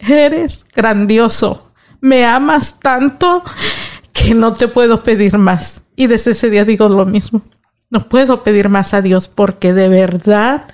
eres 0.00 0.66
grandioso, 0.74 1.70
me 2.00 2.26
amas 2.26 2.80
tanto 2.80 3.44
que 4.12 4.34
no 4.34 4.52
te 4.52 4.66
puedo 4.66 5.04
pedir 5.04 5.38
más. 5.38 5.82
Y 5.94 6.08
desde 6.08 6.32
ese 6.32 6.50
día 6.50 6.64
digo 6.64 6.88
lo 6.88 7.06
mismo. 7.06 7.40
No 7.88 8.08
puedo 8.08 8.42
pedir 8.42 8.68
más 8.68 8.94
a 8.94 9.02
Dios 9.02 9.28
porque 9.28 9.72
de 9.72 9.88
verdad 9.88 10.64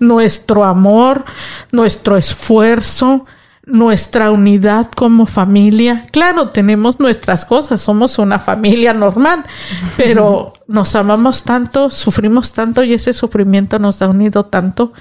nuestro 0.00 0.64
amor, 0.64 1.24
nuestro 1.72 2.16
esfuerzo, 2.16 3.26
nuestra 3.66 4.30
unidad 4.30 4.90
como 4.90 5.26
familia, 5.26 6.06
claro, 6.10 6.50
tenemos 6.50 7.00
nuestras 7.00 7.44
cosas, 7.44 7.80
somos 7.80 8.18
una 8.18 8.38
familia 8.38 8.92
normal, 8.92 9.44
pero 9.96 10.52
nos 10.66 10.94
amamos 10.96 11.42
tanto, 11.42 11.90
sufrimos 11.90 12.52
tanto 12.52 12.82
y 12.84 12.94
ese 12.94 13.14
sufrimiento 13.14 13.78
nos 13.78 14.02
ha 14.02 14.08
unido 14.08 14.46
tanto 14.46 14.92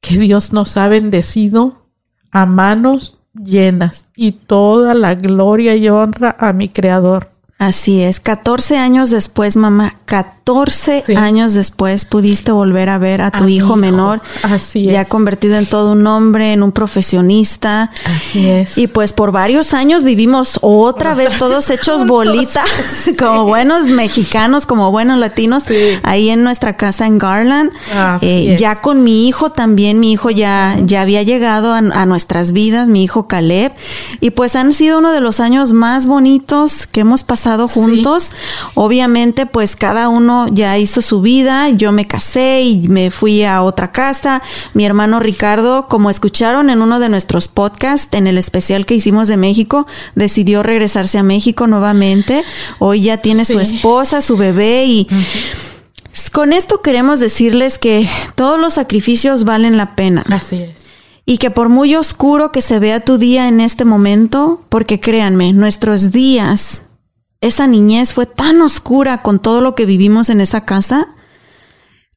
que 0.00 0.18
Dios 0.18 0.52
nos 0.52 0.76
ha 0.76 0.88
bendecido 0.88 1.86
a 2.30 2.46
manos 2.46 3.18
llenas 3.34 4.08
y 4.16 4.32
toda 4.32 4.94
la 4.94 5.14
gloria 5.14 5.76
y 5.76 5.88
honra 5.88 6.36
a 6.38 6.52
mi 6.52 6.68
Creador. 6.68 7.30
Así 7.60 8.00
es, 8.02 8.20
14 8.20 8.78
años 8.78 9.10
después, 9.10 9.54
mamá, 9.54 9.94
14 10.06 11.04
Sí. 11.06 11.14
años 11.14 11.52
después 11.52 12.06
pudiste 12.06 12.50
volver 12.52 12.88
a 12.88 12.96
ver 12.96 13.20
a 13.20 13.30
tu 13.30 13.44
A 13.44 13.50
hijo, 13.50 13.66
hijo, 13.66 13.76
menor, 13.76 14.22
así 14.42 14.84
ya 14.86 15.02
es. 15.02 15.08
convertido 15.08 15.56
en 15.58 15.66
todo 15.66 15.92
un 15.92 16.04
hombre, 16.06 16.54
en 16.54 16.62
un 16.62 16.72
profesionista. 16.72 17.90
Así 18.06 18.48
es. 18.48 18.78
Y 18.78 18.86
pues 18.86 19.12
por 19.12 19.30
varios 19.30 19.74
años 19.74 20.04
vivimos 20.04 20.58
otra 20.62 21.12
vez 21.14 21.36
todos 21.36 21.68
hechos 21.70 22.06
bolita, 22.06 22.64
como 23.18 23.44
buenos 23.44 23.84
mexicanos, 23.88 24.64
como 24.64 24.90
buenos 24.90 25.18
latinos, 25.18 25.64
Sí. 25.64 25.98
ahí 26.02 26.30
en 26.30 26.42
nuestra 26.42 26.78
casa 26.78 27.06
en 27.06 27.18
Garland. 27.18 27.70
Así 27.94 28.26
Eh, 28.26 28.54
es. 28.54 28.60
ya 28.60 28.80
con 28.80 29.04
mi 29.04 29.28
hijo 29.28 29.52
también, 29.52 30.00
mi 30.00 30.12
hijo 30.12 30.30
ya, 30.30 30.76
ya 30.82 31.02
había 31.02 31.22
llegado 31.22 31.74
a, 31.74 31.78
a 31.78 32.06
nuestras 32.06 32.52
vidas, 32.52 32.88
mi 32.88 33.04
hijo 33.04 33.28
Caleb. 33.28 33.72
Y 34.20 34.30
pues 34.30 34.56
han 34.56 34.72
sido 34.72 34.98
uno 34.98 35.12
de 35.12 35.20
los 35.20 35.40
años 35.40 35.72
más 35.74 36.06
bonitos 36.06 36.86
que 36.86 37.00
hemos 37.00 37.22
pasado 37.22 37.49
juntos. 37.68 38.32
Obviamente, 38.74 39.46
pues 39.46 39.76
cada 39.76 40.08
uno 40.08 40.46
ya 40.50 40.78
hizo 40.78 41.02
su 41.02 41.20
vida. 41.20 41.68
Yo 41.70 41.92
me 41.92 42.06
casé 42.06 42.62
y 42.62 42.88
me 42.88 43.10
fui 43.10 43.44
a 43.44 43.62
otra 43.62 43.92
casa. 43.92 44.42
Mi 44.74 44.84
hermano 44.84 45.20
Ricardo, 45.20 45.86
como 45.88 46.10
escucharon 46.10 46.70
en 46.70 46.82
uno 46.82 46.98
de 47.00 47.08
nuestros 47.08 47.48
podcasts, 47.48 48.16
en 48.16 48.26
el 48.26 48.38
especial 48.38 48.86
que 48.86 48.94
hicimos 48.94 49.28
de 49.28 49.36
México, 49.36 49.86
decidió 50.14 50.62
regresarse 50.62 51.18
a 51.18 51.22
México 51.22 51.66
nuevamente. 51.66 52.44
Hoy 52.78 53.02
ya 53.02 53.18
tiene 53.18 53.44
su 53.44 53.60
esposa, 53.60 54.20
su 54.20 54.36
bebé 54.36 54.84
y 54.86 55.08
con 56.32 56.52
esto 56.52 56.80
queremos 56.82 57.20
decirles 57.20 57.78
que 57.78 58.08
todos 58.34 58.58
los 58.58 58.74
sacrificios 58.74 59.44
valen 59.44 59.76
la 59.76 59.94
pena 59.96 60.24
Así 60.28 60.56
es. 60.56 60.78
y 61.24 61.38
que 61.38 61.50
por 61.50 61.68
muy 61.68 61.94
oscuro 61.94 62.52
que 62.52 62.62
se 62.62 62.78
vea 62.78 63.00
tu 63.00 63.18
día 63.18 63.48
en 63.48 63.60
este 63.60 63.84
momento, 63.84 64.62
porque 64.68 65.00
créanme, 65.00 65.52
nuestros 65.52 66.10
días, 66.10 66.84
esa 67.40 67.66
niñez 67.66 68.14
fue 68.14 68.26
tan 68.26 68.60
oscura 68.62 69.22
con 69.22 69.38
todo 69.38 69.60
lo 69.60 69.74
que 69.74 69.86
vivimos 69.86 70.28
en 70.28 70.40
esa 70.40 70.64
casa, 70.64 71.08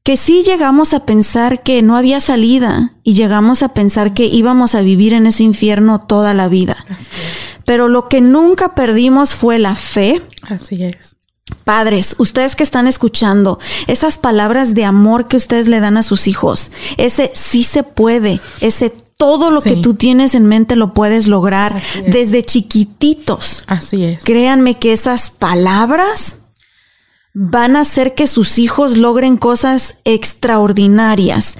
que 0.03 0.17
sí 0.17 0.43
llegamos 0.43 0.93
a 0.93 1.05
pensar 1.05 1.63
que 1.63 1.82
no 1.82 1.95
había 1.95 2.19
salida 2.19 2.91
y 3.03 3.13
llegamos 3.13 3.63
a 3.63 3.69
pensar 3.69 4.13
que 4.13 4.26
íbamos 4.26 4.76
a 4.76 4.82
vivir 4.82 5.13
en 5.13 5.28
ese 5.28 5.43
infierno 5.43 6.01
toda 6.01 6.34
la 6.34 6.49
vida. 6.49 6.86
Pero 7.65 7.88
lo 7.88 8.09
que 8.09 8.19
nunca 8.19 8.76
perdimos 8.76 9.34
fue 9.34 9.59
la 9.59 9.76
fe, 9.76 10.21
Así 10.41 10.84
es. 10.84 11.15
Padres, 11.63 12.15
ustedes 12.19 12.55
que 12.55 12.63
están 12.63 12.88
escuchando, 12.88 13.59
esas 13.88 14.17
palabras 14.17 14.74
de 14.74 14.86
amor 14.86 15.28
que 15.28 15.38
ustedes 15.38 15.67
le 15.67 15.80
dan 15.80 15.97
a 15.97 16.03
sus 16.03 16.28
hijos, 16.28 16.71
ese 16.97 17.32
sí 17.34 17.63
se 17.63 17.84
puede, 17.84 18.41
ese 18.61 18.93
todo 19.18 19.51
lo 19.51 19.61
que 19.61 19.76
tú 19.76 19.93
tienes 19.93 20.36
en 20.36 20.45
mente 20.45 20.76
lo 20.76 20.93
puedes 20.93 21.28
lograr 21.28 21.82
desde 22.07 22.43
chiquititos. 22.43 23.64
Así 23.68 24.03
es. 24.03 24.24
Créanme 24.24 24.78
que 24.78 24.93
esas 24.93 25.30
palabras 25.30 26.38
van 27.36 27.75
a 27.75 27.79
hacer 27.81 28.13
que 28.13 28.27
sus 28.27 28.59
hijos 28.59 28.95
logren 28.95 29.38
cosas 29.38 29.95
extraordinarias. 30.05 31.57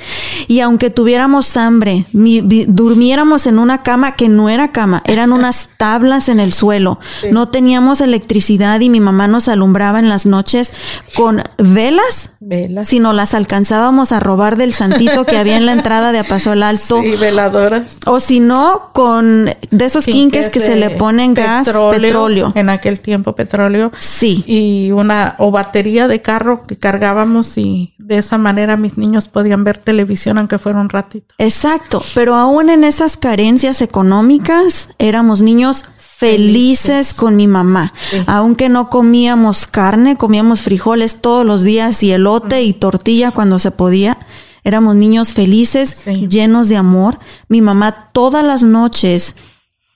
Y 0.48 0.60
aunque 0.60 0.90
tuviéramos 0.90 1.58
hambre, 1.58 2.06
mi- 2.12 2.42
vi- 2.42 2.66
durmiéramos 2.68 3.48
en 3.48 3.58
una 3.60 3.82
cama 3.82 4.16
que 4.16 4.30
no 4.30 4.50
era 4.50 4.72
cama, 4.72 5.02
eran 5.06 5.32
unas 5.34 5.70
tablas 5.78 6.30
en 6.30 6.40
el 6.40 6.54
suelo. 6.54 7.00
No 7.32 7.50
teníamos 7.50 8.02
electricidad 8.02 8.80
y 8.82 8.90
mi 8.90 9.00
mamá 9.00 9.28
nos 9.28 9.48
alumbraba 9.48 10.00
en 10.00 10.10
las 10.10 10.26
noches 10.26 10.74
con 11.16 11.44
velas. 11.58 12.30
Velas. 12.40 12.88
Si 12.88 13.00
no 13.00 13.14
las 13.14 13.34
alcanzábamos 13.34 14.12
a 14.12 14.20
robar 14.20 14.58
del 14.58 14.74
santito 14.74 15.26
que 15.26 15.38
había 15.38 15.58
en 15.58 15.66
la 15.66 15.74
entrada 15.80 16.12
de 16.12 16.20
Apaso 16.20 16.52
al 16.52 16.62
Alto. 16.64 17.02
Sí, 17.02 17.16
veladoras. 17.16 17.98
O 18.06 18.20
si 18.20 18.40
no, 18.40 18.90
con 18.94 19.46
de 19.72 19.86
esos 19.86 20.06
quinques 20.06 20.50
que 20.50 20.60
se 20.60 20.76
le 20.76 20.90
ponen 20.92 21.34
gas, 21.34 21.68
petróleo. 21.92 22.52
En 22.56 22.70
aquel 22.70 23.00
tiempo 23.00 23.34
petróleo. 23.36 23.92
Sí. 23.98 24.44
Y 24.46 24.92
una 24.92 25.36
o 25.40 25.52
batería 25.64 26.08
de 26.08 26.22
carro 26.22 26.66
que 26.68 26.78
cargábamos 26.78 27.58
y 27.58 27.94
de 27.98 28.18
esa 28.18 28.38
manera 28.38 28.78
mis 28.78 28.98
niños 28.98 29.28
podían 29.30 29.64
ver 29.64 29.78
televisión 29.78 30.38
aunque 30.38 30.60
fuera 30.60 30.80
un 30.80 30.90
ratito. 30.90 31.34
Exacto, 31.38 32.04
pero 32.14 32.36
aún 32.36 32.70
en 32.70 32.84
esas 32.84 33.18
carencias 33.18 33.82
económicas 33.82 34.90
éramos 35.00 35.42
niños 35.42 35.86
felices 35.98 37.14
con 37.14 37.36
mi 37.36 37.48
mamá. 37.48 37.92
Aunque 38.28 38.70
no 38.70 38.90
comíamos 38.90 39.68
carne, 39.68 40.16
comíamos 40.16 40.62
frijoles 40.62 41.22
todos 41.22 41.46
los 41.46 41.64
días 41.64 42.02
y 42.04 42.12
elote 42.12 42.62
y 42.62 42.74
tortilla 42.74 43.32
cuando 43.32 43.60
se 43.60 43.72
podía. 43.72 44.18
Éramos 44.64 44.96
niños 44.96 45.34
felices, 45.34 46.02
Sí. 46.06 46.28
llenos 46.30 46.70
de 46.70 46.78
amor. 46.78 47.20
Mi 47.50 47.60
mamá 47.62 48.10
todas 48.14 48.46
las 48.46 48.64
noches 48.64 49.36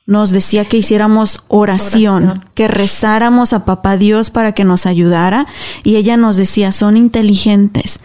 nos 0.07 0.31
decía 0.31 0.65
que 0.65 0.77
hiciéramos 0.77 1.43
oración, 1.49 2.23
Oración. 2.23 2.45
que 2.55 2.67
rezáramos 2.67 3.53
a 3.53 3.65
papá 3.65 3.97
Dios 3.97 4.31
para 4.31 4.53
que 4.53 4.63
nos 4.63 4.85
ayudara 4.87 5.45
y 5.83 5.97
ella 5.97 6.17
nos 6.17 6.35
decía, 6.37 6.71
son 6.71 6.97
inteligentes. 6.97 7.99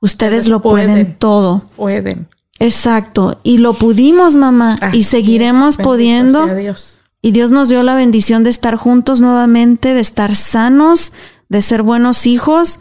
Ustedes, 0.00 0.40
Ustedes 0.40 0.46
lo 0.48 0.60
pueden 0.62 0.90
pueden. 0.90 1.16
todo. 1.18 1.66
Pueden. 1.76 2.28
Exacto, 2.58 3.38
y 3.42 3.58
lo 3.58 3.74
pudimos, 3.74 4.34
mamá, 4.34 4.78
y 4.92 5.04
seguiremos 5.04 5.76
pudiendo. 5.76 6.46
Dios. 6.54 6.98
Y 7.20 7.30
Dios 7.32 7.50
nos 7.52 7.68
dio 7.68 7.82
la 7.82 7.94
bendición 7.94 8.42
de 8.44 8.50
estar 8.50 8.76
juntos 8.76 9.20
nuevamente, 9.20 9.94
de 9.94 10.00
estar 10.00 10.34
sanos, 10.34 11.12
de 11.48 11.60
ser 11.62 11.82
buenos 11.82 12.26
hijos 12.26 12.80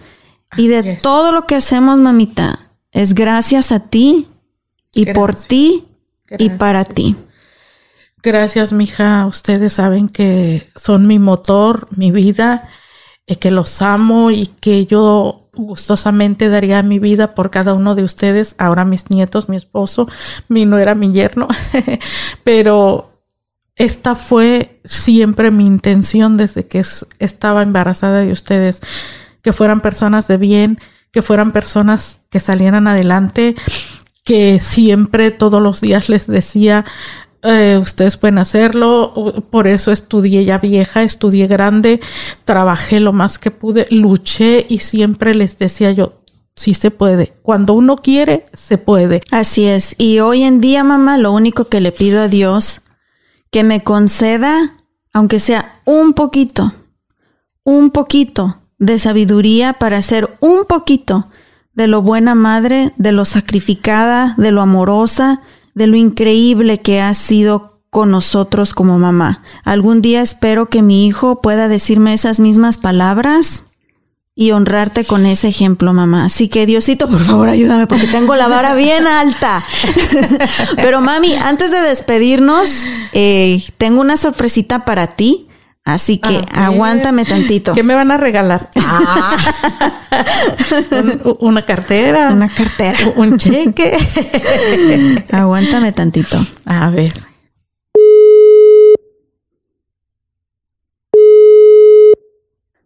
y 0.57 0.67
de 0.67 0.95
todo 1.01 1.31
lo 1.31 1.45
que 1.45 1.55
hacemos, 1.55 1.99
mamita. 1.99 2.71
Es 2.91 3.13
gracias 3.15 3.71
a 3.71 3.79
ti 3.81 4.27
y 4.93 5.07
por 5.13 5.31
Gracias. 5.31 5.47
ti 5.47 5.85
y 6.39 6.49
para 6.49 6.85
ti. 6.85 7.15
Gracias, 8.23 8.71
mija. 8.71 9.25
Ustedes 9.25 9.73
saben 9.73 10.07
que 10.09 10.69
son 10.75 11.07
mi 11.07 11.17
motor, 11.19 11.87
mi 11.95 12.11
vida, 12.11 12.69
y 13.25 13.37
que 13.37 13.51
los 13.51 13.81
amo 13.81 14.31
y 14.31 14.47
que 14.59 14.85
yo 14.85 15.49
gustosamente 15.53 16.49
daría 16.49 16.83
mi 16.83 16.99
vida 16.99 17.33
por 17.35 17.49
cada 17.49 17.73
uno 17.73 17.95
de 17.95 18.03
ustedes. 18.03 18.55
Ahora 18.59 18.85
mis 18.85 19.09
nietos, 19.09 19.49
mi 19.49 19.57
esposo, 19.57 20.07
mi 20.47 20.65
nuera, 20.65 20.93
mi 20.95 21.11
yerno. 21.11 21.47
Pero 22.43 23.11
esta 23.75 24.15
fue 24.15 24.79
siempre 24.85 25.49
mi 25.49 25.65
intención 25.65 26.37
desde 26.37 26.67
que 26.67 26.79
es- 26.79 27.07
estaba 27.19 27.63
embarazada 27.63 28.21
de 28.21 28.31
ustedes, 28.31 28.81
que 29.41 29.53
fueran 29.53 29.81
personas 29.81 30.27
de 30.27 30.37
bien, 30.37 30.77
que 31.11 31.23
fueran 31.23 31.51
personas 31.51 32.21
que 32.29 32.39
salieran 32.39 32.87
adelante, 32.87 33.55
que 34.23 34.59
siempre 34.59 35.31
todos 35.31 35.61
los 35.61 35.81
días 35.81 36.07
les 36.09 36.27
decía, 36.27 36.85
eh, 37.43 37.79
ustedes 37.81 38.17
pueden 38.17 38.37
hacerlo, 38.37 39.43
por 39.49 39.67
eso 39.67 39.91
estudié 39.91 40.45
ya 40.45 40.59
vieja, 40.59 41.03
estudié 41.03 41.47
grande, 41.47 41.99
trabajé 42.45 42.99
lo 42.99 43.13
más 43.13 43.39
que 43.39 43.51
pude, 43.51 43.87
luché 43.89 44.65
y 44.69 44.79
siempre 44.79 45.33
les 45.33 45.57
decía 45.57 45.91
yo, 45.91 46.21
sí 46.55 46.73
se 46.73 46.91
puede, 46.91 47.33
cuando 47.41 47.73
uno 47.73 47.97
quiere, 47.97 48.45
se 48.53 48.77
puede. 48.77 49.21
Así 49.31 49.65
es. 49.65 49.95
Y 49.97 50.19
hoy 50.19 50.43
en 50.43 50.61
día, 50.61 50.83
mamá, 50.83 51.17
lo 51.17 51.31
único 51.31 51.65
que 51.65 51.81
le 51.81 51.91
pido 51.91 52.21
a 52.21 52.27
Dios, 52.27 52.81
que 53.49 53.63
me 53.63 53.83
conceda, 53.83 54.77
aunque 55.13 55.39
sea 55.39 55.81
un 55.85 56.13
poquito, 56.13 56.73
un 57.63 57.91
poquito 57.91 58.57
de 58.77 58.99
sabiduría 58.99 59.73
para 59.73 60.01
ser 60.01 60.37
un 60.39 60.65
poquito 60.65 61.29
de 61.73 61.87
lo 61.87 62.01
buena 62.01 62.35
madre, 62.35 62.93
de 62.97 63.11
lo 63.11 63.25
sacrificada, 63.25 64.35
de 64.37 64.51
lo 64.51 64.61
amorosa, 64.61 65.41
de 65.73 65.87
lo 65.87 65.95
increíble 65.95 66.79
que 66.79 67.01
ha 67.01 67.13
sido 67.13 67.79
con 67.89 68.09
nosotros 68.09 68.73
como 68.73 68.97
mamá. 68.97 69.43
Algún 69.63 70.01
día 70.01 70.21
espero 70.21 70.69
que 70.69 70.81
mi 70.81 71.05
hijo 71.05 71.41
pueda 71.41 71.67
decirme 71.67 72.13
esas 72.13 72.39
mismas 72.39 72.77
palabras 72.77 73.65
y 74.33 74.51
honrarte 74.51 75.03
con 75.03 75.25
ese 75.25 75.49
ejemplo, 75.49 75.93
mamá. 75.93 76.25
Así 76.25 76.47
que 76.47 76.65
Diosito, 76.65 77.09
por 77.09 77.19
favor, 77.19 77.49
ayúdame 77.49 77.87
porque 77.87 78.07
tengo 78.07 78.35
la 78.35 78.47
vara 78.47 78.73
bien 78.75 79.07
alta. 79.07 79.63
Pero 80.77 81.01
mami, 81.01 81.35
antes 81.35 81.69
de 81.69 81.81
despedirnos, 81.81 82.69
eh, 83.11 83.61
tengo 83.77 83.99
una 83.99 84.15
sorpresita 84.15 84.85
para 84.85 85.07
ti. 85.07 85.47
Así 85.83 86.19
que 86.19 86.37
A 86.37 86.41
ver. 86.41 86.49
aguántame 86.59 87.25
tantito. 87.25 87.73
¿Qué 87.73 87.81
me 87.83 87.95
van 87.95 88.11
a 88.11 88.17
regalar? 88.17 88.69
Un- 90.91 91.37
una 91.39 91.65
cartera. 91.65 92.29
Una 92.31 92.49
cartera. 92.49 92.99
Un 93.15 93.37
cheque. 93.39 93.97
Aguántame 95.31 95.91
tantito. 95.91 96.37
A 96.65 96.89
ver. 96.91 97.11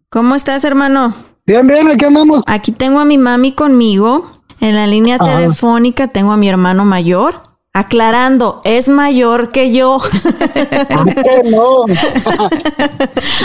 ¿Cómo 0.09 0.35
estás, 0.35 0.63
hermano? 0.63 1.13
Bien, 1.45 1.67
bien, 1.67 1.87
aquí 1.89 2.05
andamos. 2.05 2.43
Aquí 2.47 2.71
tengo 2.71 2.99
a 2.99 3.05
mi 3.05 3.17
mami 3.17 3.51
conmigo. 3.53 4.31
En 4.61 4.75
la 4.75 4.87
línea 4.87 5.17
Ajá. 5.19 5.37
telefónica 5.37 6.07
tengo 6.07 6.31
a 6.31 6.37
mi 6.37 6.47
hermano 6.47 6.85
mayor. 6.85 7.35
Aclarando, 7.77 8.61
es 8.63 8.87
mayor 8.87 9.51
que 9.51 9.73
yo. 9.73 9.99
¿Por 9.99 11.13
qué 11.13 11.43
no? 11.43 11.83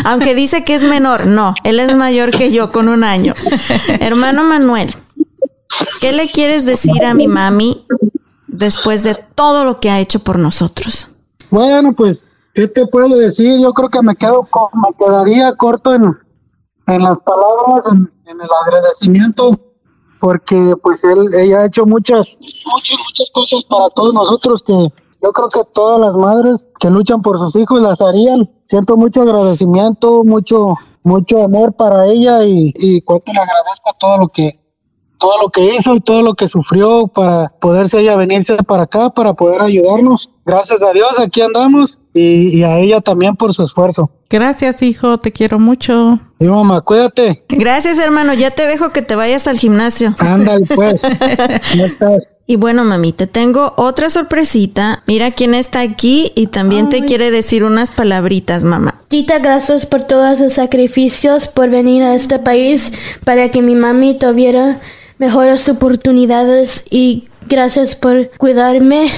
Aunque 0.04 0.36
dice 0.36 0.62
que 0.62 0.76
es 0.76 0.84
menor. 0.84 1.26
No, 1.26 1.52
él 1.64 1.80
es 1.80 1.96
mayor 1.96 2.30
que 2.30 2.52
yo 2.52 2.70
con 2.70 2.88
un 2.88 3.02
año. 3.02 3.34
Hermano 3.98 4.44
Manuel, 4.44 4.94
¿qué 6.00 6.12
le 6.12 6.30
quieres 6.30 6.64
decir 6.64 7.04
a 7.04 7.12
mi 7.12 7.26
mami 7.26 7.84
después 8.46 9.02
de 9.02 9.16
todo 9.16 9.64
lo 9.64 9.80
que 9.80 9.90
ha 9.90 9.98
hecho 9.98 10.20
por 10.20 10.38
nosotros? 10.38 11.08
Bueno, 11.50 11.92
pues, 11.92 12.22
¿qué 12.54 12.68
te 12.68 12.86
puedo 12.86 13.16
decir? 13.18 13.60
Yo 13.60 13.72
creo 13.72 13.88
que 13.88 14.00
me 14.00 14.14
quedo, 14.14 14.48
me 14.74 14.96
quedaría 14.96 15.56
corto 15.56 15.92
en, 15.92 16.04
en 16.86 17.02
las 17.02 17.18
palabras, 17.18 17.88
en, 17.90 18.08
en 18.26 18.40
el 18.40 18.48
agradecimiento, 18.64 19.58
porque 20.20 20.74
pues 20.82 21.02
él, 21.02 21.34
ella 21.34 21.60
ha 21.60 21.66
hecho 21.66 21.86
muchas, 21.86 22.38
muchas, 22.72 22.98
muchas 23.06 23.30
cosas 23.32 23.64
para 23.64 23.88
todos 23.90 24.14
nosotros 24.14 24.62
que 24.62 24.72
yo 24.72 25.32
creo 25.32 25.48
que 25.48 25.60
todas 25.74 26.00
las 26.00 26.16
madres 26.16 26.68
que 26.78 26.90
luchan 26.90 27.22
por 27.22 27.38
sus 27.38 27.56
hijos 27.56 27.80
las 27.80 28.00
harían. 28.00 28.50
Siento 28.64 28.96
mucho 28.96 29.22
agradecimiento, 29.22 30.24
mucho, 30.24 30.74
mucho 31.02 31.42
amor 31.42 31.72
para 31.72 32.06
ella 32.06 32.44
y, 32.44 32.72
y 32.76 33.00
cuánto 33.02 33.32
le 33.32 33.40
agradezco 33.40 33.94
todo 33.98 34.18
lo 34.18 34.28
que, 34.28 34.60
todo 35.18 35.42
lo 35.42 35.48
que 35.48 35.74
hizo 35.74 35.94
y 35.94 36.00
todo 36.00 36.22
lo 36.22 36.34
que 36.34 36.48
sufrió 36.48 37.06
para 37.06 37.52
poderse 37.60 38.00
ella 38.00 38.16
venirse 38.16 38.56
para 38.62 38.84
acá, 38.84 39.10
para 39.10 39.34
poder 39.34 39.60
ayudarnos. 39.60 40.30
Gracias 40.46 40.82
a 40.82 40.92
Dios, 40.92 41.18
aquí 41.18 41.42
andamos 41.42 41.98
y, 42.14 42.58
y 42.58 42.62
a 42.62 42.78
ella 42.78 43.00
también 43.00 43.36
por 43.36 43.52
su 43.52 43.62
esfuerzo. 43.62 44.10
Gracias, 44.30 44.80
hijo, 44.82 45.18
te 45.18 45.32
quiero 45.32 45.58
mucho. 45.58 46.20
Y 46.38 46.44
mamá, 46.44 46.80
cuídate. 46.82 47.42
Gracias, 47.48 47.98
hermano. 47.98 48.32
Ya 48.32 48.52
te 48.52 48.64
dejo 48.64 48.90
que 48.90 49.02
te 49.02 49.16
vayas 49.16 49.48
al 49.48 49.58
gimnasio. 49.58 50.14
Ándale, 50.20 50.66
pues. 50.66 51.02
¿Cómo 51.72 51.84
estás? 51.84 52.28
Y 52.46 52.54
bueno, 52.54 52.84
mami, 52.84 53.12
te 53.12 53.26
tengo 53.26 53.74
otra 53.76 54.08
sorpresita. 54.08 55.02
Mira 55.06 55.32
quién 55.32 55.54
está 55.54 55.80
aquí 55.80 56.30
y 56.36 56.46
también 56.46 56.90
te 56.90 57.04
quiere 57.04 57.32
decir 57.32 57.64
unas 57.64 57.90
palabritas, 57.90 58.62
mamá. 58.62 59.02
Tita, 59.08 59.40
gracias 59.40 59.86
por 59.86 60.04
todos 60.04 60.38
los 60.38 60.52
sacrificios, 60.52 61.48
por 61.48 61.68
venir 61.68 62.04
a 62.04 62.14
este 62.14 62.38
país 62.38 62.92
para 63.24 63.50
que 63.50 63.62
mi 63.62 63.74
mami 63.74 64.14
tuviera 64.14 64.80
mejores 65.18 65.68
oportunidades 65.68 66.84
y 66.88 67.28
gracias 67.48 67.94
por 67.96 68.30
cuidarme 68.30 69.10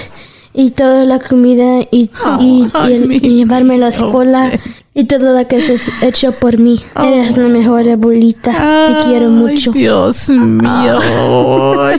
y 0.55 0.71
toda 0.71 1.05
la 1.05 1.19
comida 1.19 1.81
y, 1.81 1.87
y- 1.91 2.11
y 2.41 2.69
ay, 2.75 2.93
el- 2.95 3.09
mi 3.09 3.17
y 3.17 3.37
llevarme 3.37 3.77
a 3.77 3.79
la 3.79 3.89
escuela 3.89 4.51
y 4.95 5.05
todo 5.05 5.39
lo 5.39 5.49
que 5.49 5.57
has 5.57 5.91
hecho 6.03 6.33
por 6.33 6.59
mí. 6.59 6.79
Eres 7.03 7.39
la 7.39 7.49
mejor 7.49 7.89
abuelita. 7.89 8.53
Te 8.53 9.09
quiero 9.09 9.31
mucho. 9.31 9.73
Dios 9.73 10.29
mío. 10.29 11.01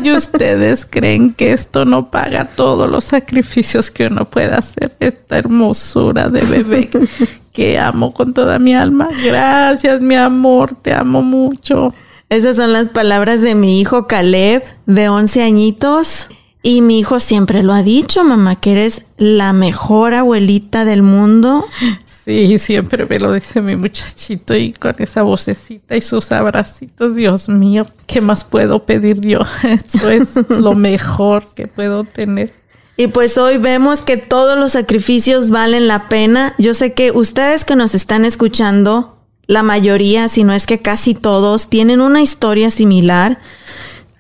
¿Y 0.03 0.11
ustedes 0.15 0.85
creen 0.87 1.33
que 1.33 1.53
esto 1.53 1.85
no 1.85 2.11
paga 2.11 2.45
todos 2.45 2.89
los 2.89 3.05
sacrificios 3.05 3.89
que 3.89 4.07
uno 4.07 4.25
puede 4.25 4.53
hacer? 4.53 4.95
Esta 4.99 5.39
hermosura 5.39 6.29
de 6.29 6.41
bebé 6.41 6.89
que 7.53 7.79
amo 7.79 8.13
con 8.13 8.33
toda 8.33 8.59
mi 8.59 8.75
alma. 8.75 9.07
Gracias, 9.23 9.99
mi 10.01 10.15
amor. 10.15 10.75
Te 10.79 10.93
amo 10.93 11.23
mucho. 11.23 11.93
Esas 12.29 12.55
son 12.57 12.73
las 12.73 12.89
palabras 12.89 13.41
de 13.41 13.53
mi 13.55 13.79
hijo 13.79 14.07
Caleb, 14.07 14.63
de 14.85 15.09
11 15.09 15.43
añitos. 15.43 16.27
Y 16.65 16.81
mi 16.81 16.99
hijo 16.99 17.19
siempre 17.19 17.61
lo 17.61 17.73
ha 17.73 17.83
dicho, 17.83 18.23
mamá, 18.23 18.55
que 18.55 18.71
eres 18.71 19.03
la 19.17 19.51
mejor 19.51 20.13
abuelita 20.13 20.85
del 20.85 21.03
mundo. 21.03 21.67
Sí, 22.05 22.57
siempre 22.57 23.05
me 23.05 23.19
lo 23.19 23.33
dice 23.33 23.61
mi 23.61 23.75
muchachito 23.75 24.55
y 24.55 24.71
con 24.71 24.95
esa 24.99 25.23
vocecita 25.23 25.97
y 25.97 26.01
sus 26.01 26.31
abracitos. 26.31 27.17
Dios 27.17 27.49
mío, 27.49 27.85
¿qué 28.07 28.21
más 28.21 28.45
puedo 28.45 28.85
pedir 28.85 29.19
yo? 29.19 29.41
Eso 29.63 30.09
es 30.09 30.49
lo 30.49 30.73
mejor 30.73 31.45
que 31.53 31.67
puedo 31.67 32.05
tener. 32.05 32.53
Y 32.95 33.07
pues 33.07 33.37
hoy 33.37 33.57
vemos 33.57 34.01
que 34.01 34.15
todos 34.15 34.57
los 34.57 34.71
sacrificios 34.71 35.49
valen 35.49 35.89
la 35.89 36.07
pena. 36.07 36.55
Yo 36.57 36.73
sé 36.73 36.93
que 36.93 37.11
ustedes 37.11 37.65
que 37.65 37.75
nos 37.75 37.93
están 37.93 38.23
escuchando, 38.23 39.17
la 39.45 39.63
mayoría, 39.63 40.29
si 40.29 40.45
no 40.45 40.53
es 40.53 40.65
que 40.65 40.79
casi 40.79 41.15
todos, 41.15 41.67
tienen 41.67 41.99
una 41.99 42.21
historia 42.21 42.71
similar. 42.71 43.39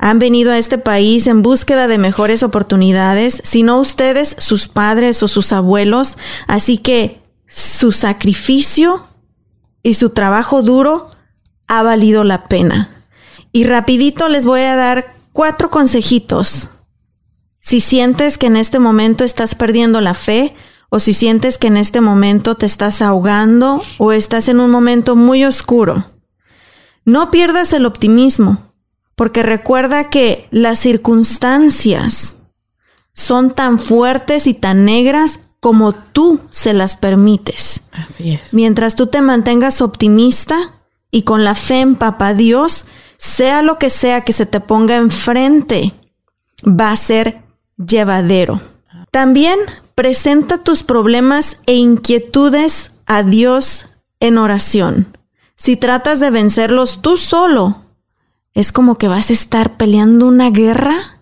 Han 0.03 0.19
venido 0.19 0.51
a 0.51 0.57
este 0.57 0.77
país 0.77 1.27
en 1.27 1.43
búsqueda 1.43 1.87
de 1.87 1.97
mejores 1.97 2.43
oportunidades, 2.43 3.41
si 3.45 3.63
no 3.63 3.79
ustedes, 3.79 4.35
sus 4.37 4.67
padres 4.67 5.23
o 5.23 5.29
sus 5.29 5.53
abuelos. 5.53 6.17
Así 6.45 6.77
que 6.77 7.21
su 7.47 7.93
sacrificio 7.93 9.07
y 9.81 9.93
su 9.93 10.09
trabajo 10.09 10.61
duro 10.61 11.09
ha 11.69 11.83
valido 11.83 12.25
la 12.25 12.43
pena. 12.43 13.05
Y 13.53 13.63
rapidito 13.63 14.27
les 14.27 14.45
voy 14.45 14.59
a 14.59 14.75
dar 14.75 15.15
cuatro 15.31 15.69
consejitos 15.69 16.69
si 17.61 17.79
sientes 17.79 18.37
que 18.37 18.47
en 18.47 18.57
este 18.57 18.77
momento 18.77 19.23
estás 19.23 19.55
perdiendo 19.55 20.01
la 20.01 20.13
fe 20.13 20.53
o 20.89 20.99
si 20.99 21.13
sientes 21.13 21.57
que 21.57 21.67
en 21.67 21.77
este 21.77 22.01
momento 22.01 22.55
te 22.55 22.65
estás 22.65 23.01
ahogando 23.01 23.81
o 23.99 24.11
estás 24.11 24.49
en 24.49 24.59
un 24.59 24.69
momento 24.69 25.15
muy 25.15 25.45
oscuro, 25.45 26.03
no 27.05 27.31
pierdas 27.31 27.71
el 27.71 27.85
optimismo, 27.85 28.72
porque 29.15 29.43
recuerda 29.43 30.09
que 30.09 30.47
las 30.51 30.79
circunstancias 30.79 32.37
son 33.13 33.51
tan 33.51 33.79
fuertes 33.79 34.47
y 34.47 34.53
tan 34.53 34.85
negras 34.85 35.39
como 35.59 35.93
tú 35.93 36.41
se 36.49 36.73
las 36.73 36.95
permites. 36.95 37.83
Así 37.91 38.33
es. 38.33 38.53
Mientras 38.53 38.95
tú 38.95 39.07
te 39.07 39.21
mantengas 39.21 39.81
optimista 39.81 40.57
y 41.11 41.21
con 41.21 41.43
la 41.43 41.55
fe 41.55 41.79
en 41.81 41.95
Papá 41.95 42.33
Dios, 42.33 42.85
sea 43.17 43.61
lo 43.61 43.77
que 43.77 43.89
sea 43.89 44.21
que 44.21 44.33
se 44.33 44.45
te 44.45 44.59
ponga 44.59 44.97
enfrente, 44.97 45.93
va 46.67 46.91
a 46.91 46.95
ser 46.95 47.41
llevadero. 47.77 48.61
También 49.11 49.57
presenta 49.95 50.57
tus 50.57 50.83
problemas 50.83 51.57
e 51.65 51.75
inquietudes 51.75 52.91
a 53.05 53.23
Dios 53.23 53.85
en 54.19 54.37
oración. 54.37 55.17
Si 55.55 55.77
tratas 55.77 56.19
de 56.19 56.31
vencerlos 56.31 57.01
tú 57.01 57.17
solo, 57.17 57.82
es 58.53 58.71
como 58.71 58.97
que 58.97 59.07
vas 59.07 59.29
a 59.29 59.33
estar 59.33 59.77
peleando 59.77 60.27
una 60.27 60.49
guerra 60.49 61.19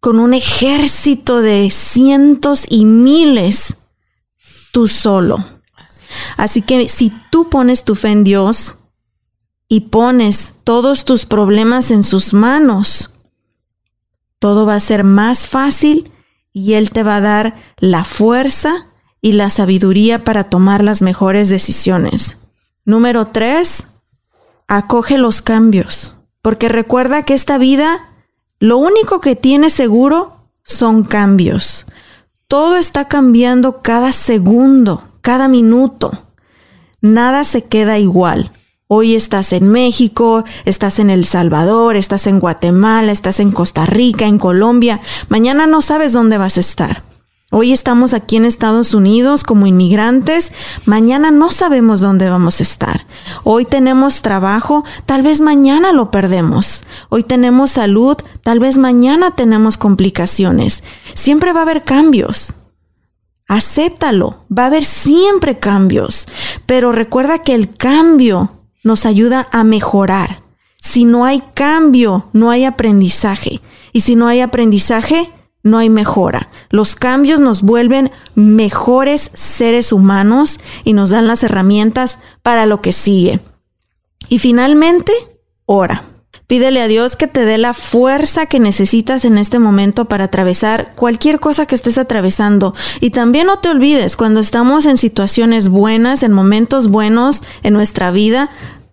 con 0.00 0.18
un 0.20 0.34
ejército 0.34 1.40
de 1.40 1.70
cientos 1.70 2.66
y 2.68 2.84
miles 2.84 3.78
tú 4.72 4.88
solo. 4.88 5.42
Así 6.36 6.62
que 6.62 6.88
si 6.88 7.12
tú 7.30 7.48
pones 7.48 7.84
tu 7.84 7.94
fe 7.94 8.08
en 8.08 8.24
Dios 8.24 8.76
y 9.68 9.80
pones 9.80 10.54
todos 10.64 11.04
tus 11.04 11.24
problemas 11.24 11.90
en 11.90 12.04
sus 12.04 12.34
manos, 12.34 13.10
todo 14.38 14.66
va 14.66 14.74
a 14.74 14.80
ser 14.80 15.04
más 15.04 15.46
fácil 15.46 16.12
y 16.52 16.74
Él 16.74 16.90
te 16.90 17.02
va 17.02 17.16
a 17.16 17.20
dar 17.22 17.56
la 17.78 18.04
fuerza 18.04 18.88
y 19.20 19.32
la 19.32 19.48
sabiduría 19.48 20.22
para 20.22 20.50
tomar 20.50 20.84
las 20.84 21.00
mejores 21.00 21.48
decisiones. 21.48 22.36
Número 22.84 23.28
tres, 23.28 23.86
acoge 24.68 25.16
los 25.16 25.40
cambios, 25.40 26.14
porque 26.44 26.68
recuerda 26.68 27.22
que 27.22 27.32
esta 27.32 27.56
vida, 27.56 28.12
lo 28.60 28.76
único 28.76 29.18
que 29.22 29.34
tiene 29.34 29.70
seguro 29.70 30.50
son 30.62 31.02
cambios. 31.02 31.86
Todo 32.48 32.76
está 32.76 33.08
cambiando 33.08 33.80
cada 33.80 34.12
segundo, 34.12 35.02
cada 35.22 35.48
minuto. 35.48 36.12
Nada 37.00 37.44
se 37.44 37.64
queda 37.64 37.98
igual. 37.98 38.52
Hoy 38.88 39.14
estás 39.14 39.54
en 39.54 39.70
México, 39.70 40.44
estás 40.66 40.98
en 40.98 41.08
El 41.08 41.24
Salvador, 41.24 41.96
estás 41.96 42.26
en 42.26 42.40
Guatemala, 42.40 43.10
estás 43.10 43.40
en 43.40 43.50
Costa 43.50 43.86
Rica, 43.86 44.26
en 44.26 44.38
Colombia. 44.38 45.00
Mañana 45.30 45.66
no 45.66 45.80
sabes 45.80 46.12
dónde 46.12 46.36
vas 46.36 46.58
a 46.58 46.60
estar. 46.60 47.13
Hoy 47.56 47.72
estamos 47.72 48.14
aquí 48.14 48.34
en 48.34 48.46
Estados 48.46 48.94
Unidos 48.94 49.44
como 49.44 49.68
inmigrantes, 49.68 50.50
mañana 50.86 51.30
no 51.30 51.52
sabemos 51.52 52.00
dónde 52.00 52.28
vamos 52.28 52.58
a 52.58 52.64
estar. 52.64 53.06
Hoy 53.44 53.64
tenemos 53.64 54.22
trabajo, 54.22 54.82
tal 55.06 55.22
vez 55.22 55.40
mañana 55.40 55.92
lo 55.92 56.10
perdemos. 56.10 56.84
Hoy 57.10 57.22
tenemos 57.22 57.70
salud, 57.70 58.16
tal 58.42 58.58
vez 58.58 58.76
mañana 58.76 59.36
tenemos 59.36 59.76
complicaciones. 59.76 60.82
Siempre 61.14 61.52
va 61.52 61.60
a 61.60 61.62
haber 61.62 61.84
cambios. 61.84 62.54
Acéptalo, 63.46 64.44
va 64.50 64.64
a 64.64 64.66
haber 64.66 64.82
siempre 64.82 65.56
cambios, 65.56 66.26
pero 66.66 66.90
recuerda 66.90 67.44
que 67.44 67.54
el 67.54 67.76
cambio 67.76 68.50
nos 68.82 69.06
ayuda 69.06 69.46
a 69.52 69.62
mejorar. 69.62 70.42
Si 70.80 71.04
no 71.04 71.24
hay 71.24 71.40
cambio, 71.54 72.28
no 72.32 72.50
hay 72.50 72.64
aprendizaje. 72.64 73.60
Y 73.92 74.00
si 74.00 74.16
no 74.16 74.26
hay 74.26 74.40
aprendizaje, 74.40 75.30
no 75.64 75.78
hay 75.78 75.90
mejora. 75.90 76.48
Los 76.70 76.94
cambios 76.94 77.40
nos 77.40 77.62
vuelven 77.62 78.12
mejores 78.36 79.30
seres 79.34 79.92
humanos 79.92 80.60
y 80.84 80.92
nos 80.92 81.10
dan 81.10 81.26
las 81.26 81.42
herramientas 81.42 82.18
para 82.42 82.66
lo 82.66 82.80
que 82.80 82.92
sigue. 82.92 83.40
Y 84.28 84.38
finalmente, 84.38 85.12
ora. 85.66 86.04
Pídele 86.46 86.82
a 86.82 86.88
Dios 86.88 87.16
que 87.16 87.26
te 87.26 87.46
dé 87.46 87.56
la 87.56 87.72
fuerza 87.72 88.44
que 88.44 88.60
necesitas 88.60 89.24
en 89.24 89.38
este 89.38 89.58
momento 89.58 90.04
para 90.04 90.24
atravesar 90.24 90.92
cualquier 90.94 91.40
cosa 91.40 91.64
que 91.64 91.74
estés 91.74 91.96
atravesando. 91.96 92.74
Y 93.00 93.10
también 93.10 93.46
no 93.46 93.60
te 93.60 93.70
olvides, 93.70 94.14
cuando 94.16 94.40
estamos 94.40 94.84
en 94.84 94.98
situaciones 94.98 95.68
buenas, 95.68 96.22
en 96.22 96.32
momentos 96.32 96.88
buenos 96.88 97.42
en 97.62 97.72
nuestra 97.72 98.10
vida, 98.10 98.50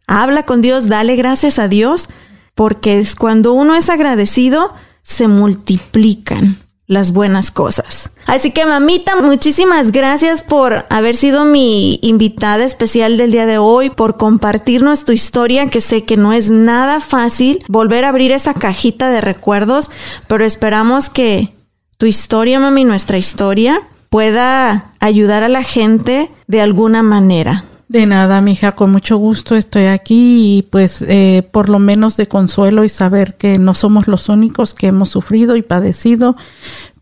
habla 0.08 0.46
con 0.46 0.62
Dios, 0.62 0.88
dale 0.88 1.18
gracias 1.18 1.60
a 1.60 1.68
Dios, 1.68 2.08
porque 2.56 3.00
es 3.00 3.16
cuando 3.16 3.52
uno 3.52 3.76
es 3.76 3.90
agradecido, 3.90 4.74
se 5.02 5.28
multiplican 5.28 6.58
las 6.92 7.14
buenas 7.14 7.52
cosas. 7.52 8.10
Así 8.26 8.52
que 8.52 8.66
mamita, 8.66 9.16
muchísimas 9.16 9.94
gracias 9.94 10.42
por 10.42 10.86
haber 10.90 11.16
sido 11.16 11.46
mi 11.46 12.00
invitada 12.02 12.66
especial 12.66 13.16
del 13.16 13.32
día 13.32 13.46
de 13.46 13.58
hoy, 13.58 13.90
por 13.90 14.18
compartirnos 14.18 15.06
tu 15.06 15.14
historia, 15.14 15.70
que 15.70 15.80
sé 15.80 16.04
que 16.04 16.18
no 16.18 16.34
es 16.34 16.50
nada 16.50 17.00
fácil 17.00 17.64
volver 17.70 18.04
a 18.04 18.10
abrir 18.10 18.34
esa 18.34 18.54
cajita 18.54 19.10
de 19.10 19.22
recuerdos, 19.22 19.90
pero 20.28 20.44
esperamos 20.44 21.10
que 21.10 21.54
tu 21.98 22.08
historia, 22.08 22.60
mami, 22.60 22.84
nuestra 22.84 23.18
historia, 23.18 23.82
pueda 24.10 24.92
ayudar 25.00 25.44
a 25.44 25.50
la 25.50 25.64
gente 25.64 26.30
de 26.48 26.60
alguna 26.60 27.04
manera. 27.04 27.64
De 27.92 28.06
nada, 28.06 28.40
mija, 28.40 28.72
con 28.72 28.90
mucho 28.90 29.18
gusto 29.18 29.58
estoy 29.58 29.88
aquí 29.88 30.60
y 30.60 30.62
pues 30.62 31.02
eh, 31.02 31.46
por 31.52 31.68
lo 31.68 31.78
menos 31.78 32.16
de 32.16 32.26
consuelo 32.26 32.86
y 32.86 32.90
saber 32.90 33.36
que 33.36 33.58
no 33.58 33.76
somos 33.76 34.08
los 34.08 34.30
únicos 34.30 34.74
que 34.74 34.88
hemos 34.88 35.10
sufrido 35.10 35.58
y 35.58 35.62
padecido, 35.62 36.38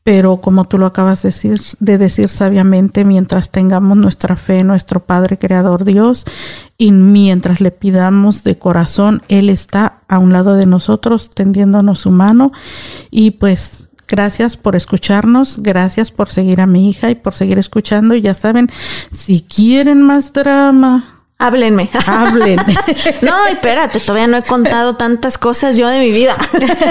pero 0.01 0.37
como 0.37 0.65
tú 0.65 0.79
lo 0.79 0.87
acabas 0.87 1.21
de 1.21 1.27
decir, 1.27 1.61
de 1.79 1.99
decir 1.99 2.29
sabiamente, 2.29 3.05
mientras 3.05 3.51
tengamos 3.51 3.97
nuestra 3.97 4.35
fe 4.35 4.61
en 4.61 4.67
nuestro 4.67 5.01
Padre 5.01 5.37
Creador 5.37 5.85
Dios 5.85 6.25
y 6.75 6.91
mientras 6.91 7.61
le 7.61 7.69
pidamos 7.69 8.43
de 8.43 8.57
corazón, 8.57 9.21
Él 9.27 9.49
está 9.49 9.99
a 10.07 10.17
un 10.17 10.33
lado 10.33 10.55
de 10.55 10.65
nosotros 10.65 11.29
tendiéndonos 11.29 11.99
su 11.99 12.09
mano 12.09 12.51
y 13.11 13.29
pues 13.29 13.88
Gracias 14.10 14.57
por 14.57 14.76
escucharnos, 14.76 15.62
gracias 15.62 16.12
por 16.12 16.30
seguir 16.30 16.62
a 16.62 16.66
mi 16.66 16.89
hija 16.89 17.12
y 17.12 17.16
por 17.16 17.36
seguir 17.36 17.60
escuchando. 17.60 18.16
Y 18.16 18.22
ya 18.22 18.34
saben, 18.34 18.68
si 19.12 19.41
quieren 19.41 20.01
más 20.01 20.34
drama, 20.34 21.18
Háblenme. 21.41 21.89
Háblenme. 22.05 22.75
no, 23.21 23.33
espérate, 23.49 24.01
todavía 24.01 24.27
no 24.27 24.35
he 24.35 24.43
contado 24.43 24.97
tantas 24.97 25.37
cosas 25.37 25.77
yo 25.77 25.87
de 25.87 25.97
mi 25.97 26.11
vida. 26.11 26.35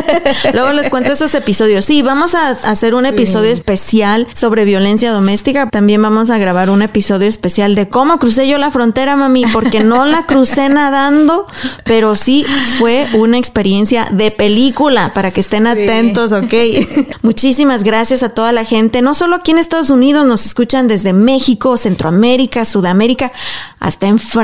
Luego 0.54 0.72
les 0.72 0.88
cuento 0.88 1.12
esos 1.12 1.34
episodios. 1.34 1.84
Sí, 1.84 2.00
vamos 2.00 2.34
a 2.34 2.48
hacer 2.48 2.94
un 2.94 3.04
episodio 3.04 3.52
especial 3.52 4.26
sobre 4.32 4.64
violencia 4.64 5.12
doméstica. 5.12 5.68
También 5.68 6.00
vamos 6.00 6.30
a 6.30 6.38
grabar 6.38 6.70
un 6.70 6.80
episodio 6.80 7.28
especial 7.28 7.74
de 7.74 7.90
cómo 7.90 8.18
crucé 8.18 8.48
yo 8.48 8.56
la 8.56 8.70
frontera, 8.70 9.16
mami, 9.16 9.44
porque 9.52 9.84
no 9.84 10.06
la 10.06 10.24
crucé 10.24 10.70
nadando, 10.70 11.46
pero 11.84 12.16
sí 12.16 12.46
fue 12.78 13.06
una 13.12 13.36
experiencia 13.36 14.08
de 14.12 14.30
película 14.30 15.12
para 15.12 15.30
que 15.30 15.40
estén 15.40 15.66
atentos, 15.66 16.32
¿ok? 16.32 16.54
Muchísimas 17.20 17.84
gracias 17.84 18.22
a 18.22 18.30
toda 18.30 18.52
la 18.52 18.64
gente, 18.64 19.02
no 19.02 19.12
solo 19.12 19.36
aquí 19.36 19.50
en 19.50 19.58
Estados 19.58 19.90
Unidos, 19.90 20.26
nos 20.26 20.46
escuchan 20.46 20.88
desde 20.88 21.12
México, 21.12 21.76
Centroamérica, 21.76 22.64
Sudamérica, 22.64 23.30
hasta 23.78 24.06
en 24.06 24.18
Francia 24.18 24.37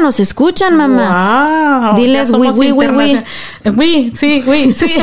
nos 0.00 0.20
escuchan, 0.20 0.76
mamá. 0.76 1.94
Diles 1.96 2.30
oui, 2.30 2.48
oui, 2.54 2.72
oui, 2.72 2.86
oui. 2.86 3.22
Oui, 3.76 4.12
sí, 4.16 4.42
oui, 4.46 4.72
sí. 4.72 4.94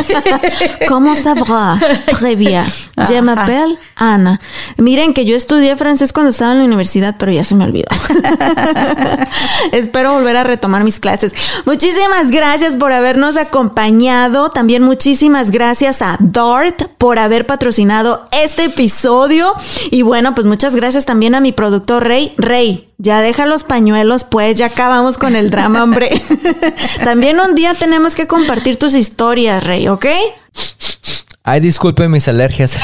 ¿Cómo 0.87 1.15
sabrá? 1.15 1.79
Bien. 2.37 2.65
Je 3.07 3.21
m'appelle 3.21 3.77
Ana. 3.95 4.39
Miren 4.77 5.13
que 5.13 5.25
yo 5.25 5.35
estudié 5.35 5.75
francés 5.75 6.13
cuando 6.13 6.31
estaba 6.31 6.53
en 6.53 6.59
la 6.59 6.65
universidad, 6.65 7.15
pero 7.17 7.31
ya 7.31 7.43
se 7.43 7.55
me 7.55 7.63
olvidó. 7.63 7.87
Espero 9.71 10.13
volver 10.13 10.37
a 10.37 10.43
retomar 10.43 10.83
mis 10.83 10.99
clases. 10.99 11.33
Muchísimas 11.65 12.31
gracias 12.31 12.75
por 12.75 12.91
habernos 12.91 13.37
acompañado. 13.37 14.49
También 14.49 14.83
muchísimas 14.83 15.51
gracias 15.51 16.01
a 16.01 16.17
Dart 16.19 16.83
por 16.97 17.19
haber 17.19 17.45
patrocinado 17.45 18.27
este 18.31 18.65
episodio. 18.65 19.53
Y 19.91 20.01
bueno, 20.01 20.33
pues 20.33 20.47
muchas 20.47 20.75
gracias 20.75 21.05
también 21.05 21.35
a 21.35 21.39
mi 21.39 21.51
productor 21.51 22.03
Rey. 22.03 22.33
Rey, 22.37 22.86
ya 22.97 23.21
deja 23.21 23.45
los 23.45 23.63
pañuelos, 23.63 24.23
pues 24.23 24.57
ya 24.57 24.67
acabamos 24.67 25.17
con 25.17 25.35
el 25.35 25.49
drama, 25.49 25.83
hombre. 25.83 26.09
También 27.03 27.39
un 27.39 27.55
día 27.55 27.73
tenemos 27.73 28.15
que 28.15 28.27
compartir 28.27 28.77
tus 28.77 28.95
historias, 28.95 29.63
Rey, 29.63 29.87
¿ok? 29.87 30.05
Ay, 31.43 31.61
disculpen 31.61 32.11
mis 32.11 32.27
alergias. 32.27 32.77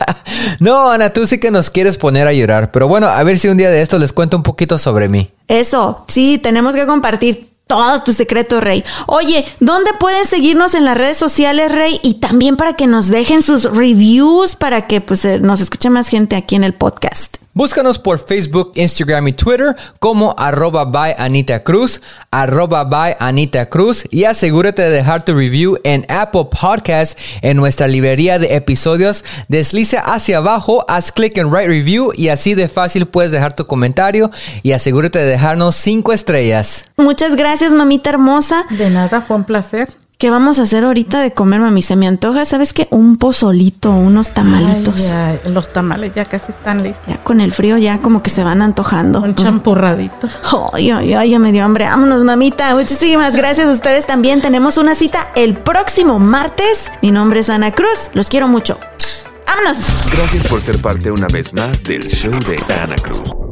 no, 0.60 0.90
Ana, 0.90 1.12
tú 1.12 1.26
sí 1.26 1.38
que 1.38 1.50
nos 1.50 1.68
quieres 1.68 1.98
poner 1.98 2.26
a 2.26 2.32
llorar. 2.32 2.72
Pero 2.72 2.88
bueno, 2.88 3.06
a 3.06 3.22
ver 3.22 3.38
si 3.38 3.48
un 3.48 3.58
día 3.58 3.70
de 3.70 3.82
esto 3.82 3.98
les 3.98 4.14
cuento 4.14 4.36
un 4.36 4.42
poquito 4.42 4.78
sobre 4.78 5.08
mí. 5.10 5.30
Eso, 5.46 6.04
sí, 6.08 6.38
tenemos 6.38 6.74
que 6.74 6.86
compartir 6.86 7.50
todos 7.66 8.04
tus 8.04 8.16
secretos, 8.16 8.62
Rey. 8.62 8.82
Oye, 9.06 9.44
¿dónde 9.60 9.90
pueden 10.00 10.24
seguirnos 10.24 10.72
en 10.72 10.86
las 10.86 10.96
redes 10.96 11.18
sociales, 11.18 11.70
Rey? 11.70 12.00
Y 12.02 12.14
también 12.14 12.56
para 12.56 12.72
que 12.72 12.86
nos 12.86 13.08
dejen 13.08 13.42
sus 13.42 13.64
reviews 13.64 14.54
para 14.54 14.86
que 14.86 15.02
pues 15.02 15.24
eh, 15.26 15.38
nos 15.38 15.60
escuche 15.60 15.90
más 15.90 16.08
gente 16.08 16.34
aquí 16.34 16.56
en 16.56 16.64
el 16.64 16.72
podcast. 16.72 17.37
Búscanos 17.54 17.98
por 17.98 18.18
Facebook, 18.18 18.72
Instagram 18.74 19.28
y 19.28 19.32
Twitter 19.32 19.74
como 19.98 20.34
arroba 20.38 20.84
by 20.84 21.14
Anita 21.18 21.62
Cruz, 21.62 22.00
arroba 22.30 22.84
by 22.84 23.16
Anita 23.18 23.68
Cruz 23.68 24.04
y 24.10 24.24
asegúrate 24.24 24.82
de 24.82 24.90
dejar 24.90 25.24
tu 25.24 25.34
review 25.34 25.76
en 25.82 26.06
Apple 26.08 26.48
Podcast 26.50 27.18
en 27.42 27.56
nuestra 27.56 27.88
librería 27.88 28.38
de 28.38 28.54
episodios. 28.54 29.24
Desliza 29.48 30.00
hacia 30.00 30.38
abajo, 30.38 30.84
haz 30.88 31.10
clic 31.10 31.36
en 31.38 31.50
Write 31.50 31.68
Review 31.68 32.12
y 32.14 32.28
así 32.28 32.54
de 32.54 32.68
fácil 32.68 33.06
puedes 33.06 33.32
dejar 33.32 33.56
tu 33.56 33.66
comentario 33.66 34.30
y 34.62 34.72
asegúrate 34.72 35.18
de 35.18 35.26
dejarnos 35.26 35.74
cinco 35.74 36.12
estrellas. 36.12 36.84
Muchas 36.96 37.34
gracias, 37.34 37.72
mamita 37.72 38.10
hermosa. 38.10 38.64
De 38.70 38.90
nada, 38.90 39.20
fue 39.20 39.36
un 39.36 39.44
placer. 39.44 39.88
¿Qué 40.20 40.30
vamos 40.30 40.58
a 40.58 40.62
hacer 40.62 40.82
ahorita 40.82 41.20
de 41.20 41.32
comer, 41.32 41.60
mami? 41.60 41.80
Se 41.80 41.94
me 41.94 42.08
antoja, 42.08 42.44
¿sabes 42.44 42.72
qué? 42.72 42.88
Un 42.90 43.18
pozolito, 43.18 43.92
unos 43.92 44.32
tamalitos. 44.32 45.12
Ay, 45.12 45.38
ya, 45.44 45.50
los 45.50 45.72
tamales 45.72 46.12
ya 46.12 46.24
casi 46.24 46.50
están 46.50 46.82
listos. 46.82 47.06
Ya 47.06 47.18
con 47.18 47.40
el 47.40 47.52
frío 47.52 47.78
ya 47.78 47.98
como 47.98 48.20
que 48.20 48.28
se 48.28 48.42
van 48.42 48.60
antojando. 48.60 49.20
Un 49.20 49.36
champurradito. 49.36 50.28
Ay, 50.72 50.90
ay, 50.90 51.14
ay, 51.14 51.30
ya 51.30 51.38
me 51.38 51.52
dio 51.52 51.64
hambre. 51.64 51.86
Vámonos, 51.86 52.24
mamita. 52.24 52.74
Muchísimas 52.74 53.36
gracias 53.36 53.68
a 53.68 53.70
ustedes 53.70 54.06
también. 54.06 54.42
Tenemos 54.42 54.76
una 54.76 54.96
cita 54.96 55.28
el 55.36 55.56
próximo 55.56 56.18
martes. 56.18 56.90
Mi 57.00 57.12
nombre 57.12 57.38
es 57.38 57.48
Ana 57.48 57.70
Cruz. 57.70 58.10
Los 58.12 58.28
quiero 58.28 58.48
mucho. 58.48 58.76
¡Vámonos! 59.46 60.10
Gracias 60.10 60.48
por 60.48 60.60
ser 60.60 60.82
parte 60.82 61.12
una 61.12 61.28
vez 61.28 61.54
más 61.54 61.80
del 61.84 62.08
show 62.08 62.32
de 62.40 62.56
Ana 62.74 62.96
Cruz. 62.96 63.47